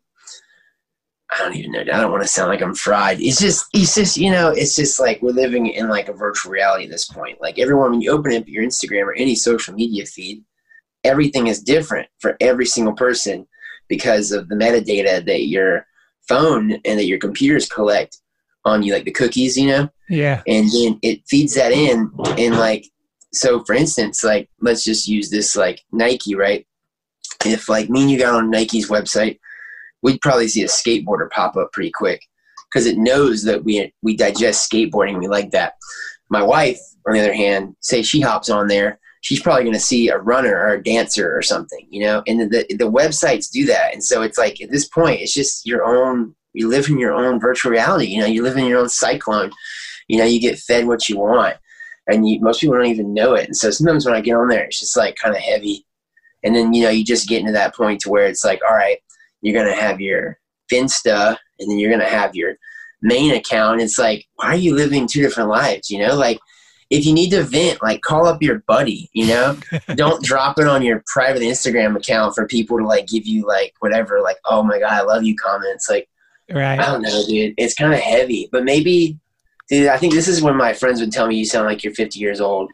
[1.31, 1.81] i don't even know.
[1.81, 3.21] I don't want to sound like i'm fried.
[3.21, 6.51] It's just it's just you know it's just like we're living in like a virtual
[6.51, 7.41] reality at this point.
[7.41, 10.43] Like everyone when you open up your instagram or any social media feed
[11.03, 13.47] everything is different for every single person
[13.87, 15.85] because of the metadata that your
[16.27, 18.17] phone and that your computers collect
[18.65, 19.89] on you like the cookies you know?
[20.09, 20.41] Yeah.
[20.47, 22.85] and then it feeds that in and like
[23.33, 26.65] so for instance like let's just use this like nike right?
[27.45, 29.39] If like me and you got on nike's website
[30.01, 32.21] we'd probably see a skateboarder pop up pretty quick
[32.71, 35.75] because it knows that we we digest skateboarding we like that.
[36.29, 39.79] My wife on the other hand say she hops on there she's probably going to
[39.79, 42.21] see a runner or a dancer or something you know?
[42.27, 45.65] And the, the websites do that and so it's like at this point it's just
[45.65, 48.79] your own you live in your own virtual reality you know you live in your
[48.79, 49.51] own cyclone
[50.07, 51.55] you know you get fed what you want
[52.07, 53.45] and you, most people don't even know it.
[53.45, 55.85] And so sometimes when i get on there it's just like kind of heavy.
[56.43, 58.75] And then you know you just get into that point to where it's like all
[58.75, 58.97] right
[59.41, 60.39] you're gonna have your
[60.71, 62.55] finsta and then you're gonna have your
[63.01, 63.81] main account.
[63.81, 66.15] It's like why are you living two different lives you know?
[66.15, 66.39] Like
[66.89, 69.57] if you need to vent like call up your buddy you know?
[69.95, 73.73] Don't drop it on your private instagram account for people to like give you like
[73.79, 75.89] whatever like oh my god i love you comments.
[75.89, 76.09] Like
[76.51, 76.79] Right.
[76.79, 77.53] I don't know, dude.
[77.57, 79.17] It's kind of heavy, but maybe,
[79.69, 79.87] dude.
[79.87, 82.19] I think this is when my friends would tell me you sound like you're 50
[82.19, 82.71] years old.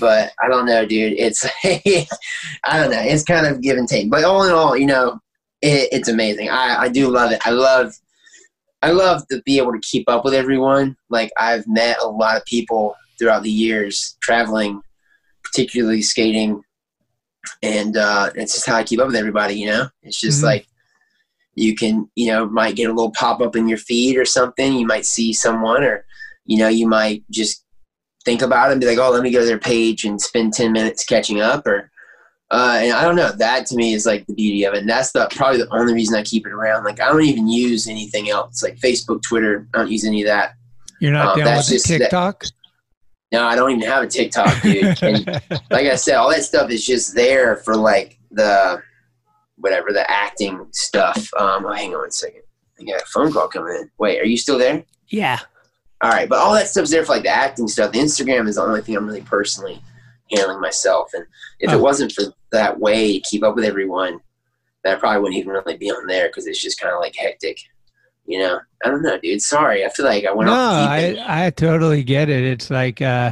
[0.00, 1.14] But I don't know, dude.
[1.16, 3.00] It's I don't know.
[3.00, 4.10] It's kind of give and take.
[4.10, 5.18] But all in all, you know,
[5.62, 6.50] it, it's amazing.
[6.50, 7.40] I I do love it.
[7.46, 7.94] I love
[8.82, 10.96] I love to be able to keep up with everyone.
[11.08, 14.82] Like I've met a lot of people throughout the years traveling,
[15.44, 16.60] particularly skating,
[17.62, 19.54] and uh, it's just how I keep up with everybody.
[19.54, 20.46] You know, it's just Mhm.
[20.46, 20.66] like
[21.54, 24.74] you can you know might get a little pop up in your feed or something.
[24.74, 26.04] You might see someone or
[26.44, 27.64] you know you might just
[28.24, 30.52] think about it and be like oh let me go to their page and spend
[30.54, 31.90] 10 minutes catching up or
[32.52, 33.32] uh, and i don't know.
[33.32, 34.80] That to me is like the beauty of it.
[34.80, 36.84] And that's the probably the only reason i keep it around.
[36.84, 38.62] Like i don't even use anything else.
[38.62, 40.54] Like facebook twitter i don't use any of that.
[41.00, 42.44] You're not Uh, down that's with the just that- TikTok?
[43.32, 45.02] no i don't even have a tiktok dude.
[45.02, 45.26] And
[45.70, 48.82] like I said, all that stuff is just there for like the
[49.62, 51.30] whatever the acting stuff.
[51.38, 52.42] Um, oh, hang on a second.
[52.78, 53.90] I got a phone call coming in.
[53.98, 54.84] Wait, are you still there?
[55.08, 55.38] yeah.
[56.02, 57.92] All right, but all that stuff's there for like the acting stuff.
[57.92, 59.80] The Instagram is the only thing I'm really personally
[60.32, 61.10] handling myself.
[61.14, 61.24] And
[61.60, 61.74] if Oh.
[61.76, 64.18] it wasn't for that way to keep up with everyone,
[64.82, 67.14] then I probably wouldn't even really be on there because it's just kind of like
[67.14, 67.56] hectic.
[68.26, 69.42] You know, I don't know, dude.
[69.42, 71.46] Sorry, I feel like I went No, off the deep I.
[71.46, 72.42] I totally get it.
[72.42, 73.30] It's like uh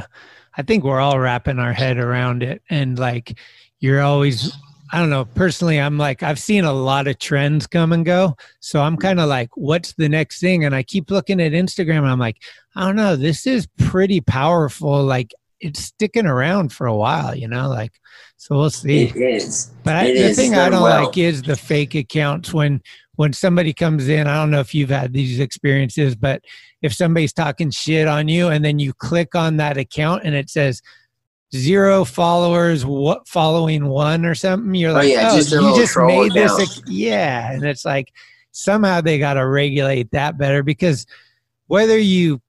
[0.57, 3.37] I think we're all wrapping our head around it and like
[3.81, 4.55] you're always
[4.91, 8.35] I don't know, personally I'm like I've seen a lot of trends come and go.
[8.59, 9.01] So I'm mm-hmm.
[9.01, 12.19] kind of like what's the next thing and I keep looking at Instagram and I'm
[12.19, 12.37] like
[12.75, 17.47] I don't know, this is pretty powerful like it's sticking around for a while, you
[17.47, 17.93] know, like
[18.37, 19.03] so we'll see.
[19.03, 19.71] It is.
[19.83, 20.37] But I, It the is.
[20.37, 21.05] thing I don't well.
[21.05, 22.81] like is the fake accounts when
[23.15, 26.41] when somebody comes in, I don't know if you've had these experiences, but
[26.81, 30.49] if somebody's talking shit on you and then you click on that account and it
[30.49, 30.81] says
[31.55, 35.97] zero followers, what following one or something, you're Oh, like, yeah, oh, just you just
[35.97, 36.59] made this.
[36.59, 37.51] ac- yeah.
[37.51, 38.11] And it's like
[38.51, 41.05] somehow they got to regulate that better because
[41.67, 42.41] whether you,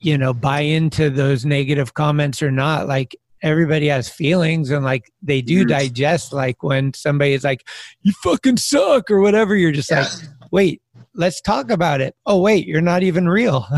[0.00, 5.10] you know, buy into those negative comments or not, like everybody has feelings and like
[5.22, 5.68] they do Mhm.
[5.68, 7.66] digest like when somebody is like
[8.02, 10.00] you fucking suck or whatever you're just Yeah.
[10.02, 10.10] like
[10.50, 10.82] wait
[11.20, 12.16] let's talk about it.
[12.26, 13.66] Oh wait you're not even real.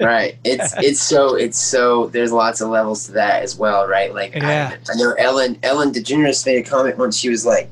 [0.00, 0.36] Right.
[0.44, 4.12] It's it's so it's so there's lots of levels to that as well right?
[4.12, 4.76] Like Yeah.
[4.88, 7.70] I, I know ellen ellen degeneres made a comment once she was like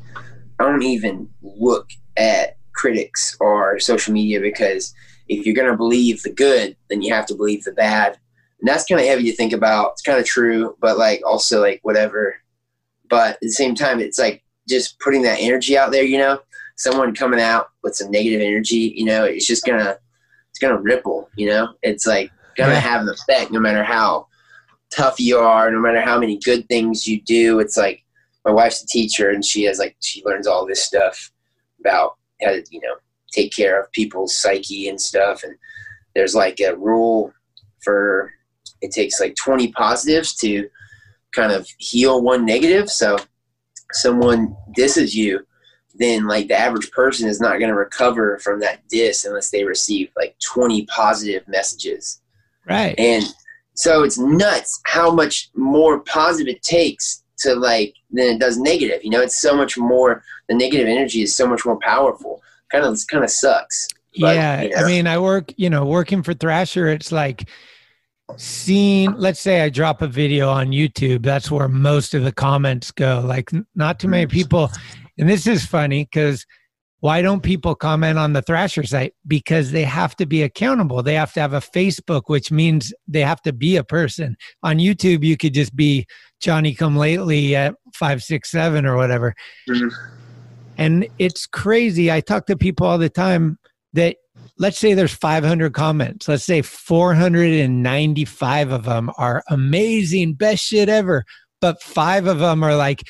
[0.58, 4.94] i don't even look at critics or social media because
[5.28, 8.18] if you're going to believe the good then you have to believe the bad.
[8.60, 9.92] And that's kind of heavy to think about.
[9.92, 12.36] It's kind of true but like also like whatever.
[13.10, 16.38] But at the same time it's like just putting that energy out there you know
[16.82, 19.96] someone coming out with some negative energy you know it's just gonna
[20.50, 21.64] it's gonna ripple you know?
[21.82, 22.80] It's like gonna Yeah.
[22.80, 24.26] have an effect no matter how
[24.94, 27.60] tough you are no matter how many good things you do.
[27.60, 28.04] It's like
[28.44, 31.30] my wife's a teacher and she has like she learns all this stuff
[31.80, 32.96] about how to you know
[33.32, 35.42] take care of people's psyche and stuff.
[35.44, 35.54] And
[36.14, 37.32] there's like a rule
[37.82, 38.32] for
[38.82, 40.68] it takes like 20 positives to
[41.34, 42.90] kind of heal one negative.
[42.90, 43.16] So
[43.92, 45.40] someone disses you
[45.94, 49.64] then like the average person is not going to recover from that diss unless they
[49.64, 52.20] receive like 20 positive messages.
[52.68, 52.98] Right.
[52.98, 53.24] And
[53.74, 59.02] so it's nuts how much more positive it takes to like than it does negative
[59.02, 59.20] you know?
[59.20, 62.42] It's so much more the negative energy is so much more powerful.
[62.70, 63.88] Kind of kind of sucks.
[64.20, 67.48] But, yeah you i mean i work you know working for thrasher it's like
[68.36, 72.90] seeing let's say i drop a video on youtube that's where most of the comments
[72.90, 73.22] go.
[73.24, 74.70] Like not too many people
[75.18, 76.46] and this is funny because
[77.00, 79.12] why don't people comment on the thrasher site?
[79.26, 81.02] Because they have to be accountable.
[81.02, 84.36] They have to have a facebook which means they have to be a person.
[84.62, 86.06] On youtube you could just be
[86.40, 89.34] johnny come lately at 567 or whatever.
[89.68, 89.90] Mhm.
[90.78, 92.10] and it's crazy.
[92.10, 93.58] I talk to people all the time
[93.92, 94.16] that
[94.58, 96.28] let's say there's 500 comments.
[96.28, 101.24] Let's say 495 of them are amazing best shit ever.
[101.60, 103.02] But five of them are like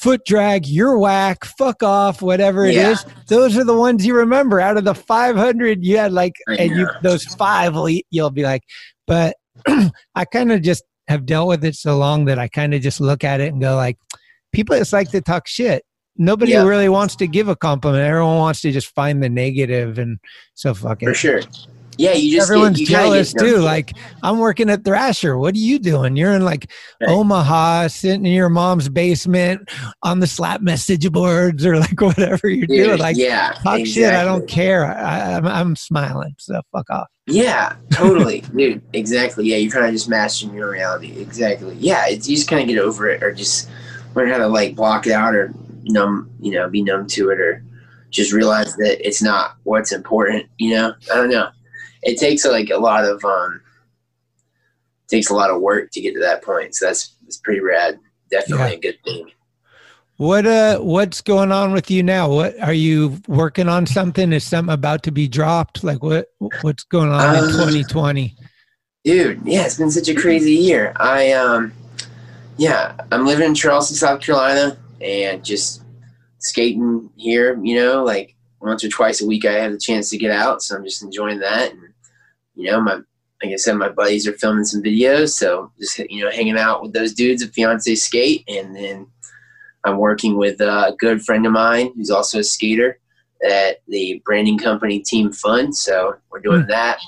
[0.00, 2.90] foot drag you're whack fuck off whatever it Yeah.
[2.92, 3.04] is.
[3.26, 4.60] Those are the ones you remember.
[4.60, 8.44] Out of the 500 you had like I and you those five will you'll be
[8.44, 8.62] like
[9.06, 9.36] but
[10.14, 13.00] i kind of just have dealt with it so long that i kind of just
[13.00, 13.98] look at it and go like
[14.52, 15.82] people just like to talk shit.
[16.16, 16.64] Nobody Yeah.
[16.64, 18.02] really wants to give a compliment.
[18.04, 20.18] Everyone wants to just find the negative and
[20.54, 21.42] so fuck for sure
[21.98, 23.62] yeah you just everyone's get, you jealous too numb to it.
[23.62, 23.92] like
[24.22, 26.70] i'm working at thrasher what are you doing you're in like
[27.00, 27.10] Right.
[27.10, 29.68] omaha sitting in your mom's basement
[30.02, 34.12] on the slap message boards or like whatever you're Dude, doing like yeah talk shit
[34.14, 38.80] i don't care I, I'm, I'm smiling so fuck off Yeah, totally, dude.
[38.94, 39.44] Exactly.
[39.46, 41.12] Yeah, you're kind of just mastering your reality.
[41.20, 41.74] Exactly.
[41.78, 43.68] Yeah, it's, you just kind of get over it, or just
[44.14, 45.52] learn how to like block it out, or
[45.84, 47.62] numb, you know, be numb to it, or
[48.08, 50.46] just realize that it's not what's important.
[50.56, 51.50] You know, I don't know.
[52.02, 53.60] It takes like a lot of um,
[55.08, 56.74] takes a lot of work to get to that point.
[56.74, 57.98] So that's that's pretty rad.
[58.30, 58.72] Definitely Yeah.
[58.72, 59.30] a good thing.
[60.16, 64.42] what uh what's going on with you now what are you working on something is
[64.42, 66.26] something about to be dropped like what
[66.62, 68.34] what's going on in Uh, 2020
[69.04, 70.92] Dude, yeah, it's been such a crazy year.
[70.96, 71.72] I um
[72.56, 75.82] yeah, I'm living in Charleston, South Carolina and just
[76.40, 80.18] skating here, you know, like once or twice a week I have the chance to
[80.18, 81.87] get out, so I'm just enjoying that and
[82.58, 83.00] you know, my
[83.42, 86.82] like I said, my buddies are filming some videos, so just you know, hanging out
[86.82, 89.06] with those dudes at Fiance Skate and then
[89.84, 92.98] I'm working with a good friend of mine who's also a skater
[93.48, 96.70] at the branding company Team Fun, so we're doing hmm.
[96.70, 96.98] that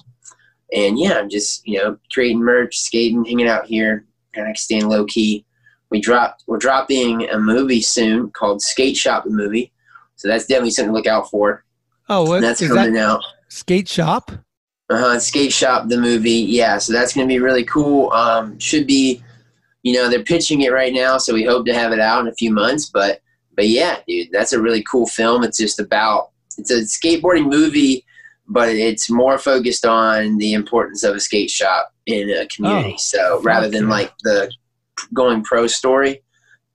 [0.72, 4.88] and yeah, I'm just you know creating merch, skating, hanging out here, kind of staying
[4.88, 5.44] low key.
[5.90, 9.72] We dropped we're dropping a movie soon called Skate Shop the movie,
[10.16, 11.64] so that's definitely something to look out for.
[12.08, 13.24] oh what And that's coming that out.
[13.48, 14.30] skate shop
[14.90, 16.78] Uh-huh, Skate Shop the movie, yeah.
[16.78, 18.10] So that's gonna be really cool.
[18.10, 19.22] Um, should be,
[19.84, 22.26] you know, they're pitching it right now, so we hope to have it out in
[22.26, 22.86] a few months.
[22.86, 23.22] But
[23.54, 25.44] but yeah, dude, that's a really cool film.
[25.44, 28.04] It's just about it's a skateboarding movie,
[28.48, 32.94] but it's more focused on the importance of a skate shop in a community.
[32.94, 33.90] Oh, so rather than yeah.
[33.90, 34.50] like the
[35.14, 36.20] going pro story,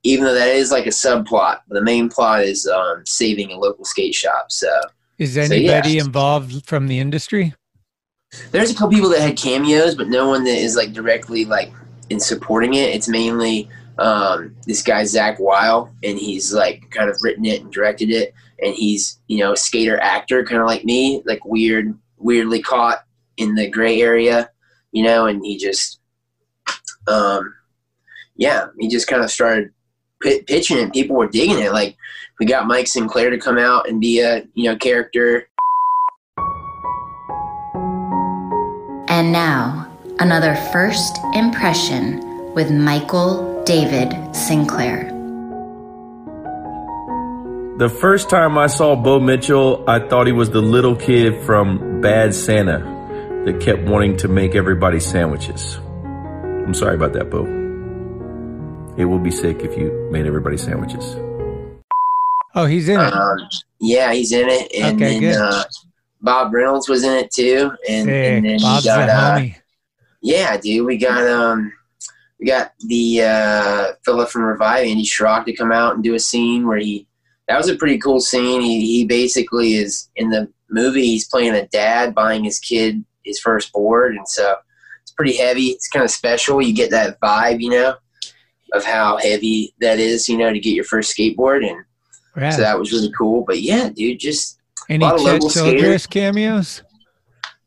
[0.04, 3.84] even though that is like a subplot, the main plot is um, saving a local
[3.84, 4.50] skate shop.
[4.50, 4.68] So
[5.18, 5.72] is So, yeah.
[5.72, 7.52] anybody involved from the industry
[8.50, 11.72] there's a couple people that had cameos, but no one that is like directly like
[12.10, 12.94] in supporting it.
[12.94, 13.68] It's mainly
[13.98, 18.34] um, this guy Zach Weil, and he's like kind of written it and directed it,
[18.62, 23.04] and he's you know skater actor, kind of like me, like weird, weirdly caught
[23.36, 24.50] in the gray area,
[24.92, 26.00] you know, and he just,
[27.06, 27.54] um,
[28.36, 29.70] yeah, he just kind of started
[30.22, 31.72] p- pitching and people were digging it.
[31.72, 31.96] Like
[32.38, 35.48] we got Mike Sinclair to come out and be a you know character.
[39.16, 45.04] And now, another first impression with Michael David Sinclair.
[47.78, 52.02] The first time I saw Bo Mitchell, I thought he was the little kid from
[52.02, 52.80] Bad Santa
[53.46, 55.76] that kept wanting to make everybody sandwiches.
[55.76, 57.46] I'm sorry about that, Bo.
[58.98, 61.16] It will be sick if you made everybody sandwiches.
[62.54, 63.12] Oh, he's in it.
[63.14, 63.38] Um,
[63.80, 65.36] yeah, he's in it, and Okay, then good.
[65.40, 65.64] uh,
[66.20, 69.44] Bob Reynolds was in it too, and, Hey, and then Bob's we got uh,
[70.22, 71.72] yeah, dude, we got um,
[72.40, 76.20] we got the uh, fella from Revive, Andy Schrock, to come out and do a
[76.20, 77.06] scene where he.
[77.48, 78.60] That was a pretty cool scene.
[78.60, 81.06] He he basically is in the movie.
[81.06, 84.56] He's playing a dad buying his kid his first board, and so
[85.02, 85.66] it's pretty heavy.
[85.66, 86.62] It's kind of special.
[86.62, 87.94] You get that vibe, you know,
[88.72, 91.84] of how heavy that is, you know, to get your first skateboard, and
[92.52, 93.44] so that was really cool.
[93.46, 95.50] But yeah, dude, just Any a lot Chet.
[95.52, 96.82] Childress cameos?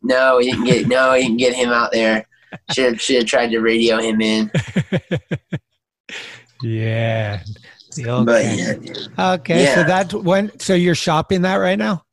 [0.02, 2.26] No, he didn't get no, he didn't get him out there.
[2.72, 4.52] Should have should have tried to radio him in.
[6.62, 7.42] Yeah.
[7.96, 8.74] But yeah.
[9.18, 9.84] Okay, so Yeah.
[9.84, 10.58] that's when.
[10.60, 12.04] So you're shopping that right now?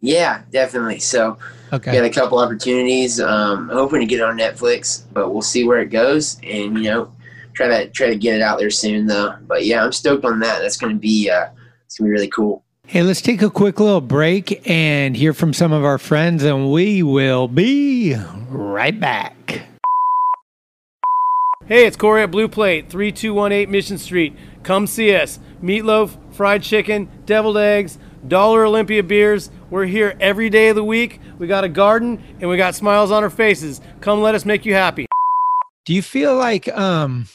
[0.00, 0.98] yeah, definitely.
[0.98, 1.38] So
[1.72, 1.92] Okay.
[1.92, 3.20] got a couple opportunities.
[3.20, 6.38] Um, hoping to get it on Netflix, but we'll see where it goes.
[6.42, 7.12] And you know,
[7.54, 9.34] try to try to get it out there soon though.
[9.46, 10.60] But yeah, I'm stoked on that.
[10.60, 11.46] That's gonna be uh,
[11.86, 12.64] it's gonna be really cool.
[12.86, 16.70] Hey, let's take a quick little break and hear from some of our friends, and
[16.70, 18.14] we will be
[18.50, 19.62] right back.
[21.64, 24.36] Hey, it's Corey at Blue Plate, 3218 Mission Street.
[24.62, 25.38] Come see us.
[25.62, 27.98] Meatloaf, fried chicken, deviled eggs,
[28.28, 29.50] Dollar Olympia beers.
[29.70, 31.18] We're here every day of the week.
[31.38, 33.80] We got a garden and we got smiles on our faces.
[34.00, 35.06] Come let us make you happy.
[35.86, 37.26] Do you feel like um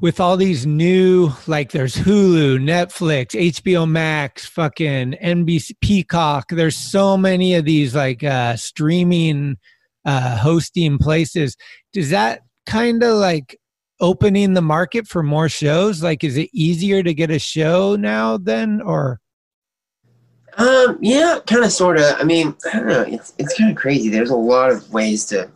[0.00, 7.16] with all these new like there's Hulu, Netflix, HBO Max, fucking NBC Peacock, there's so
[7.16, 9.56] many of these like uh streaming
[10.04, 11.56] uh hosting places.
[11.92, 13.58] Does that kind of like
[14.00, 16.02] opening the market for more shows?
[16.02, 19.20] Like is it easier to get a show now then or
[20.56, 22.16] Um, yeah, kind of, sort of.
[22.18, 23.02] I mean, I don't know.
[23.02, 24.08] It's it's kind of crazy.
[24.08, 25.48] There's a lot of ways to,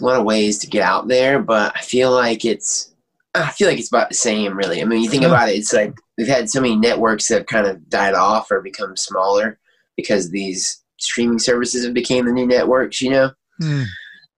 [0.00, 2.92] a lot of ways to get out there, but I feel like it's,
[3.42, 4.80] I feel like it's about the same, really.
[4.80, 5.28] I mean, you think Yeah.
[5.28, 8.50] about it, it's like we've had so many networks that have kind of died off
[8.50, 9.58] or become smaller
[9.96, 13.00] because these streaming services have became the new networks.
[13.00, 13.30] You know.
[13.60, 13.82] Hmm.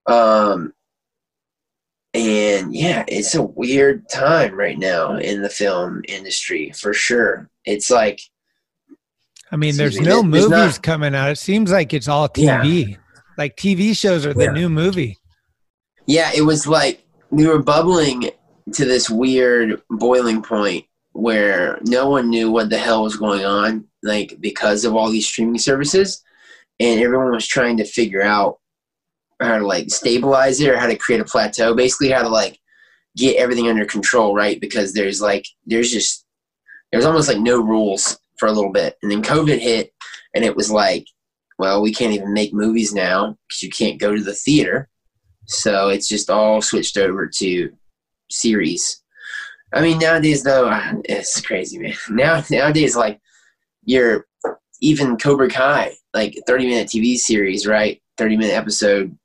[0.06, 0.72] Um,
[2.14, 7.48] and yeah, it's a weird time right now in the film industry for sure.
[7.64, 8.20] It's like
[9.52, 11.30] I mean, there's no there's movies not- coming out.
[11.30, 12.96] It seems like it's all TV.
[13.36, 14.52] Like TV shows are the Yeah.
[14.52, 15.18] new movie.
[16.06, 18.30] Yeah, it was like we were bubbling
[18.72, 23.84] to this weird boiling point where no one knew what the hell was going on,
[24.02, 26.22] like because of all these streaming services,
[26.80, 28.58] and everyone was trying to figure out
[29.40, 31.74] how to like stabilize it or how to create a plateau.
[31.74, 32.58] Basically, how to like
[33.16, 34.60] get everything under control, right?
[34.60, 36.24] Because there's like there's just
[36.92, 39.92] there's almost like no rules for a little bit, and then COVID hit,
[40.34, 41.06] and it was like,
[41.58, 44.88] well, we can't even make movies now because you can't go to the theater.
[45.46, 47.72] So it's just all switched over to
[48.30, 49.02] series.
[49.72, 50.70] I mean, nowadays though,
[51.04, 51.94] it's crazy, man.
[52.10, 53.20] Now nowadays, like
[53.84, 54.26] you're
[54.80, 58.00] even Cobra Kai, like 30 minute TV series, right?
[58.16, 59.16] 30 minute episode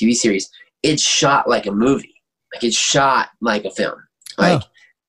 [0.00, 0.50] TV series.
[0.82, 2.14] It's shot like a movie.
[2.54, 4.02] Like it's shot like a film.
[4.38, 4.66] Like, Oh.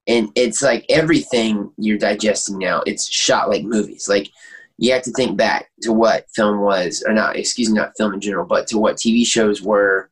[0.07, 2.81] and it's like everything you're digesting now.
[2.85, 4.07] It's shot like movies.
[4.09, 4.29] Like
[4.77, 7.35] you have to think back to what film was, or not.
[7.35, 10.09] Excuse me, not film in general, but to what TV shows were.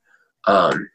[0.47, 0.89] Um,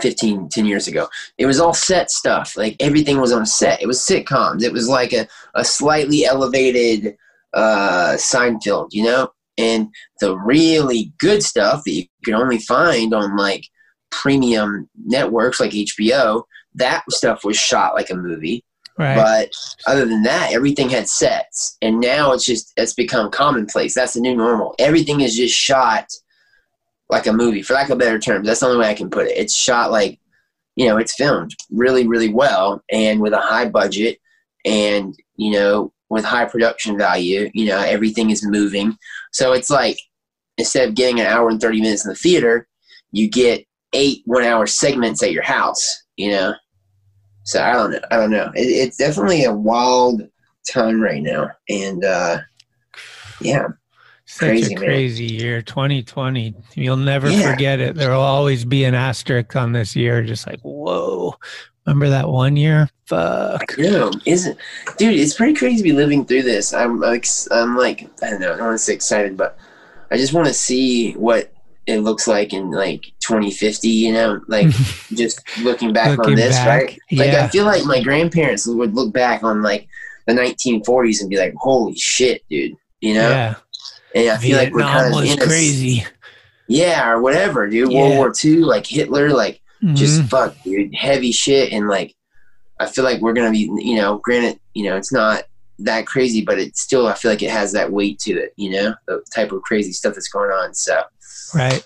[0.00, 1.08] 15 10 years ago.
[1.38, 2.56] It was all set stuff.
[2.56, 3.82] Like everything was on set.
[3.82, 4.62] It was sitcoms.
[4.62, 7.16] It was like a, a slightly elevated
[7.54, 9.30] uh seinfeld you know?
[9.56, 9.88] And
[10.20, 13.64] the really good stuff that you can only find on like
[14.10, 16.42] premium networks like hbo
[16.74, 18.64] that stuff was shot like a movie.
[18.98, 19.14] Right.
[19.14, 19.50] but
[19.86, 21.76] other than that everything had sets.
[21.80, 23.94] And now it's just it's become commonplace.
[23.94, 24.74] That's the new normal.
[24.80, 26.08] Everything is just shot
[27.10, 29.26] like a movie for lack of better terms that's the only way i can put
[29.26, 29.36] it.
[29.36, 30.18] It's shot like
[30.76, 34.18] you know it's filmed really really well and with a high budget
[34.64, 37.50] and you know with high production value.
[37.54, 38.96] You know everything is moving.
[39.32, 39.98] So it's like
[40.56, 42.66] instead of getting an hour and 30 minutes in the theater
[43.12, 43.64] you get
[43.94, 46.52] eight one hour segments at your house you know?
[47.44, 48.00] So i don't know.
[48.10, 48.52] I don't know.
[48.54, 50.22] It, it's definitely a wild
[50.70, 52.40] ton right now, and uh,
[53.40, 53.68] yeah,
[54.38, 54.88] Such crazy, a man.
[54.88, 56.54] crazy year, 2020.
[56.74, 57.50] You'll never Yeah.
[57.50, 57.94] forget it.
[57.96, 61.34] There will always be an asterisk on this year, just like, whoa.
[61.86, 62.88] Remember that one year?
[63.06, 63.78] Fuck.
[63.78, 64.58] No, isn't
[64.98, 65.18] dude?
[65.18, 66.74] It's pretty crazy to be living through this.
[66.74, 68.52] I'm like, I'm like, I don't know.
[68.52, 69.56] I don't want to say excited, but
[70.10, 71.50] I just want to see what
[71.86, 73.88] it looks like in like 2050.
[73.88, 74.66] You know, like
[75.14, 76.98] just looking back on this, back, right?
[77.12, 77.44] Like yeah.
[77.44, 79.88] I feel like my grandparents would look back on like
[80.26, 83.30] the 1940s and be like, "Holy shit, dude!" You know?
[83.30, 83.54] Yeah.
[84.14, 86.04] And I feel like we're kind of was in a- crazy.
[86.66, 87.92] yeah, or whatever, dude.
[87.92, 87.98] Yeah.
[88.00, 89.60] World War II, like Hitler, like
[89.94, 90.28] just Mhm.
[90.28, 92.14] fuck, dude, heavy shit, and like
[92.80, 95.44] I feel like we're gonna be, you know, granted, you know, it's not
[95.80, 98.70] that crazy, but it still, I feel like it has that weight to it, you
[98.70, 100.74] know, the type of crazy stuff that's going on.
[100.74, 101.02] So,
[101.54, 101.84] Right.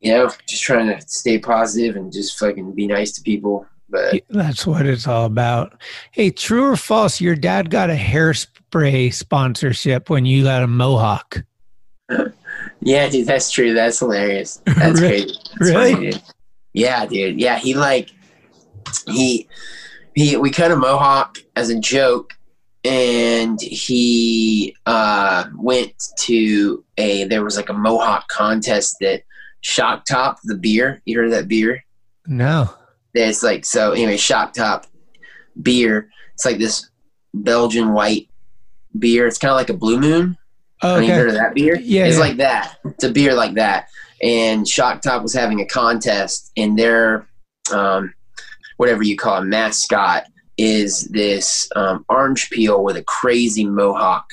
[0.00, 3.66] you know, just trying to stay positive and just fucking be nice to people.
[3.90, 5.74] But That's what it's all about.
[6.12, 11.42] Hey, true or false, your dad got a hairspray sponsorship when you got a mohawk.
[12.80, 13.74] yeah, dude, that's true.
[13.74, 14.60] That's hilarious.
[14.66, 15.22] That's Really?
[15.24, 15.38] crazy.
[15.58, 15.92] That's Really?
[15.94, 16.22] funny, dude.
[16.74, 17.40] Yeah, dude.
[17.40, 18.10] Yeah, he like
[19.06, 19.48] he
[20.14, 22.32] he we cut a mohawk as a joke
[22.84, 29.22] and he uh went to a there was like a mohawk contest that
[29.60, 31.82] shock top the beer you heard of that beer
[32.26, 32.68] No.
[33.14, 34.86] it's like so anyway shock top
[35.62, 36.90] beer it's like this
[37.32, 38.28] belgian white
[38.98, 40.36] beer it's kind of like a blue moon
[40.82, 41.76] Oh, have you heard of that beer?
[41.76, 42.20] Yeah, It's yeah.
[42.20, 42.76] like that.
[42.84, 43.88] It's a beer like that.
[44.22, 47.26] And Shock Top was having a contest, and their,
[47.72, 48.12] um,
[48.76, 50.24] whatever you call it, mascot
[50.58, 54.28] is this um, orange peel with a crazy mohawk.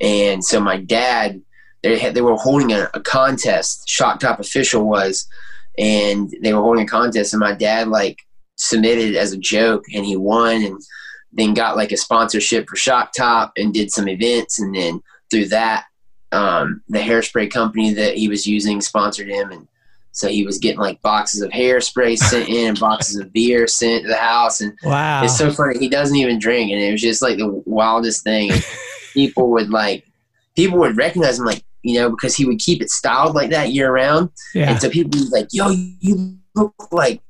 [0.00, 1.42] And so my dad,
[1.82, 3.88] they had, they were holding a, a contest.
[3.88, 5.26] Shock Top official was,
[5.78, 8.18] and they were holding a contest, and my dad like
[8.56, 10.80] submitted as a joke, and he won, and
[11.32, 15.46] then got like a sponsorship for Shock Top, and did some events, and then through
[15.46, 15.84] that,
[16.32, 19.66] um, the hairspray company that he was using sponsored him, and
[20.12, 24.02] so he was getting like boxes of hairspray sent in and boxes of beer sent
[24.02, 25.22] to the house, and Wow.
[25.24, 25.78] it's so funny.
[25.78, 28.50] He doesn't even drink, and it was just like the wildest thing.
[28.52, 28.64] And
[29.14, 30.04] people would like,
[30.56, 33.70] people would recognize him, like you know, because he would keep it styled like that
[33.70, 34.30] year round.
[34.54, 34.70] Yeah.
[34.70, 37.22] And so people would be like, "Yo, you look like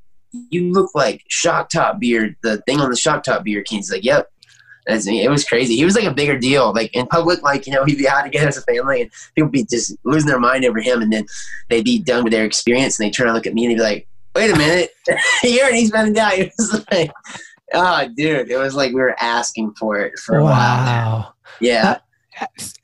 [0.50, 3.90] you look like Shock Top beer, the thing on the Shock Top beer can." He's
[3.92, 4.28] like, "Yep."
[4.90, 5.76] It was crazy.
[5.76, 8.22] He was like a bigger deal, like in public, like you know, he'd be out
[8.22, 11.12] together as a family, and people would be just losing their mind over him, and
[11.12, 11.26] then
[11.68, 13.76] they'd be done with their experience, and they turn and look at me, and they'd
[13.76, 14.90] be like, "Wait a minute,
[15.42, 17.10] you already spent a die." It was like,
[17.74, 20.52] oh, dude, it was like we were asking for it for a while.
[20.52, 21.34] wow.
[21.60, 21.98] Yeah.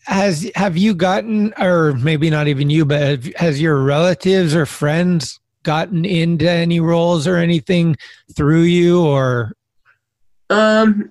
[0.05, 4.67] Has have you gotten, or maybe not even you, but have, has your relatives or
[4.67, 7.97] friends gotten into any roles or anything
[8.37, 9.05] through you?
[9.05, 9.53] Or
[10.51, 11.11] Um,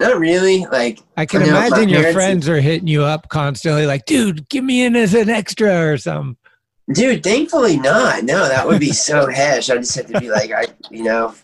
[0.00, 0.66] not really.
[0.66, 4.48] Like I can you know, imagine your friends are hitting you up constantly, like, "Dude,
[4.48, 6.36] give me in as an extra or something."
[6.92, 8.22] Dude, thankfully not.
[8.22, 9.70] No, that would be so hesh.
[9.70, 11.34] I just have to be like, I, you know,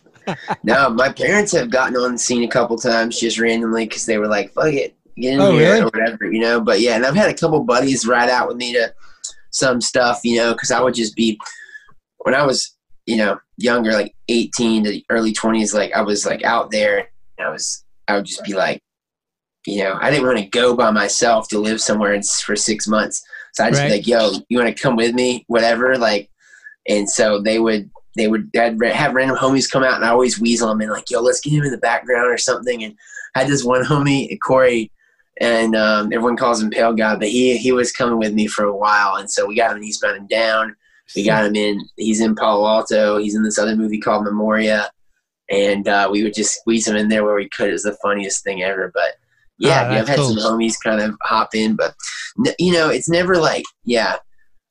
[0.62, 0.88] no.
[0.90, 4.28] My parents have gotten on the scene a couple times just randomly because they were
[4.28, 5.80] like, "Fuck it, get in Oh, here" really?
[5.80, 6.60] or whatever, you know.
[6.60, 8.92] But yeah, and I've had a couple buddies ride out with me to
[9.50, 11.38] some stuff, you know, because I would just be
[12.18, 12.76] when I was,
[13.06, 17.08] you know, younger, like eighteen to early twenties, like I was like out there,
[17.38, 18.82] and I was, I would just be like,
[19.66, 23.22] you know, I didn't want to go by myself to live somewhere for six months.
[23.52, 23.88] So I just Right.
[23.88, 25.44] be like, yo, you want to come with me?
[25.46, 25.96] Whatever.
[25.96, 26.28] Like,
[26.88, 30.40] and so they would, they would I'd have random homies come out and I always
[30.40, 32.82] weasel them in like, yo, let's get him in the background or something.
[32.82, 32.94] And
[33.34, 34.90] I had this one homie, Corey,
[35.40, 38.64] and um, everyone calls him Pale God, but he, he was coming with me for
[38.64, 39.16] a while.
[39.16, 40.76] And so we got him in Eastbound and Down.
[41.16, 43.18] We got him in, he's in Palo Alto.
[43.18, 44.90] He's in this other movie called Memoria.
[45.52, 47.68] And uh, we would just squeeze them in there where we could.
[47.68, 48.90] It was the funniest thing ever.
[48.92, 49.12] But
[49.58, 51.94] yeah, Ah, I've had some homies kind of hop in, but
[52.58, 54.16] you know, it's never like, yeah,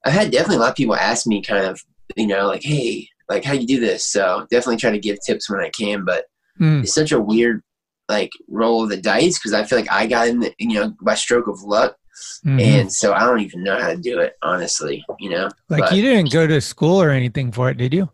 [0.05, 1.79] I've had definitely a lot of people ask me kind of,
[2.17, 4.03] you know, like, hey, like how you do this.
[4.03, 6.25] So definitely try to give tips when I can, but
[6.59, 6.83] Mm.
[6.83, 7.61] it's such a weird
[8.09, 10.93] like roll of the dice because I feel like I got in, the, you know,
[11.01, 11.95] by stroke of luck,
[12.45, 12.61] Mhm.
[12.61, 15.49] and so I don't even know how to do it honestly, you know.
[15.69, 18.09] Like But- you didn't go to school or anything for it, did you?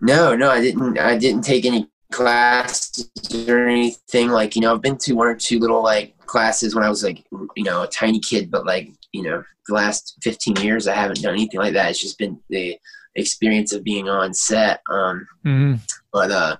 [0.00, 0.98] No, no, I didn't.
[0.98, 3.10] I didn't take any classes
[3.48, 4.28] or anything.
[4.28, 7.02] Like you know, I've been to one or two little like classes when I was
[7.02, 7.24] like
[7.56, 11.22] you know a tiny kid, but like you know the last fifteen years I haven't
[11.22, 11.90] done anything like that.
[11.90, 12.78] It's just been the
[13.16, 14.80] experience of being on set.
[14.88, 15.74] Um, hmm
[16.12, 16.56] but uh,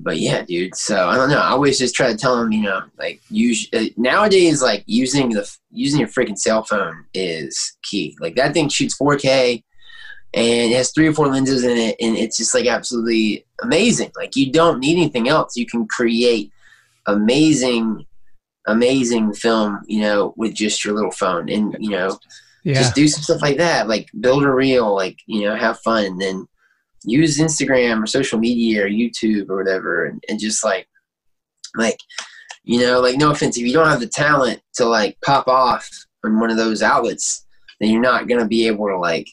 [0.00, 0.74] but yeah, dude.
[0.74, 1.38] So I don't know.
[1.38, 5.30] I always just try to tell them, you know, like use uh, nowadays, like using
[5.30, 8.16] the using your freaking cell phone is key.
[8.20, 9.62] Like that thing shoots 4K,
[10.34, 14.10] and it has three or four lenses in it, and it's just like absolutely amazing.
[14.16, 15.56] Like you don't need anything else.
[15.56, 16.50] You can create
[17.06, 18.06] amazing
[18.66, 22.18] amazing film, you know, with just your little phone, and you know,
[22.64, 22.74] Yeah.
[22.74, 26.04] just do some stuff like that, like build a reel, like you know, have fun,
[26.04, 26.46] and then
[27.04, 30.88] use Instagram or social media or YouTube or whatever, and, and just like,
[31.76, 31.98] like,
[32.62, 35.86] you know, like no offense, if you don't have the talent to like pop off
[36.24, 37.44] on one of those outlets,
[37.80, 39.28] then you're not gonna be able to like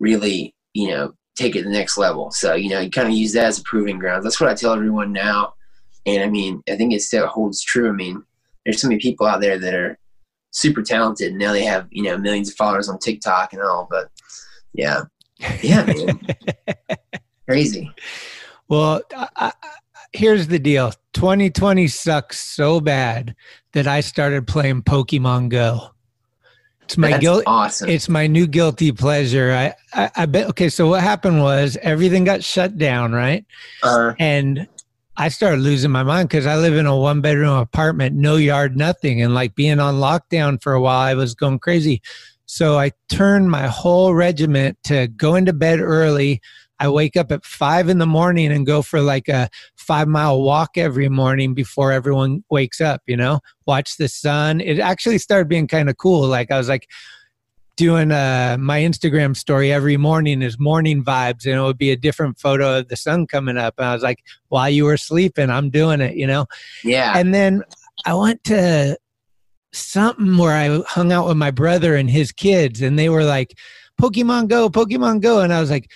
[0.00, 2.30] really, you know, take it to the next level.
[2.30, 4.24] So you know, you kind of use that as a proving ground.
[4.24, 5.54] That's what I tell everyone now,
[6.06, 7.88] and I mean, I think it still holds true.
[7.88, 8.22] I mean,
[8.64, 9.98] there's so many people out there that are
[10.50, 13.86] super talented and now they have you know millions of followers on tiktok and all
[13.90, 14.10] but
[14.72, 15.02] yeah
[15.60, 16.18] yeah man
[17.46, 17.92] crazy
[18.68, 19.52] Well, I, I,
[20.12, 23.34] here's the deal 2020 sucks so bad
[23.72, 25.90] that I started playing Pokemon Go.
[26.88, 27.44] It's my guilt.
[27.46, 27.90] awesome.
[27.90, 29.52] It's my new guilty pleasure.
[29.52, 30.48] I, I, I bet.
[30.48, 33.44] Okay, so what happened was everything got shut down, right?
[33.82, 34.66] uh, And
[35.18, 38.74] I started losing my mind because I live in a one bedroom apartment, no yard,
[38.74, 39.20] nothing.
[39.20, 42.00] And like being on lockdown for a while, I was going crazy.
[42.46, 46.40] So I turned my whole regiment to going to bed early.
[46.80, 50.42] I wake up at five in the morning and go for like a five mile
[50.42, 54.60] walk every morning before everyone wakes up, you know, watch the sun.
[54.60, 56.26] It actually started being kind of cool.
[56.26, 56.88] Like I was like,
[57.78, 61.96] doing uh, my Instagram story every morning is morning vibes, and it would be a
[61.96, 63.74] different photo of the sun coming up.
[63.78, 66.46] And I was like, while you were sleeping, I'm doing it, you know?
[66.82, 67.62] yeah And then
[68.04, 68.98] I went to
[69.72, 73.56] something where I hung out with my brother and his kids, and they were like,
[74.00, 75.40] Pokemon Go, Pokemon Go.
[75.40, 75.88] And I was like,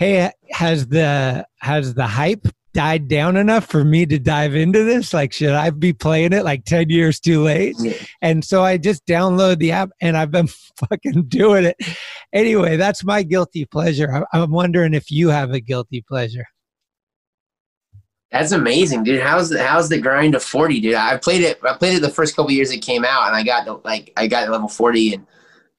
[0.00, 5.12] hey, has the has the hype died down enough for me to dive into this?
[5.12, 7.76] Like, should I be playing it like 10 years too late?
[7.78, 7.92] Yeah.
[8.22, 10.46] And so I just download the app and I've been
[10.88, 11.76] fucking doing it.
[12.32, 14.24] Anyway, that's my guilty pleasure.
[14.32, 16.46] I'm wondering if you have a guilty pleasure.
[18.32, 19.20] That's amazing, dude.
[19.20, 20.94] How's the how's the grind of forty, dude?
[20.94, 21.58] I played it.
[21.68, 24.12] I played it the first couple years it came out, and I got to, like
[24.16, 25.26] I got level forty, and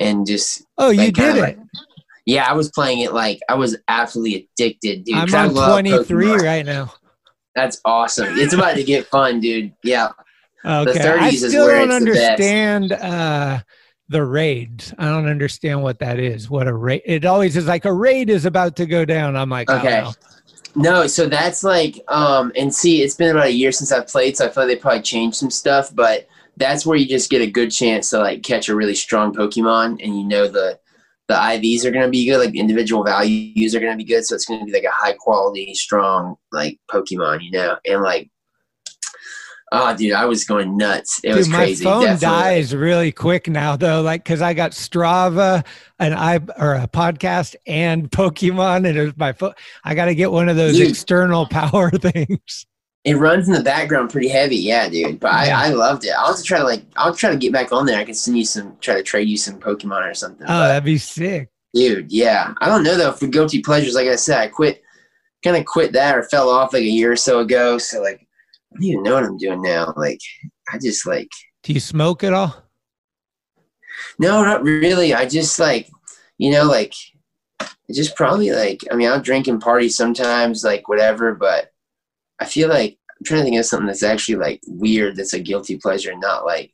[0.02, 1.60] and just Oh, you like, did like- it.
[2.26, 5.16] Yeah, I was playing it like I was absolutely addicted, dude.
[5.16, 6.42] I'm on 23 Pokemon.
[6.42, 6.94] right now.
[7.56, 8.28] That's awesome.
[8.38, 9.74] It's about to get fun, dude.
[9.84, 10.10] Yeah,
[10.64, 11.00] Okay.
[11.00, 13.60] 30s I is still where don't it's the understand uh,
[14.10, 14.94] the raids.
[14.98, 16.50] I don't understand what that is.
[16.50, 17.02] What a raid.
[17.06, 19.36] It always is like a raid is about to go down.
[19.36, 20.02] I'm like, Okay.
[20.02, 20.12] okay.
[20.74, 24.38] No, so that's like, um, and see, it's been about a year since I've played,
[24.38, 27.42] so I feel like they probably changed some stuff, but that's where you just get
[27.42, 30.80] a good chance to like catch a really strong Pokemon, and you know the
[31.32, 34.46] the IVs are gonna be good, like individual values are gonna be good, so it's
[34.46, 38.30] gonna be like a high quality, strong like Pokemon, you know, and like,
[39.72, 41.22] oh, dude, I was going nuts.
[41.24, 41.86] It Dude, was my crazy.
[41.86, 42.38] phone definitely.
[42.38, 44.02] dies really quick now, though.
[44.02, 45.66] Like, cause I got Strava,
[46.00, 49.54] and i or a podcast, and Pokemon, and it's my phone.
[49.86, 50.90] I got to get one of those Dude.
[50.90, 52.66] external power things.
[53.04, 55.20] It runs in the background pretty heavy, yeah, dude.
[55.20, 56.12] But I, I loved it.
[56.12, 57.98] I'll have to try to like, I'll try to get back on there.
[58.00, 60.46] I can send you some, try to trade you some Pokemon or something.
[60.46, 61.50] Oh, but- that'd be sick.
[61.74, 62.54] Dude, yeah.
[62.60, 63.14] I don't know though.
[63.14, 64.84] For guilty pleasures, like I said, I quit,
[65.44, 67.78] kind of quit that or fell off like a year or so ago.
[67.78, 69.94] So like, I don't even know what I'm doing now.
[69.96, 70.20] Like,
[70.72, 71.30] I just like,
[71.64, 72.56] Do you smoke at all?
[74.20, 75.14] no, not really.
[75.14, 75.90] I just like,
[76.38, 76.94] you know, like,
[77.92, 81.34] just probably like, I mean, I'll drink and party sometimes, like whatever.
[81.34, 81.71] But
[82.42, 85.16] I feel like I'm trying to think of something that's actually like weird.
[85.16, 86.74] That's a guilty pleasure, not like,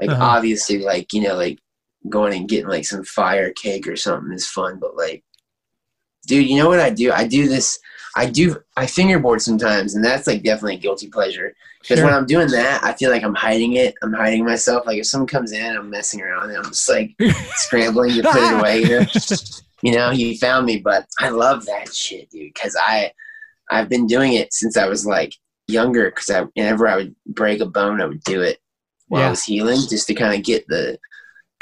[0.00, 0.22] like Uh-huh.
[0.22, 1.58] obviously, like you know, like
[2.08, 4.78] going and getting like some fire cake or something is fun.
[4.80, 5.24] But like,
[6.26, 7.12] dude, you know what I do?
[7.12, 7.78] I do this.
[8.16, 8.56] I do.
[8.76, 11.54] I fingerboard sometimes, and that's like definitely a guilty pleasure.
[11.80, 12.06] Because Sure.
[12.06, 13.94] when I'm doing that, I feel like I'm hiding it.
[14.02, 14.86] I'm hiding myself.
[14.86, 17.14] Like if someone comes in, I'm messing around, and I'm just like
[17.56, 18.82] scrambling to put it away.
[18.84, 19.06] You know,
[19.82, 20.78] you know, you found me.
[20.78, 22.54] But I love that shit, dude.
[22.54, 23.12] Because I,
[23.70, 25.34] I've been doing it since I was like
[25.68, 26.10] younger.
[26.10, 28.58] Because I, whenever I would break a bone, I would do it
[29.08, 30.98] while I was healing, just to kind of get the,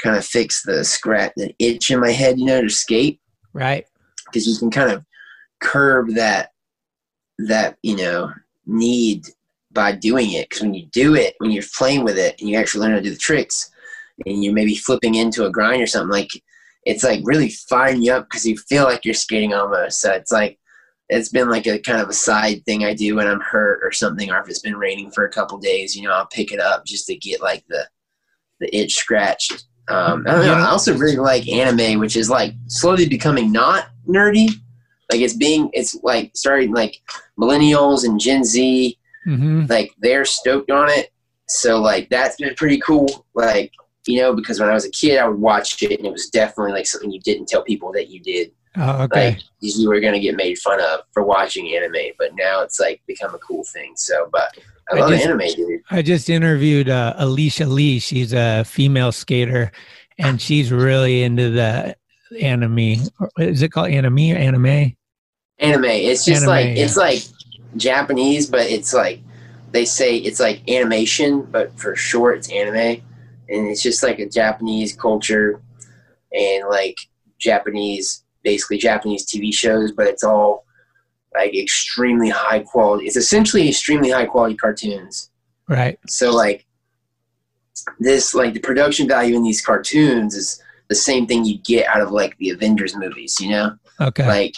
[0.01, 2.39] kind of fix the scratch, the itch in my head.
[2.39, 3.19] You know, to skate
[3.53, 3.85] Right.
[4.25, 5.05] because you can kind of
[5.61, 6.51] curb that
[7.39, 8.31] that you know
[8.65, 9.25] need
[9.71, 12.57] by doing it because when you do it when you're playing with it and you
[12.57, 13.71] actually learn how to do the tricks
[14.25, 16.29] and you're maybe flipping into a grind or something like
[16.85, 20.31] it's like really firing you up because you feel like you're skating almost so it's
[20.31, 20.59] like
[21.13, 23.91] it's been like a kind of a side thing i do when i'm hurt or
[23.91, 26.59] something or if it's been raining for a couple days you know i'll pick it
[26.59, 27.87] up just to get like the
[28.59, 30.53] the itch scratched um, I don't know.
[30.53, 34.49] I also really like anime, which is like slowly becoming not nerdy.
[35.11, 37.01] Like it's being, it's like starting like
[37.37, 41.11] millennials and Gen Z, hmm like they're stoked on it.
[41.47, 43.25] So like that's been pretty cool.
[43.33, 43.73] Like
[44.07, 46.29] you know, because when I was a kid, I would watch it, and it was
[46.29, 48.51] definitely like something you didn't tell people that you did.
[48.75, 49.31] Oh, okay.
[49.31, 53.01] Like you were gonna get made fun of for watching anime, but now it's like
[53.07, 53.93] become a cool thing.
[53.95, 54.57] So, but
[54.91, 55.81] I I love just- anime, dude.
[55.91, 57.99] I just interviewed uh, Alicia Lee.
[57.99, 59.71] She's a female skater,
[60.17, 61.95] and she's really into the
[62.41, 62.95] anime.
[63.37, 64.31] Is it called anime?
[64.31, 64.95] or Anime?
[65.59, 65.85] Anime.
[65.85, 66.83] It's just Anime, like yeah.
[66.83, 67.23] it's like
[67.77, 69.19] Japanese, but it's like
[69.71, 73.01] they say it's like animation, but for short, it's anime,
[73.49, 75.61] and it's just like a Japanese culture
[76.31, 76.97] and like
[77.39, 80.65] Japanese, basically Japanese TV shows, but it's all
[81.33, 83.05] like extremely high quality.
[83.05, 85.29] It's essentially extremely high quality cartoons.
[85.67, 85.97] Right.
[86.07, 86.65] So like
[87.99, 92.01] this, like the production value in these cartoons is the same thing you get out
[92.01, 93.75] of like the Avengers movies, you know?
[93.99, 94.27] Okay.
[94.27, 94.55] Like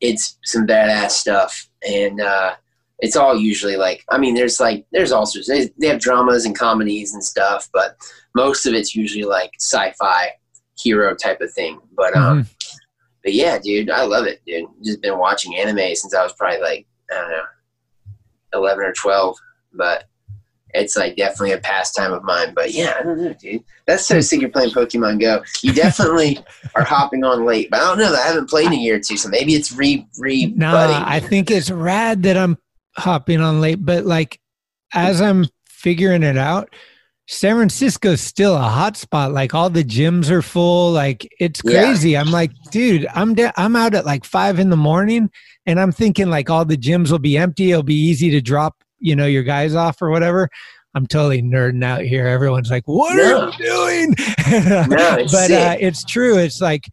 [0.00, 2.54] it's some badass stuff, and uh,
[2.98, 5.48] it's all usually like I mean, there's like there's all sorts.
[5.48, 7.96] They, they have dramas and comedies and stuff, but
[8.34, 10.32] most of it's usually like sci-fi
[10.78, 11.80] hero type of thing.
[11.96, 12.75] But um, Mhm.
[13.26, 14.68] But yeah, dude, I love it, dude.
[14.84, 17.44] Just been watching anime since I was probably like I don't know,
[18.54, 19.36] eleven or twelve,
[19.72, 20.04] but.
[20.74, 23.64] It's like definitely a pastime of mine, but yeah, I don't know, dude.
[23.86, 24.42] That's so sick.
[24.42, 25.42] You're playing Pokemon Go.
[25.62, 26.38] You definitely
[26.74, 28.12] are hopping on late, but I don't know.
[28.14, 30.52] I haven't played in a year or two, so maybe it's re re.
[30.54, 30.96] No, budding.
[30.96, 32.58] I think it's rad that I'm
[32.94, 34.38] hopping on late, but like
[34.92, 36.68] as I'm figuring it out,
[37.28, 39.32] San Francisco's still a hot spot.
[39.32, 40.92] Like all the gyms are full.
[40.92, 41.82] Like it's Yeah.
[41.84, 42.16] crazy.
[42.16, 45.30] I'm like, dude, I'm da- I'm out at like five in the morning,
[45.66, 47.72] and I'm thinking like all the gyms will be empty.
[47.72, 50.48] It'll be easy to drop, you know, your guys off or whatever.
[50.94, 52.26] I'm totally nerding out here.
[52.26, 53.40] Everyone's like, "What No.
[53.40, 54.14] are you doing?"
[54.88, 56.38] No, but uh, it's true.
[56.38, 56.84] It's like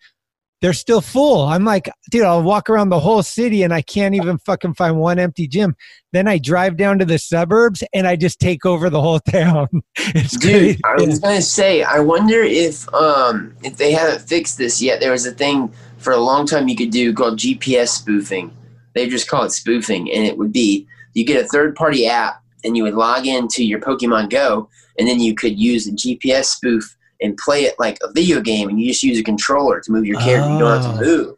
[0.63, 1.41] they're still full.
[1.41, 4.97] I'm like, dude, I'll walk around the whole city and I can't even fucking find
[4.97, 5.75] one empty gym.
[6.13, 9.67] Then I drive down to the suburbs and I just take over the whole town.
[9.97, 10.81] It's Dude, great.
[10.85, 15.01] I was gonna say, I wonder if um if they haven't fixed this yet.
[15.01, 18.55] There was a thing for a long time you could do called GPS spoofing.
[18.93, 22.41] They just call it spoofing, and it would be you get a third party app
[22.63, 26.45] and you would log into your Pokemon Go, and then you could use a GPS
[26.45, 29.91] spoof and play it like a video game, and you just use a controller to
[29.91, 30.51] move your character.
[30.51, 30.91] You don't have Oh.
[30.91, 31.01] to ah.
[31.01, 31.35] move.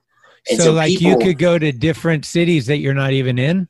[0.50, 3.40] And so, so, like, people, you could go to different cities that you're not even
[3.40, 3.68] in.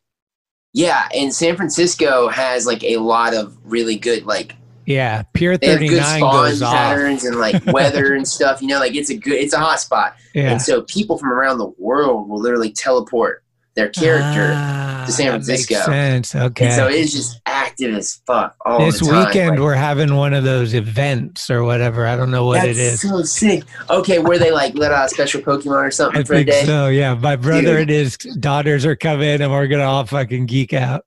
[0.73, 4.55] yeah, and San Francisco has like a lot of really good like
[4.85, 6.73] Yeah, Pier they have good 39 spawn goes off.
[6.73, 8.61] patterns and like weather and stuff.
[8.61, 10.17] You know, like it's a good, it's a hot spot.
[10.33, 10.51] Yeah.
[10.51, 13.41] And so people from around the world will literally teleport
[13.75, 15.75] their character Ah, to San Francisco.
[15.83, 16.33] sense.
[16.33, 16.65] Okay.
[16.67, 19.27] And so it's just active as fuck all this the time.
[19.27, 22.07] weekend Like, we're having one of those events or whatever.
[22.07, 23.01] I don't know what it is.
[23.01, 23.63] so sick.
[23.89, 26.63] Okay, where they like let out a special Pokemon or something I for a day.
[26.63, 26.87] so.
[26.87, 27.79] Yeah, my brother Dude.
[27.81, 31.03] and his daughters are coming, and we're gonna all fucking geek out.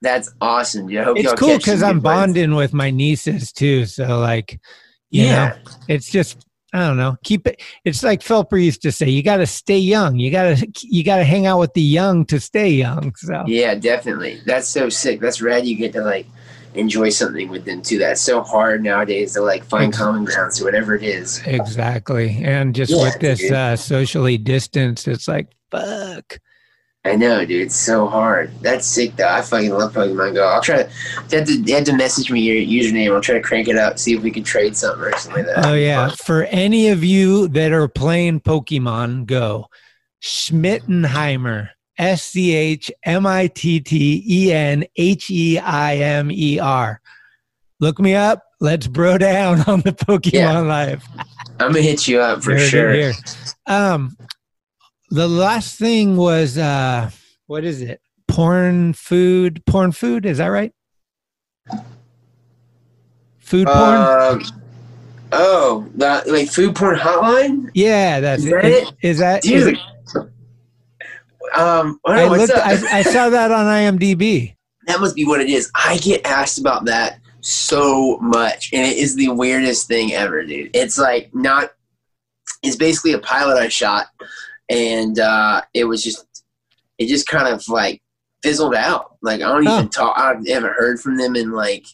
[0.00, 0.86] That's awesome.
[0.86, 1.04] dude.
[1.04, 2.02] Hope It's cool because I'm ones.
[2.04, 3.84] bonding with my nieces too.
[3.84, 4.58] So like,
[5.10, 5.48] you Yeah.
[5.48, 7.16] know, it's just I don't know.
[7.24, 7.62] Keep it.
[7.84, 10.18] It's like Phelper used to say: you got to stay young.
[10.18, 13.14] You got to you got to hang out with the young to stay young.
[13.16, 14.40] So Yeah, definitely.
[14.44, 15.20] That's so sick.
[15.20, 15.66] That's rad.
[15.66, 16.26] You get to like
[16.74, 17.98] enjoy something with them too.
[17.98, 21.42] That's so hard nowadays to like find common grounds or whatever it is.
[21.46, 22.42] exactly.
[22.44, 26.38] And just Yeah, with this uh, socially distanced, it's like fuck.
[27.04, 27.62] I know, dude.
[27.62, 28.50] It's so hard.
[28.60, 29.28] That's sick, though.
[29.28, 30.46] I fucking love Pokemon Go.
[30.46, 30.90] I'll try to.
[31.30, 33.14] You have to, have to message me your username.
[33.14, 35.54] I'll try to crank it up, see if we can trade something or something like
[35.54, 35.66] that.
[35.66, 36.10] Oh yeah.
[36.10, 39.68] For any of you that are playing Pokemon Go,
[40.22, 46.58] Schmittenheimer, S C H M I T T E N H E I M E
[46.58, 47.00] R.
[47.80, 48.42] Look me up.
[48.60, 50.58] Let's bro down on the Pokemon Yeah.
[50.60, 51.04] Live.
[51.60, 52.92] I'm gonna hit you up for it sure.
[52.92, 53.12] here.
[53.66, 54.16] Um,
[55.10, 57.10] the last thing was uh,
[57.46, 58.00] what is it?
[58.26, 59.64] Porn food.
[59.66, 60.26] Porn food.
[60.26, 60.72] Is that right?
[63.38, 63.96] Food porn.
[63.96, 64.42] Um,
[65.32, 68.50] oh, the like food porn hotline, yeah, that's is it.
[68.52, 68.94] that Is, it?
[69.02, 69.44] is that?
[69.44, 69.74] is dude.
[69.74, 69.78] it-
[71.58, 72.52] Um, I, I looked.
[72.52, 74.54] I, I saw that on IMDb.
[74.86, 75.70] that must be what it is.
[75.74, 80.70] I get asked about that so much, and it is the weirdest thing ever, dude.
[80.74, 81.70] It's like not.
[82.62, 84.08] It's basically a pilot I shot,
[84.68, 86.44] and uh, it was just,
[86.98, 88.02] it just kind of like
[88.42, 89.16] fizzled out.
[89.22, 89.78] Like I don't Oh.
[89.78, 90.16] even talk.
[90.18, 91.86] I haven't heard from them in like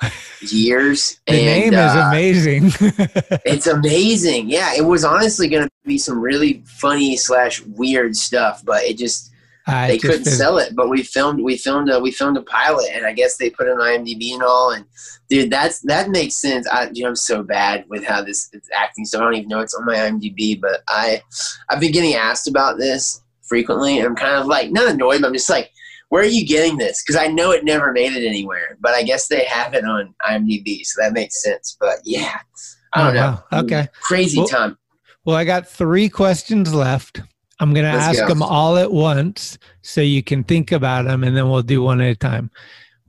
[0.40, 1.20] years.
[1.26, 2.72] The and, name is uh, amazing.
[3.44, 4.48] It's amazing.
[4.50, 8.98] Yeah, it was honestly going to be some really funny slash weird stuff, but it
[8.98, 9.32] just
[9.68, 10.74] I they couldn't sell it.
[10.74, 13.66] But we filmed we filmed a we filmed a pilot, and I guess they put
[13.68, 14.70] it on IMDb and all.
[14.72, 14.84] And
[15.28, 16.66] dude, that's that makes sense.
[16.68, 19.48] I you know, I'm so bad with how this it's acting, so I don't even
[19.48, 20.60] know it's on my IMDb.
[20.60, 21.22] But I
[21.70, 25.28] I've been getting asked about this frequently, and I'm kind of like not annoyed, but
[25.28, 25.70] I'm just like.
[26.10, 27.02] Where are you getting this?
[27.02, 30.14] Because I know it never made it anywhere, but I guess they have it on
[30.26, 31.76] IMDb, so that makes sense.
[31.78, 32.38] But yeah,
[32.94, 33.42] I don't Oh, know.
[33.52, 33.58] wow.
[33.64, 33.88] Okay.
[34.00, 34.78] Crazy Well- time.
[35.26, 37.20] Well, I got three questions left.
[37.60, 38.28] I'm going to ask go.
[38.28, 42.00] them all at once so you can think about them and then we'll do one
[42.00, 42.50] at a time.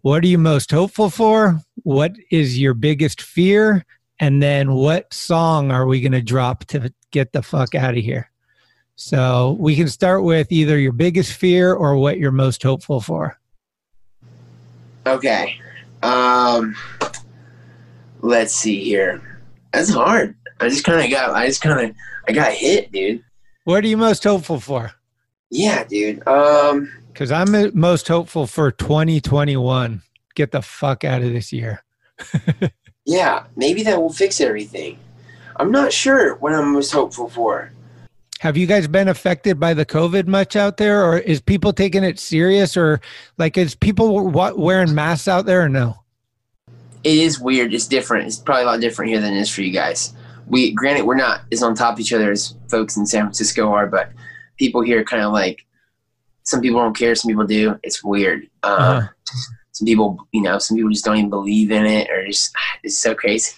[0.02, 1.60] what are you most hopeful for?
[1.84, 3.86] What is your biggest fear?
[4.20, 8.04] And then what song are we going to drop to get the fuck out of
[8.04, 8.30] here?
[8.96, 13.40] So we can start with either your biggest fear or what you're most hopeful for.
[15.08, 15.60] Okay.
[16.04, 16.76] Um,
[18.20, 19.40] let's see here.
[19.72, 20.36] That's hard.
[20.60, 21.30] I just kind of got.
[21.30, 21.96] I just kind of.
[22.28, 23.24] I got hit, dude.
[23.70, 24.94] What are you most hopeful for?
[25.52, 26.28] Yeah, dude.
[26.28, 30.02] Um, because I'm most hopeful for 2021.
[30.34, 31.84] Get the fuck out of this year.
[33.06, 34.98] yeah, maybe that will fix everything.
[35.58, 37.72] I'm not sure what I'm most hopeful for.
[38.40, 42.04] Have you guys been affected by the COVID much out there, or is people taking
[42.04, 43.00] it serious, or
[43.38, 45.96] like is people wearing masks out there, or no?
[47.04, 47.72] It is weird.
[47.76, 48.26] It's different.
[48.26, 50.16] It's probably a lot different here than it is for you guys.
[50.50, 53.72] We, granted, we're not as on top of each other as folks in San Francisco
[53.72, 54.12] are, but
[54.58, 55.66] people here kind of like
[56.44, 57.80] some people don't care, some people do.
[57.84, 58.50] It's weird.
[58.64, 59.08] Uh, uh-huh.
[59.72, 62.54] Some people, you know, some people just don't even believe in it, or just
[62.84, 63.54] it's so crazy.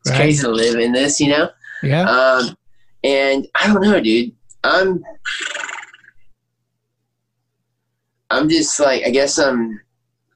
[0.00, 0.20] It's right.
[0.20, 1.50] crazy to live in this, you know.
[1.82, 2.08] Yeah.
[2.08, 2.56] Um,
[3.04, 4.32] and I don't know, dude.
[4.64, 5.04] I'm
[8.30, 9.80] I'm just like I guess I'm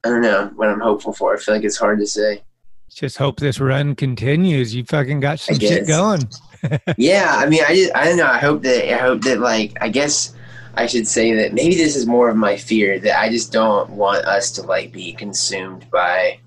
[0.03, 1.33] I don't know what I'm hopeful for.
[1.33, 2.43] I feel like it's hard to say.
[2.93, 4.75] Just hope this run continues.
[4.75, 6.21] You fucking got some shit going.
[6.97, 8.27] yeah, I mean, I just I don't know.
[8.27, 10.35] I hope that I hope that like I guess
[10.75, 13.89] I should say that maybe this is more of my fear that I just don't
[13.91, 16.39] want us to like be consumed by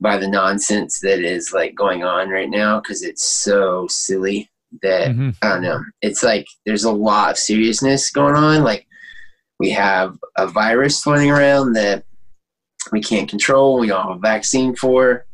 [0.00, 4.50] by the nonsense that is like going on right now because it's so silly
[4.82, 5.30] that mm-hmm.
[5.42, 5.82] I don't know.
[6.02, 8.62] It's like there's a lot of seriousness going on.
[8.62, 8.86] Like
[9.58, 12.04] we have a virus floating around that
[12.92, 13.78] we can't control.
[13.78, 15.26] We don't have a vaccine for,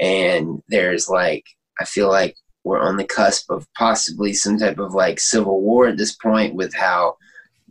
[0.00, 1.44] and there's like
[1.80, 5.88] I feel like we're on the cusp of possibly some type of like civil war
[5.88, 7.16] at this point with how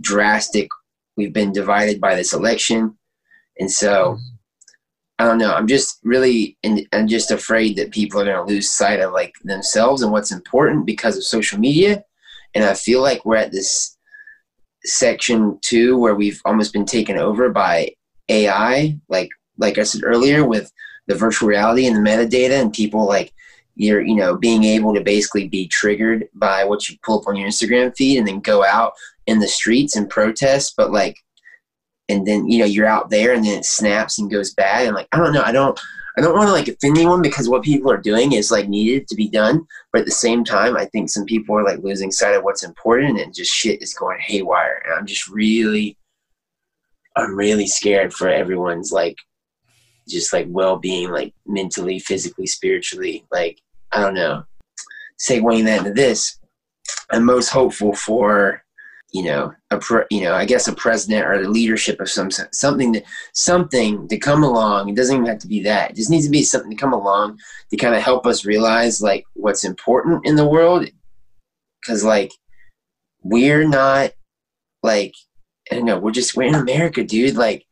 [0.01, 0.68] drastic
[1.18, 2.97] we've been divided by this election,
[3.60, 4.18] and so.
[5.19, 5.53] I don't know.
[5.53, 9.14] I'm just really, in, I'm just afraid that people are going to lose sight of
[9.14, 12.03] like themselves and what's important because of social media.
[12.55, 13.95] And I feel like we're at this
[14.85, 17.91] section two where we've almost been taken over by
[18.30, 18.98] AI.
[19.10, 20.72] Like, like I said earlier, with
[21.08, 23.34] the virtual reality and the metadata, and people like
[23.76, 27.36] you're, you know, being able to basically be triggered by what you pull up on
[27.36, 28.94] your Instagram feed, and then go out
[29.28, 30.74] in the streets and protest.
[30.78, 31.18] But like
[32.10, 34.95] and then you know you're out there and then it snaps and goes bad and
[34.95, 35.80] like i don't know i don't
[36.18, 39.08] i don't want to like offend anyone because what people are doing is like needed
[39.08, 42.12] to be done but at the same time i think some people are like losing
[42.12, 45.98] sight of what's important and just shit is going haywire and i'm just really
[47.15, 49.18] i'm really scared for everyone's like
[50.07, 53.60] just like well-being like mentally physically spiritually like
[53.91, 54.44] i don't know
[55.19, 56.40] segueing that into this
[57.11, 58.64] i'm most hopeful for
[59.14, 62.31] you know, a pre, you know, I guess a president or the leadership of some
[62.31, 63.03] something that
[63.34, 64.90] something to come along.
[64.90, 65.91] It doesn't even have to be that.
[65.91, 67.38] It just needs to be something to come along
[67.69, 70.88] to kind of help us realize like what's important in the world.
[71.80, 72.31] Because like
[73.22, 74.14] we're not
[74.81, 75.14] like
[75.72, 75.99] I don't know.
[75.99, 77.35] We're just we're in America, dude.
[77.35, 77.65] Like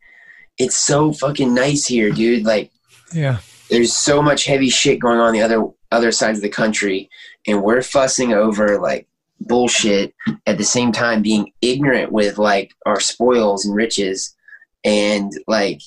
[0.58, 2.46] it's so fucking nice here, dude.
[2.46, 2.72] Like
[3.14, 3.40] yeah,
[3.70, 7.10] there's so much heavy shit going on the other other sides of the country,
[7.48, 9.08] and we're fussing over like
[9.48, 10.14] bullshit
[10.46, 14.36] at the same time being ignorant with like our spoils and riches
[14.84, 15.82] and like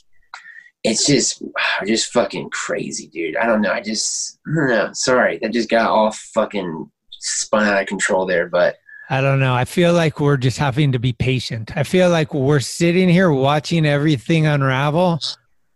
[0.82, 1.42] it's just
[1.86, 5.70] just fucking crazy dude i don't know i just i don't know sorry that just
[5.70, 8.76] got all fucking spun out of control there but
[9.10, 9.54] I don't know.
[9.54, 11.76] I feel like we're just having to be patient.
[11.76, 15.20] I feel like we're sitting here watching everything unravel,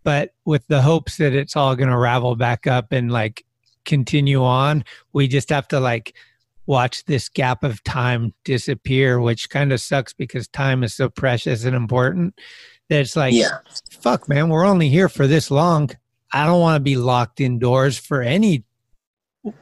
[0.03, 3.45] but with the hopes that it's all going to ravel back up and like
[3.85, 4.85] continue on.
[5.13, 6.15] We just have to like
[6.65, 11.65] watch this gap of time disappear, which kind of sucks because time is so precious
[11.65, 12.39] and important
[12.89, 13.57] that it's like, yeah.
[13.89, 15.89] fuck, man, we're only here for this long.
[16.31, 18.63] I don't want to be locked indoors for any,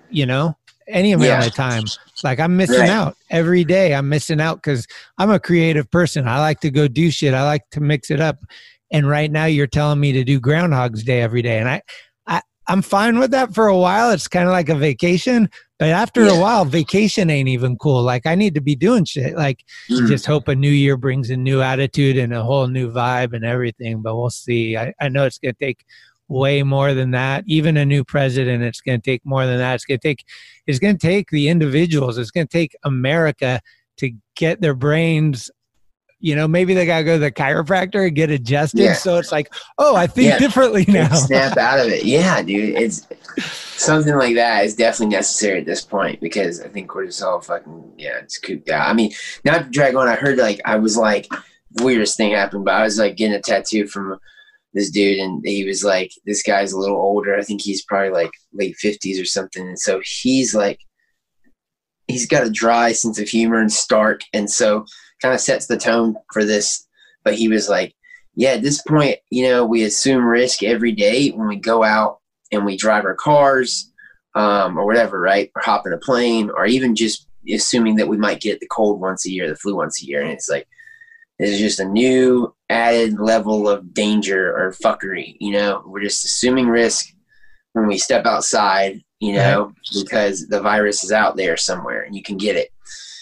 [0.10, 0.58] you know,
[0.88, 1.46] any amount yeah.
[1.46, 1.86] of time.
[2.24, 2.90] Like I'm missing right.
[2.90, 3.94] out every day.
[3.94, 4.88] I'm missing out because
[5.18, 6.28] I'm a creative person.
[6.28, 7.34] I like to go do shit.
[7.34, 8.38] I like to mix it up.
[8.92, 11.60] And right now you're telling me to do Groundhog's Day every day.
[11.60, 11.82] And I,
[12.26, 14.12] I I'm fine with that for a while.
[14.12, 15.50] It's kind of like a vacation,
[15.80, 16.38] but after yeah.
[16.38, 18.02] a while, vacation ain't even cool.
[18.02, 19.36] Like I need to be doing shit.
[19.36, 20.08] Like mm.
[20.08, 23.46] just hope a new year brings a new attitude and a whole new vibe and
[23.46, 24.02] everything.
[24.02, 24.76] But we'll see.
[24.76, 25.86] I, I know it's gonna take
[26.28, 27.44] way more than that.
[27.48, 29.76] Even a new president, it's gonna take more than that.
[29.76, 30.24] It's gonna take
[30.66, 32.18] it's gonna take the individuals.
[32.18, 33.62] It's gonna take America
[33.98, 35.50] to get their brains
[36.20, 38.82] you know, maybe they gotta go to the chiropractor and get adjusted.
[38.82, 38.94] Yeah.
[38.94, 40.40] So it's like, oh, I think yeah.
[40.40, 41.14] differently now.
[41.14, 42.06] Snap out of it.
[42.06, 42.76] Yeah, dude.
[42.76, 43.08] It's
[43.78, 47.40] something like that is definitely necessary at this point because I think we're just all
[47.40, 48.90] fucking yeah, it's cooped out.
[48.90, 49.12] I mean,
[49.46, 51.28] not to drag on, I heard like I was like
[51.82, 54.20] weirdest thing happened, but I was like getting a tattoo from
[54.74, 57.36] this dude, and he was like, this guy's a little older.
[57.36, 60.80] I think he's probably like late fifties or something, and so he's like,
[62.08, 64.86] he's got a dry sense of humor and stark, and so
[65.22, 66.88] kind of sets the tone for this.
[67.24, 67.94] But he was like,
[68.36, 72.20] yeah, at this point, you know, we assume risk every day when we go out
[72.52, 73.92] and we drive our cars
[74.36, 75.52] um, or whatever, right?
[75.56, 79.02] Or hop in a plane, or even just assuming that we might get the cold
[79.02, 80.68] once a year, the flu once a year, and it's like
[81.40, 85.36] this is just a new added level of danger or fuckery.
[85.40, 87.08] You know, we're just assuming risk
[87.74, 89.02] when we step outside.
[89.20, 92.70] You know, because the virus is out there somewhere and you can get it.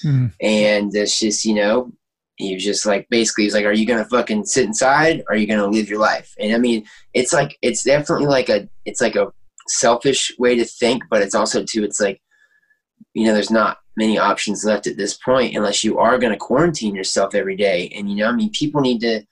[0.03, 0.33] Mm.
[0.41, 1.93] And it's just, you know,
[2.35, 5.37] he was just like basically he's like, Are you gonna fucking sit inside or are
[5.37, 6.33] you gonna live your life?
[6.39, 9.31] And I mean, it's like it's definitely like a it's like a
[9.67, 12.21] selfish way to think, but it's also too it's like,
[13.13, 16.95] you know, there's not many options left at this point unless you are gonna quarantine
[16.95, 17.91] yourself every day.
[17.95, 19.23] And you know, I mean people need to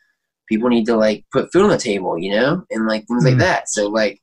[0.49, 3.35] people need to like put food on the table, you know, and like things like
[3.35, 3.39] Mm.
[3.39, 3.69] that.
[3.69, 4.19] So like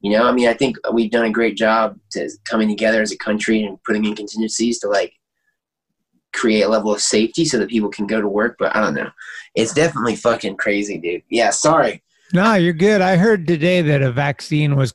[0.00, 3.10] you know, I mean, I think we've done a great job to coming together as
[3.10, 5.12] a country and putting in contingencies to like
[6.32, 8.56] create a level of safety so that people can go to work.
[8.58, 9.10] But I don't know.
[9.56, 11.22] It's definitely fucking crazy, dude.
[11.30, 12.02] Yeah, sorry.
[12.32, 13.00] No, you're good.
[13.00, 14.94] I heard today that a vaccine was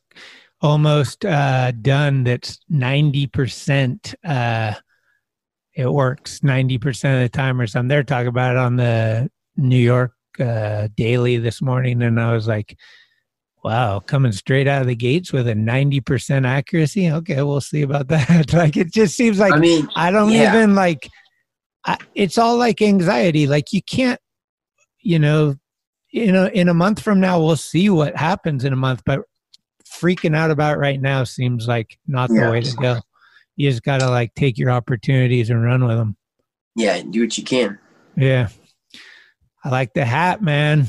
[0.63, 2.23] almost uh, done.
[2.23, 4.15] That's ninety percent.
[4.23, 4.73] Uh,
[5.75, 7.89] it works ninety percent of the time or something.
[7.89, 12.47] They're talking about it on the New York uh, Daily this morning, and I was
[12.47, 12.77] like,
[13.63, 17.83] "Wow, coming straight out of the gates with a ninety percent accuracy." Okay, we'll see
[17.83, 18.53] about that.
[18.53, 20.55] like, it just seems like I mean, I don't yeah.
[20.55, 21.09] even like.
[21.85, 23.45] I, it's all like anxiety.
[23.45, 24.17] Like you can't,
[25.01, 25.57] you know,
[26.13, 29.01] in a in a month from now we'll see what happens in a month.
[29.05, 29.19] But
[30.03, 32.51] freaking out about right now seems like not the Yeah.
[32.51, 32.99] way to go.
[33.55, 36.17] You just gotta like take your opportunities and run with them.
[36.75, 37.79] Yeah, do what you can.
[38.17, 38.49] Yeah,
[39.63, 40.87] I like the hat, man.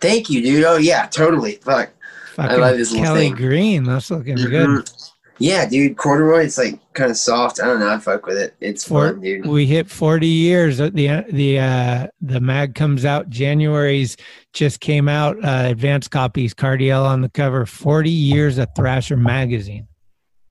[0.00, 0.64] Thank you, dude.
[0.64, 1.56] Oh yeah, totally.
[1.56, 1.90] Fuck.
[2.34, 3.30] Fucking love this little Kelly.
[3.30, 3.84] Green.
[3.84, 4.74] That's looking mm-hmm.
[4.74, 4.90] good.
[5.38, 5.96] Yeah, dude.
[5.96, 6.44] Corduroy.
[6.44, 7.60] It's like kind of soft.
[7.60, 7.90] I don't know.
[7.90, 8.54] I fuck with it.
[8.60, 9.46] It's For, fun, dude.
[9.46, 10.78] we hit 40 years.
[10.78, 10.90] The
[11.30, 13.28] the uh, the mag comes out.
[13.28, 14.16] January's
[14.52, 15.36] just came out.
[15.44, 16.54] Uh, advanced copies.
[16.54, 17.66] Cardiel on the cover.
[17.66, 19.86] 40 years of Thrasher magazine.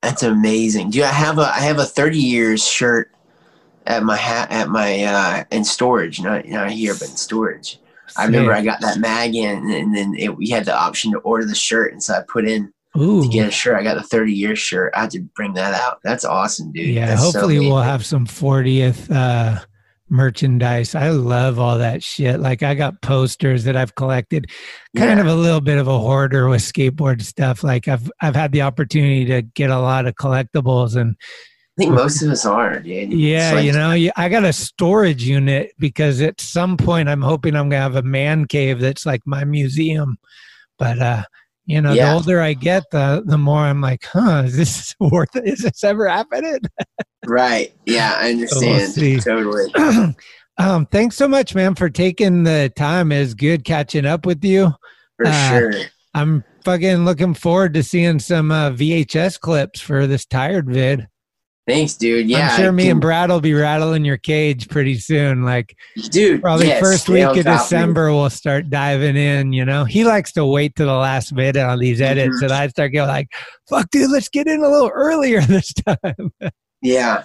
[0.01, 1.03] That's amazing, dude.
[1.03, 3.11] I have a I have a thirty years shirt
[3.87, 7.79] at my hat at my uh in storage, not not here, but in storage.
[8.15, 11.17] I remember I got that mag in, and then it, we had the option to
[11.19, 13.23] order the shirt, and so I put in Ooh.
[13.23, 13.77] to get a shirt.
[13.79, 14.93] I got the thirty year shirt.
[14.95, 15.99] I had to bring that out.
[16.03, 16.87] That's awesome, dude.
[16.87, 19.59] Yeah, That's so hopefully we'll have some 40th uh,
[20.09, 20.95] merchandise.
[20.95, 22.39] I love all that shit.
[22.39, 24.49] Like I got posters that I've collected.
[24.95, 25.21] Kind Yeah.
[25.21, 27.63] of a little bit of a hoarder with skateboard stuff.
[27.63, 31.15] Like I've I've had the opportunity to get a lot of collectibles and
[31.77, 33.11] I think most of us are, dude.
[33.11, 37.53] yeah, like- you know, I got a storage unit because at some point I'm hoping
[37.55, 40.17] I'm gonna have a man cave that's like my museum.
[40.79, 41.23] But uh,
[41.65, 42.09] you know, Yeah.
[42.09, 45.45] the older I get, the the more I'm like, huh, is this worth it?
[45.47, 46.59] Is this ever happening?
[47.25, 47.73] Right.
[47.85, 48.91] Yeah, I understand.
[48.91, 49.19] see.
[49.19, 49.73] totally.
[50.57, 53.11] um, thanks so much, man, for taking the time.
[53.11, 54.71] It's good catching up with you.
[55.17, 55.73] For Uh, sure.
[56.13, 61.07] I'm fucking looking forward to seeing some uh, VHS clips for this tired vid.
[61.67, 62.29] Thanks, dude.
[62.29, 62.49] Yeah.
[62.51, 65.43] I'm sure me and Brad will be rattling your cage pretty soon.
[65.43, 65.75] Like,
[66.11, 66.41] dude.
[66.41, 67.43] probably yes, first week of.
[67.43, 69.51] December, we'll start diving in.
[69.51, 72.43] You know, he likes to wait to the last minute on these edits, Mhm.
[72.43, 73.29] and I start going like,
[73.67, 76.31] "Fuck, dude, let's get in a little earlier this time."
[76.83, 77.23] Yeah.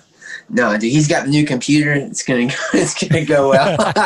[0.48, 1.92] No, dude, he's got the new computer.
[1.92, 3.76] It's gonna go, it's gonna go well.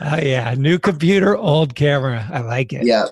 [0.00, 2.28] oh yeah, new computer, old camera.
[2.32, 2.84] I like it.
[2.86, 3.06] yeah.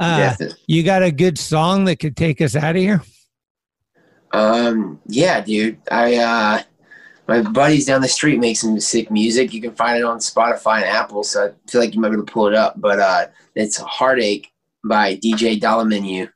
[0.00, 0.56] Uh, definitely.
[0.68, 3.02] you got a good song that could take us out of here?
[4.32, 5.78] Um, yeah, dude.
[5.90, 6.62] I uh
[7.26, 9.52] my buddies down the street make some sick music.
[9.52, 12.14] You can find it on Spotify and Apple, so I feel like you might be
[12.14, 12.80] able to pull it up.
[12.80, 14.52] But uh it's Heartache
[14.84, 16.28] by DJ Dollar Menu.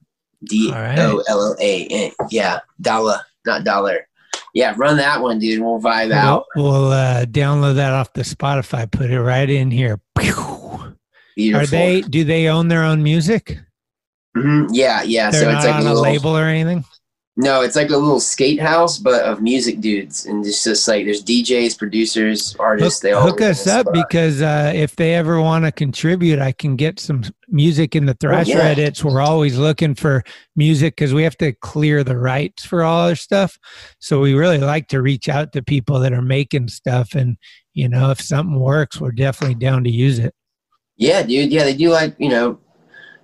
[0.44, 2.12] D O L L A N.
[2.30, 4.08] Yeah, Dollar, not dollar.
[4.54, 5.62] Yeah, run that one, dude.
[5.62, 6.46] We'll vibe out.
[6.56, 8.90] We'll, we'll uh, download that off the Spotify.
[8.90, 9.98] Put it right in here.
[10.18, 12.02] Are they?
[12.02, 13.58] Do they own their own music?
[14.36, 15.30] Mhm, Yeah, yeah.
[15.30, 16.84] They're so it's like on a a little label or anything.
[17.34, 21.06] No, it's like a little skate house, but of music dudes, and it's just like
[21.06, 23.00] there's DJs, producers, artists.
[23.00, 23.94] Hook, they all hook us up spot.
[23.94, 28.12] because uh, if they ever want to contribute, I can get some music in the
[28.12, 28.64] Thrasher Oh, yeah.
[28.64, 29.02] edits.
[29.02, 30.22] We're always looking for
[30.56, 33.58] music because we have to clear the rights for all our stuff.
[33.98, 37.38] So we really like to reach out to people that are making stuff, and
[37.72, 40.34] you know, if something works, we're definitely down to use it.
[40.98, 41.50] Yeah, dude.
[41.50, 42.58] Yeah, they do like you know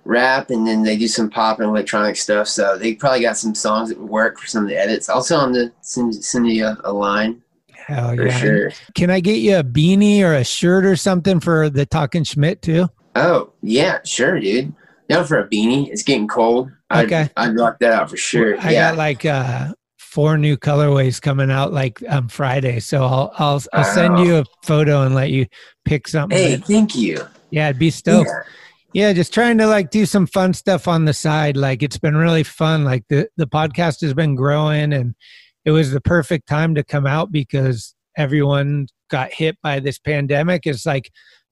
[0.09, 2.47] rap, and then they do some pop and electronic stuff.
[2.47, 5.07] So they probably got some songs that would work for some of the edits.
[5.09, 7.41] I'll tell them to send, send you a, a line
[7.73, 8.37] Hell for yeah!
[8.37, 8.71] sure.
[8.95, 12.61] Can I get you a beanie or a shirt or something for the Talking Schmidt
[12.61, 12.87] too?
[13.15, 14.73] Oh yeah, sure, dude.
[15.07, 15.87] Down for a beanie.
[15.89, 16.69] It's getting cold.
[16.91, 17.29] I'd, Okay.
[17.37, 18.59] I'd rock that out for sure.
[18.59, 18.89] I yeah.
[18.91, 22.79] got like uh four new colorways coming out like um Friday.
[22.79, 25.47] So I'll I'll I'll send you a photo and let you
[25.85, 26.37] pick something.
[26.37, 27.25] hey, that- thank you.
[27.49, 28.29] yeah, I'd be stoked.
[28.29, 28.41] Yeah.
[28.93, 31.55] Yeah, just trying to like do some fun stuff on the side.
[31.55, 32.83] Like it's been really fun.
[32.83, 35.15] Like the the podcast has been growing and
[35.65, 40.65] it was the perfect time to come out because everyone got hit by this pandemic.
[40.65, 41.11] It's like,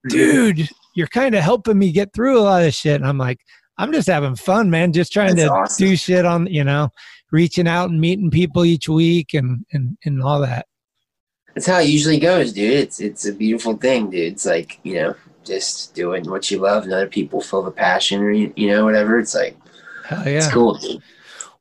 [0.09, 2.95] dude, you're kind of helping me get through a lot of shit.
[2.95, 3.39] And I'm like,
[3.77, 4.91] I'm just having fun, man.
[4.91, 5.87] Just trying That's to awesome.
[5.87, 6.89] do shit on, you know,
[7.31, 10.65] reaching out and meeting people each week and and and all that.
[11.53, 12.71] That's how it usually goes, dude.
[12.71, 14.33] It's it's a beautiful thing, dude.
[14.33, 15.15] It's like you know,
[15.47, 18.85] just doing what you love, and other people feel the passion, or you, you know,
[18.85, 19.19] whatever.
[19.19, 19.57] It's like
[20.05, 20.37] Hell yeah.
[20.37, 21.01] it's cool, dude.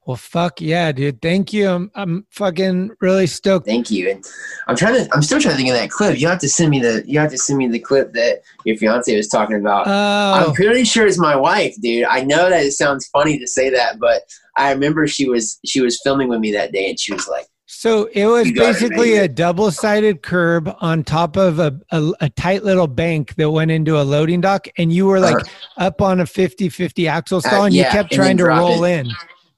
[0.07, 1.21] Well, fuck yeah, dude.
[1.21, 1.69] Thank you.
[1.69, 3.67] I'm I'm fucking really stoked.
[3.67, 4.11] Thank you.
[4.11, 4.25] And
[4.69, 5.09] I'm trying to.
[5.13, 6.21] I'm still trying to think of that clip.
[6.21, 7.03] You have to send me the.
[7.07, 9.89] You have to send me the clip that your fiance was talking about.
[9.89, 12.05] Oh, I'm pretty sure it's my wife, dude.
[12.05, 14.23] I know that it sounds funny to say that, but
[14.57, 17.47] I remember she was she was filming with me that day, and she was like,
[17.79, 22.87] So it was basically a double-sided curb on top of a, a, a tight little
[22.87, 25.37] bank that went into a loading dock, and you were like
[25.77, 27.83] up on a 50-50 axle stall, and Uh-huh.
[27.83, 29.01] yeah, you kept and trying to roll it.
[29.01, 29.11] in.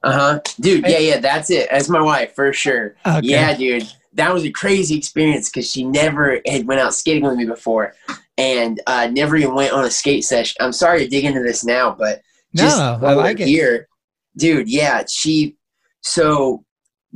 [0.02, 0.84] "Uh huh, dude.
[0.88, 1.68] Yeah, yeah, that's it.
[1.70, 2.96] That's my wife for sure.
[3.06, 3.20] Okay.
[3.28, 3.88] Yeah, dude.
[4.14, 7.94] That was a crazy experience because she never had went out skating with me before,
[8.36, 10.56] and uh, never even went on a skate session.
[10.60, 12.20] I'm sorry to dig into this now, but
[12.56, 13.46] just No, I like it.
[13.46, 13.86] here,
[14.36, 14.68] dude.
[14.68, 15.54] Yeah, she.
[16.00, 16.64] So,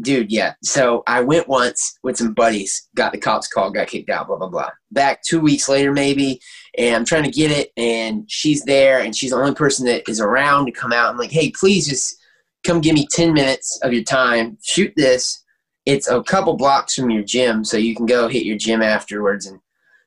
[0.00, 0.54] dude, yeah.
[0.62, 4.36] So I went once with some buddies, got the cops called, got kicked out, blah
[4.36, 4.70] blah blah.
[4.90, 6.40] Back two weeks later, maybe,
[6.78, 10.08] and I'm trying to get it, and she's there, and she's the only person that
[10.08, 11.10] is around to come out.
[11.10, 12.16] I'm like, hey, please just
[12.64, 15.42] come give me 10 minutes of your time, shoot this.
[15.84, 19.46] It's a couple blocks from your gym, so you can go hit your gym afterwards
[19.46, 19.58] and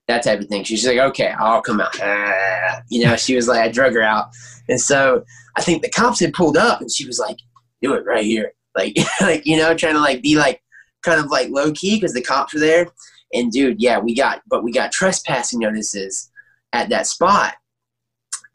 [0.07, 0.63] that type of thing.
[0.63, 1.97] She's like, okay, I'll come out.
[2.89, 4.27] You know, she was like, I drug her out.
[4.69, 5.23] And so
[5.55, 7.37] I think the cops had pulled up and she was like,
[7.81, 8.53] do it right here.
[8.75, 10.61] Like, like you know, trying to like be like
[11.03, 12.87] kind of like low key because the cops were there.
[13.33, 16.31] And dude, yeah, we got, but we got trespassing notices
[16.73, 17.55] at that spot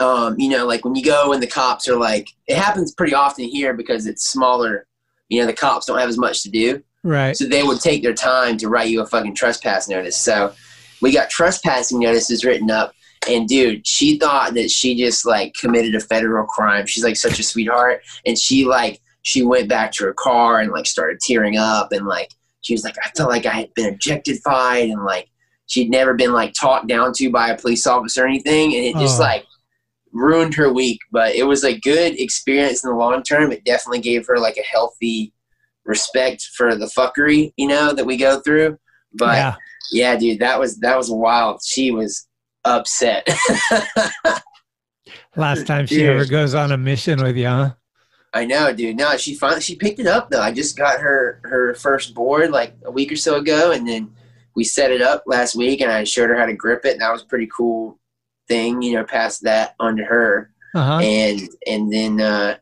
[0.01, 3.15] um, you know, like when you go and the cops are like, it happens pretty
[3.15, 4.87] often here because it's smaller.
[5.29, 7.37] You know, the cops don't have as much to do, Right.
[7.37, 10.17] so they would take their time to write you a fucking trespass notice.
[10.17, 10.55] So
[11.01, 12.95] we got trespassing notices written up,
[13.29, 16.87] and dude, she thought that she just like committed a federal crime.
[16.87, 20.73] She's like such a sweetheart, and she like she went back to her car and
[20.73, 22.31] like started tearing up, and like
[22.63, 25.29] she was like, I felt like I had been objectified, and like
[25.67, 28.95] she'd never been like talked down to by a police officer or anything, and it
[28.97, 29.25] just Oh.
[29.25, 29.45] like
[30.13, 30.99] ruined her week.
[31.13, 33.53] But it was a good experience in the long term.
[33.53, 35.33] It definitely gave her like a healthy
[35.85, 38.79] respect for the fuckery, you know, that we go through.
[39.15, 39.55] But yeah.
[39.93, 41.61] yeah, dude, that was that was wild.
[41.65, 42.27] She was
[42.65, 43.27] upset.
[45.37, 46.09] Last time she Dude.
[46.11, 47.71] ever goes on a mission with you, huh?
[48.33, 48.97] I know, dude.
[48.97, 50.41] No, she finally she picked it up though.
[50.41, 54.13] I just got her her first board like a week or so ago, and then
[54.55, 57.01] we set it up last week, and I showed her how to grip it, and
[57.01, 57.99] that was a pretty cool
[58.49, 58.83] thing.
[58.83, 60.99] You know, passed that on to her, Uh-huh.
[61.03, 62.57] and and then uh,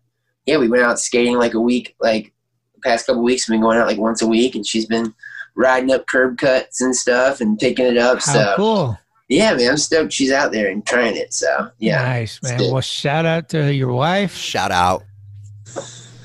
[0.47, 2.33] yeah, we went out skating like a week, like
[2.75, 3.47] the past couple weeks.
[3.49, 5.15] We've been going out like once a week, and she's been
[5.55, 8.21] riding up curb cuts and stuff and picking it up.
[8.25, 8.99] How so cool.
[9.29, 11.35] yeah, man, I'm stoked she's out there and trying it.
[11.35, 12.59] So yeah, Nice, man.
[12.73, 14.35] Well, shout out to your wife.
[14.35, 15.03] Shout out.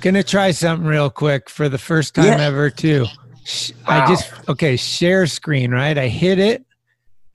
[0.03, 2.45] Gonna try something real quick for the first time Yeah.
[2.47, 3.05] ever too.
[3.45, 5.97] Sh- I just okay, share screen, right?
[5.97, 6.65] I hit it,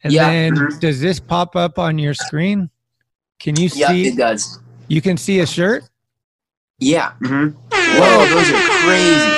[0.04, 0.78] and Yeah, then mhm.
[0.80, 2.68] does this pop up on your screen?
[3.40, 4.08] Can you yeah, see?
[4.08, 4.58] it does.
[4.86, 5.84] You can see a shirt.
[6.78, 7.12] Yeah.
[7.24, 9.32] hmm Whoa, those are crazy.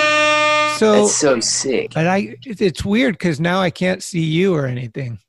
[0.78, 1.92] So, That's so sick.
[1.94, 5.20] but I, it's weird because now I can't see you or anything.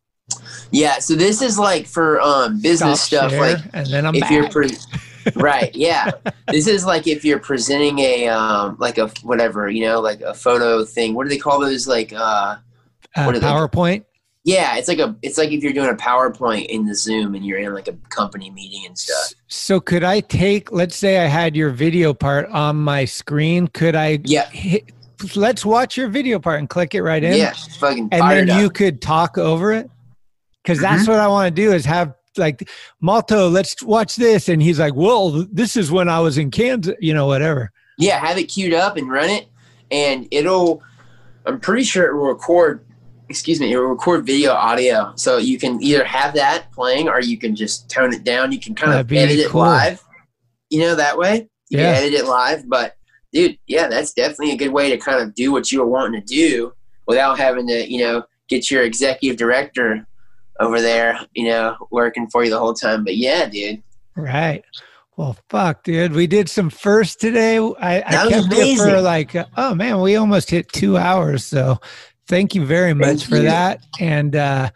[0.71, 3.31] Yeah, so this is like for um business Stop stuff.
[3.31, 4.31] share, Like and then I'm if back.
[4.31, 4.77] you're pre-
[5.35, 6.11] right, yeah.
[6.47, 10.33] This is like if you're presenting a um like a whatever you know like a
[10.33, 11.13] photo thing.
[11.13, 11.87] What do they call those?
[11.87, 12.57] Like uh
[13.15, 14.05] uh, what are they- PowerPoint.
[14.43, 17.45] yeah, it's like a it's like if you're doing a PowerPoint in the Zoom and
[17.45, 19.33] you're in like a company meeting and stuff.
[19.47, 20.71] So could I take?
[20.71, 23.67] Let's say I had your video part on my screen.
[23.67, 24.19] Could I?
[24.23, 24.49] Yeah.
[24.49, 24.91] Hit,
[25.35, 27.35] let's watch your video part and click it right in.
[27.37, 29.89] Yeah, fucking and then you could talk over it
[30.63, 30.95] because Mm-hmm.
[30.95, 32.69] that's what i want to do is have like
[33.01, 36.95] malto let's watch this and he's like well this is when i was in kansas
[36.99, 39.47] you know whatever Yeah, have it queued up and run it,
[39.91, 40.81] and it'll.
[41.45, 42.85] I'm pretty sure it will record.
[43.29, 47.19] Excuse me, it will record video, audio, so you can either have that playing or
[47.21, 48.51] you can just tone it down.
[48.51, 50.03] You can kind That'd of edit it live.
[50.69, 51.47] You know that way.
[51.69, 51.93] You Yeah.
[51.93, 52.95] can edit it live, but
[53.33, 56.21] dude, yeah, that's definitely a good way to kind of do what you were wanting
[56.21, 56.73] to do
[57.07, 60.05] without having to, you know, get your executive director
[60.61, 63.03] over there, you know, working for you the whole time.
[63.03, 63.81] But yeah, dude.
[64.15, 64.63] Right.
[65.17, 66.13] Well, fuck, dude.
[66.13, 67.57] We did some first today.
[67.57, 71.43] I, I That kept it for like, uh, oh man, we almost hit two hours.
[71.45, 71.79] So
[72.27, 73.43] thank you very much Thank for you.
[73.43, 73.79] that.
[73.99, 74.69] And uh,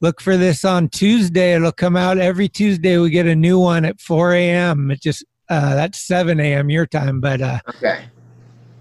[0.00, 1.54] look for this on Tuesday.
[1.54, 2.98] It'll come out every Tuesday.
[2.98, 4.90] We get a new one at 4 a.m.
[4.90, 6.70] It just, uh, that's 7 a.m.
[6.70, 7.20] your time.
[7.20, 8.08] But uh, Okay.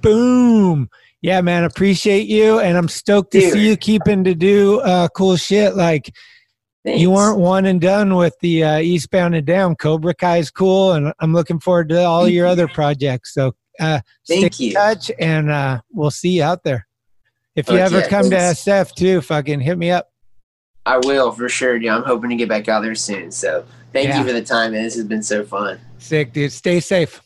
[0.02, 0.90] boom.
[1.26, 2.60] Yeah, man, appreciate you.
[2.60, 3.54] And I'm stoked to Dude.
[3.54, 5.76] see you keeping to do uh, cool shit.
[5.76, 6.10] Like,
[6.84, 7.08] you Thanks.
[7.08, 9.76] weren't one and done with the uh, Eastbound and Down.
[9.76, 13.34] Cobra Kai is cool, and I'm looking forward to all your other projects.
[13.34, 14.74] So uh, Thank stay in you.
[14.76, 16.86] touch, and uh, we'll see you out there.
[17.56, 18.64] If you Fuck ever yeah, come thanks.
[18.66, 20.12] to SF too, fucking hit me up.
[20.86, 21.90] I will for sure, dude.
[21.90, 23.32] I'm hoping to get back out there soon.
[23.32, 24.20] So thank Yeah.
[24.20, 24.84] you for the time, man.
[24.84, 25.80] This has been so fun.
[25.98, 26.52] Sick, dude.
[26.52, 27.20] Stay safe.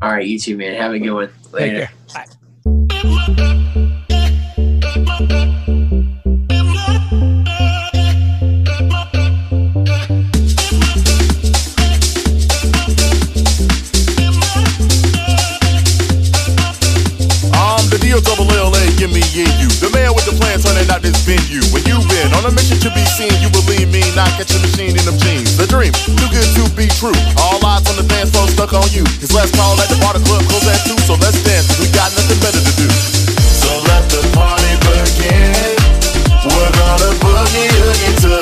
[0.00, 0.74] All right, you too, man.
[0.74, 1.28] Have a good one.
[1.52, 1.90] Later.
[22.44, 25.18] On a mission to be seen, you believe me, not catch a machine in them
[25.18, 25.51] jeans.
[25.82, 27.10] Dream, too good to be true.
[27.42, 29.02] All eyes on the dance floor stuck on you.
[29.18, 31.74] His last call at the bar, club close at two, so let's dance.
[31.82, 32.86] We got nothing better to do.
[32.86, 35.74] So let the party begin.
[36.46, 38.41] We're gonna boogie oogie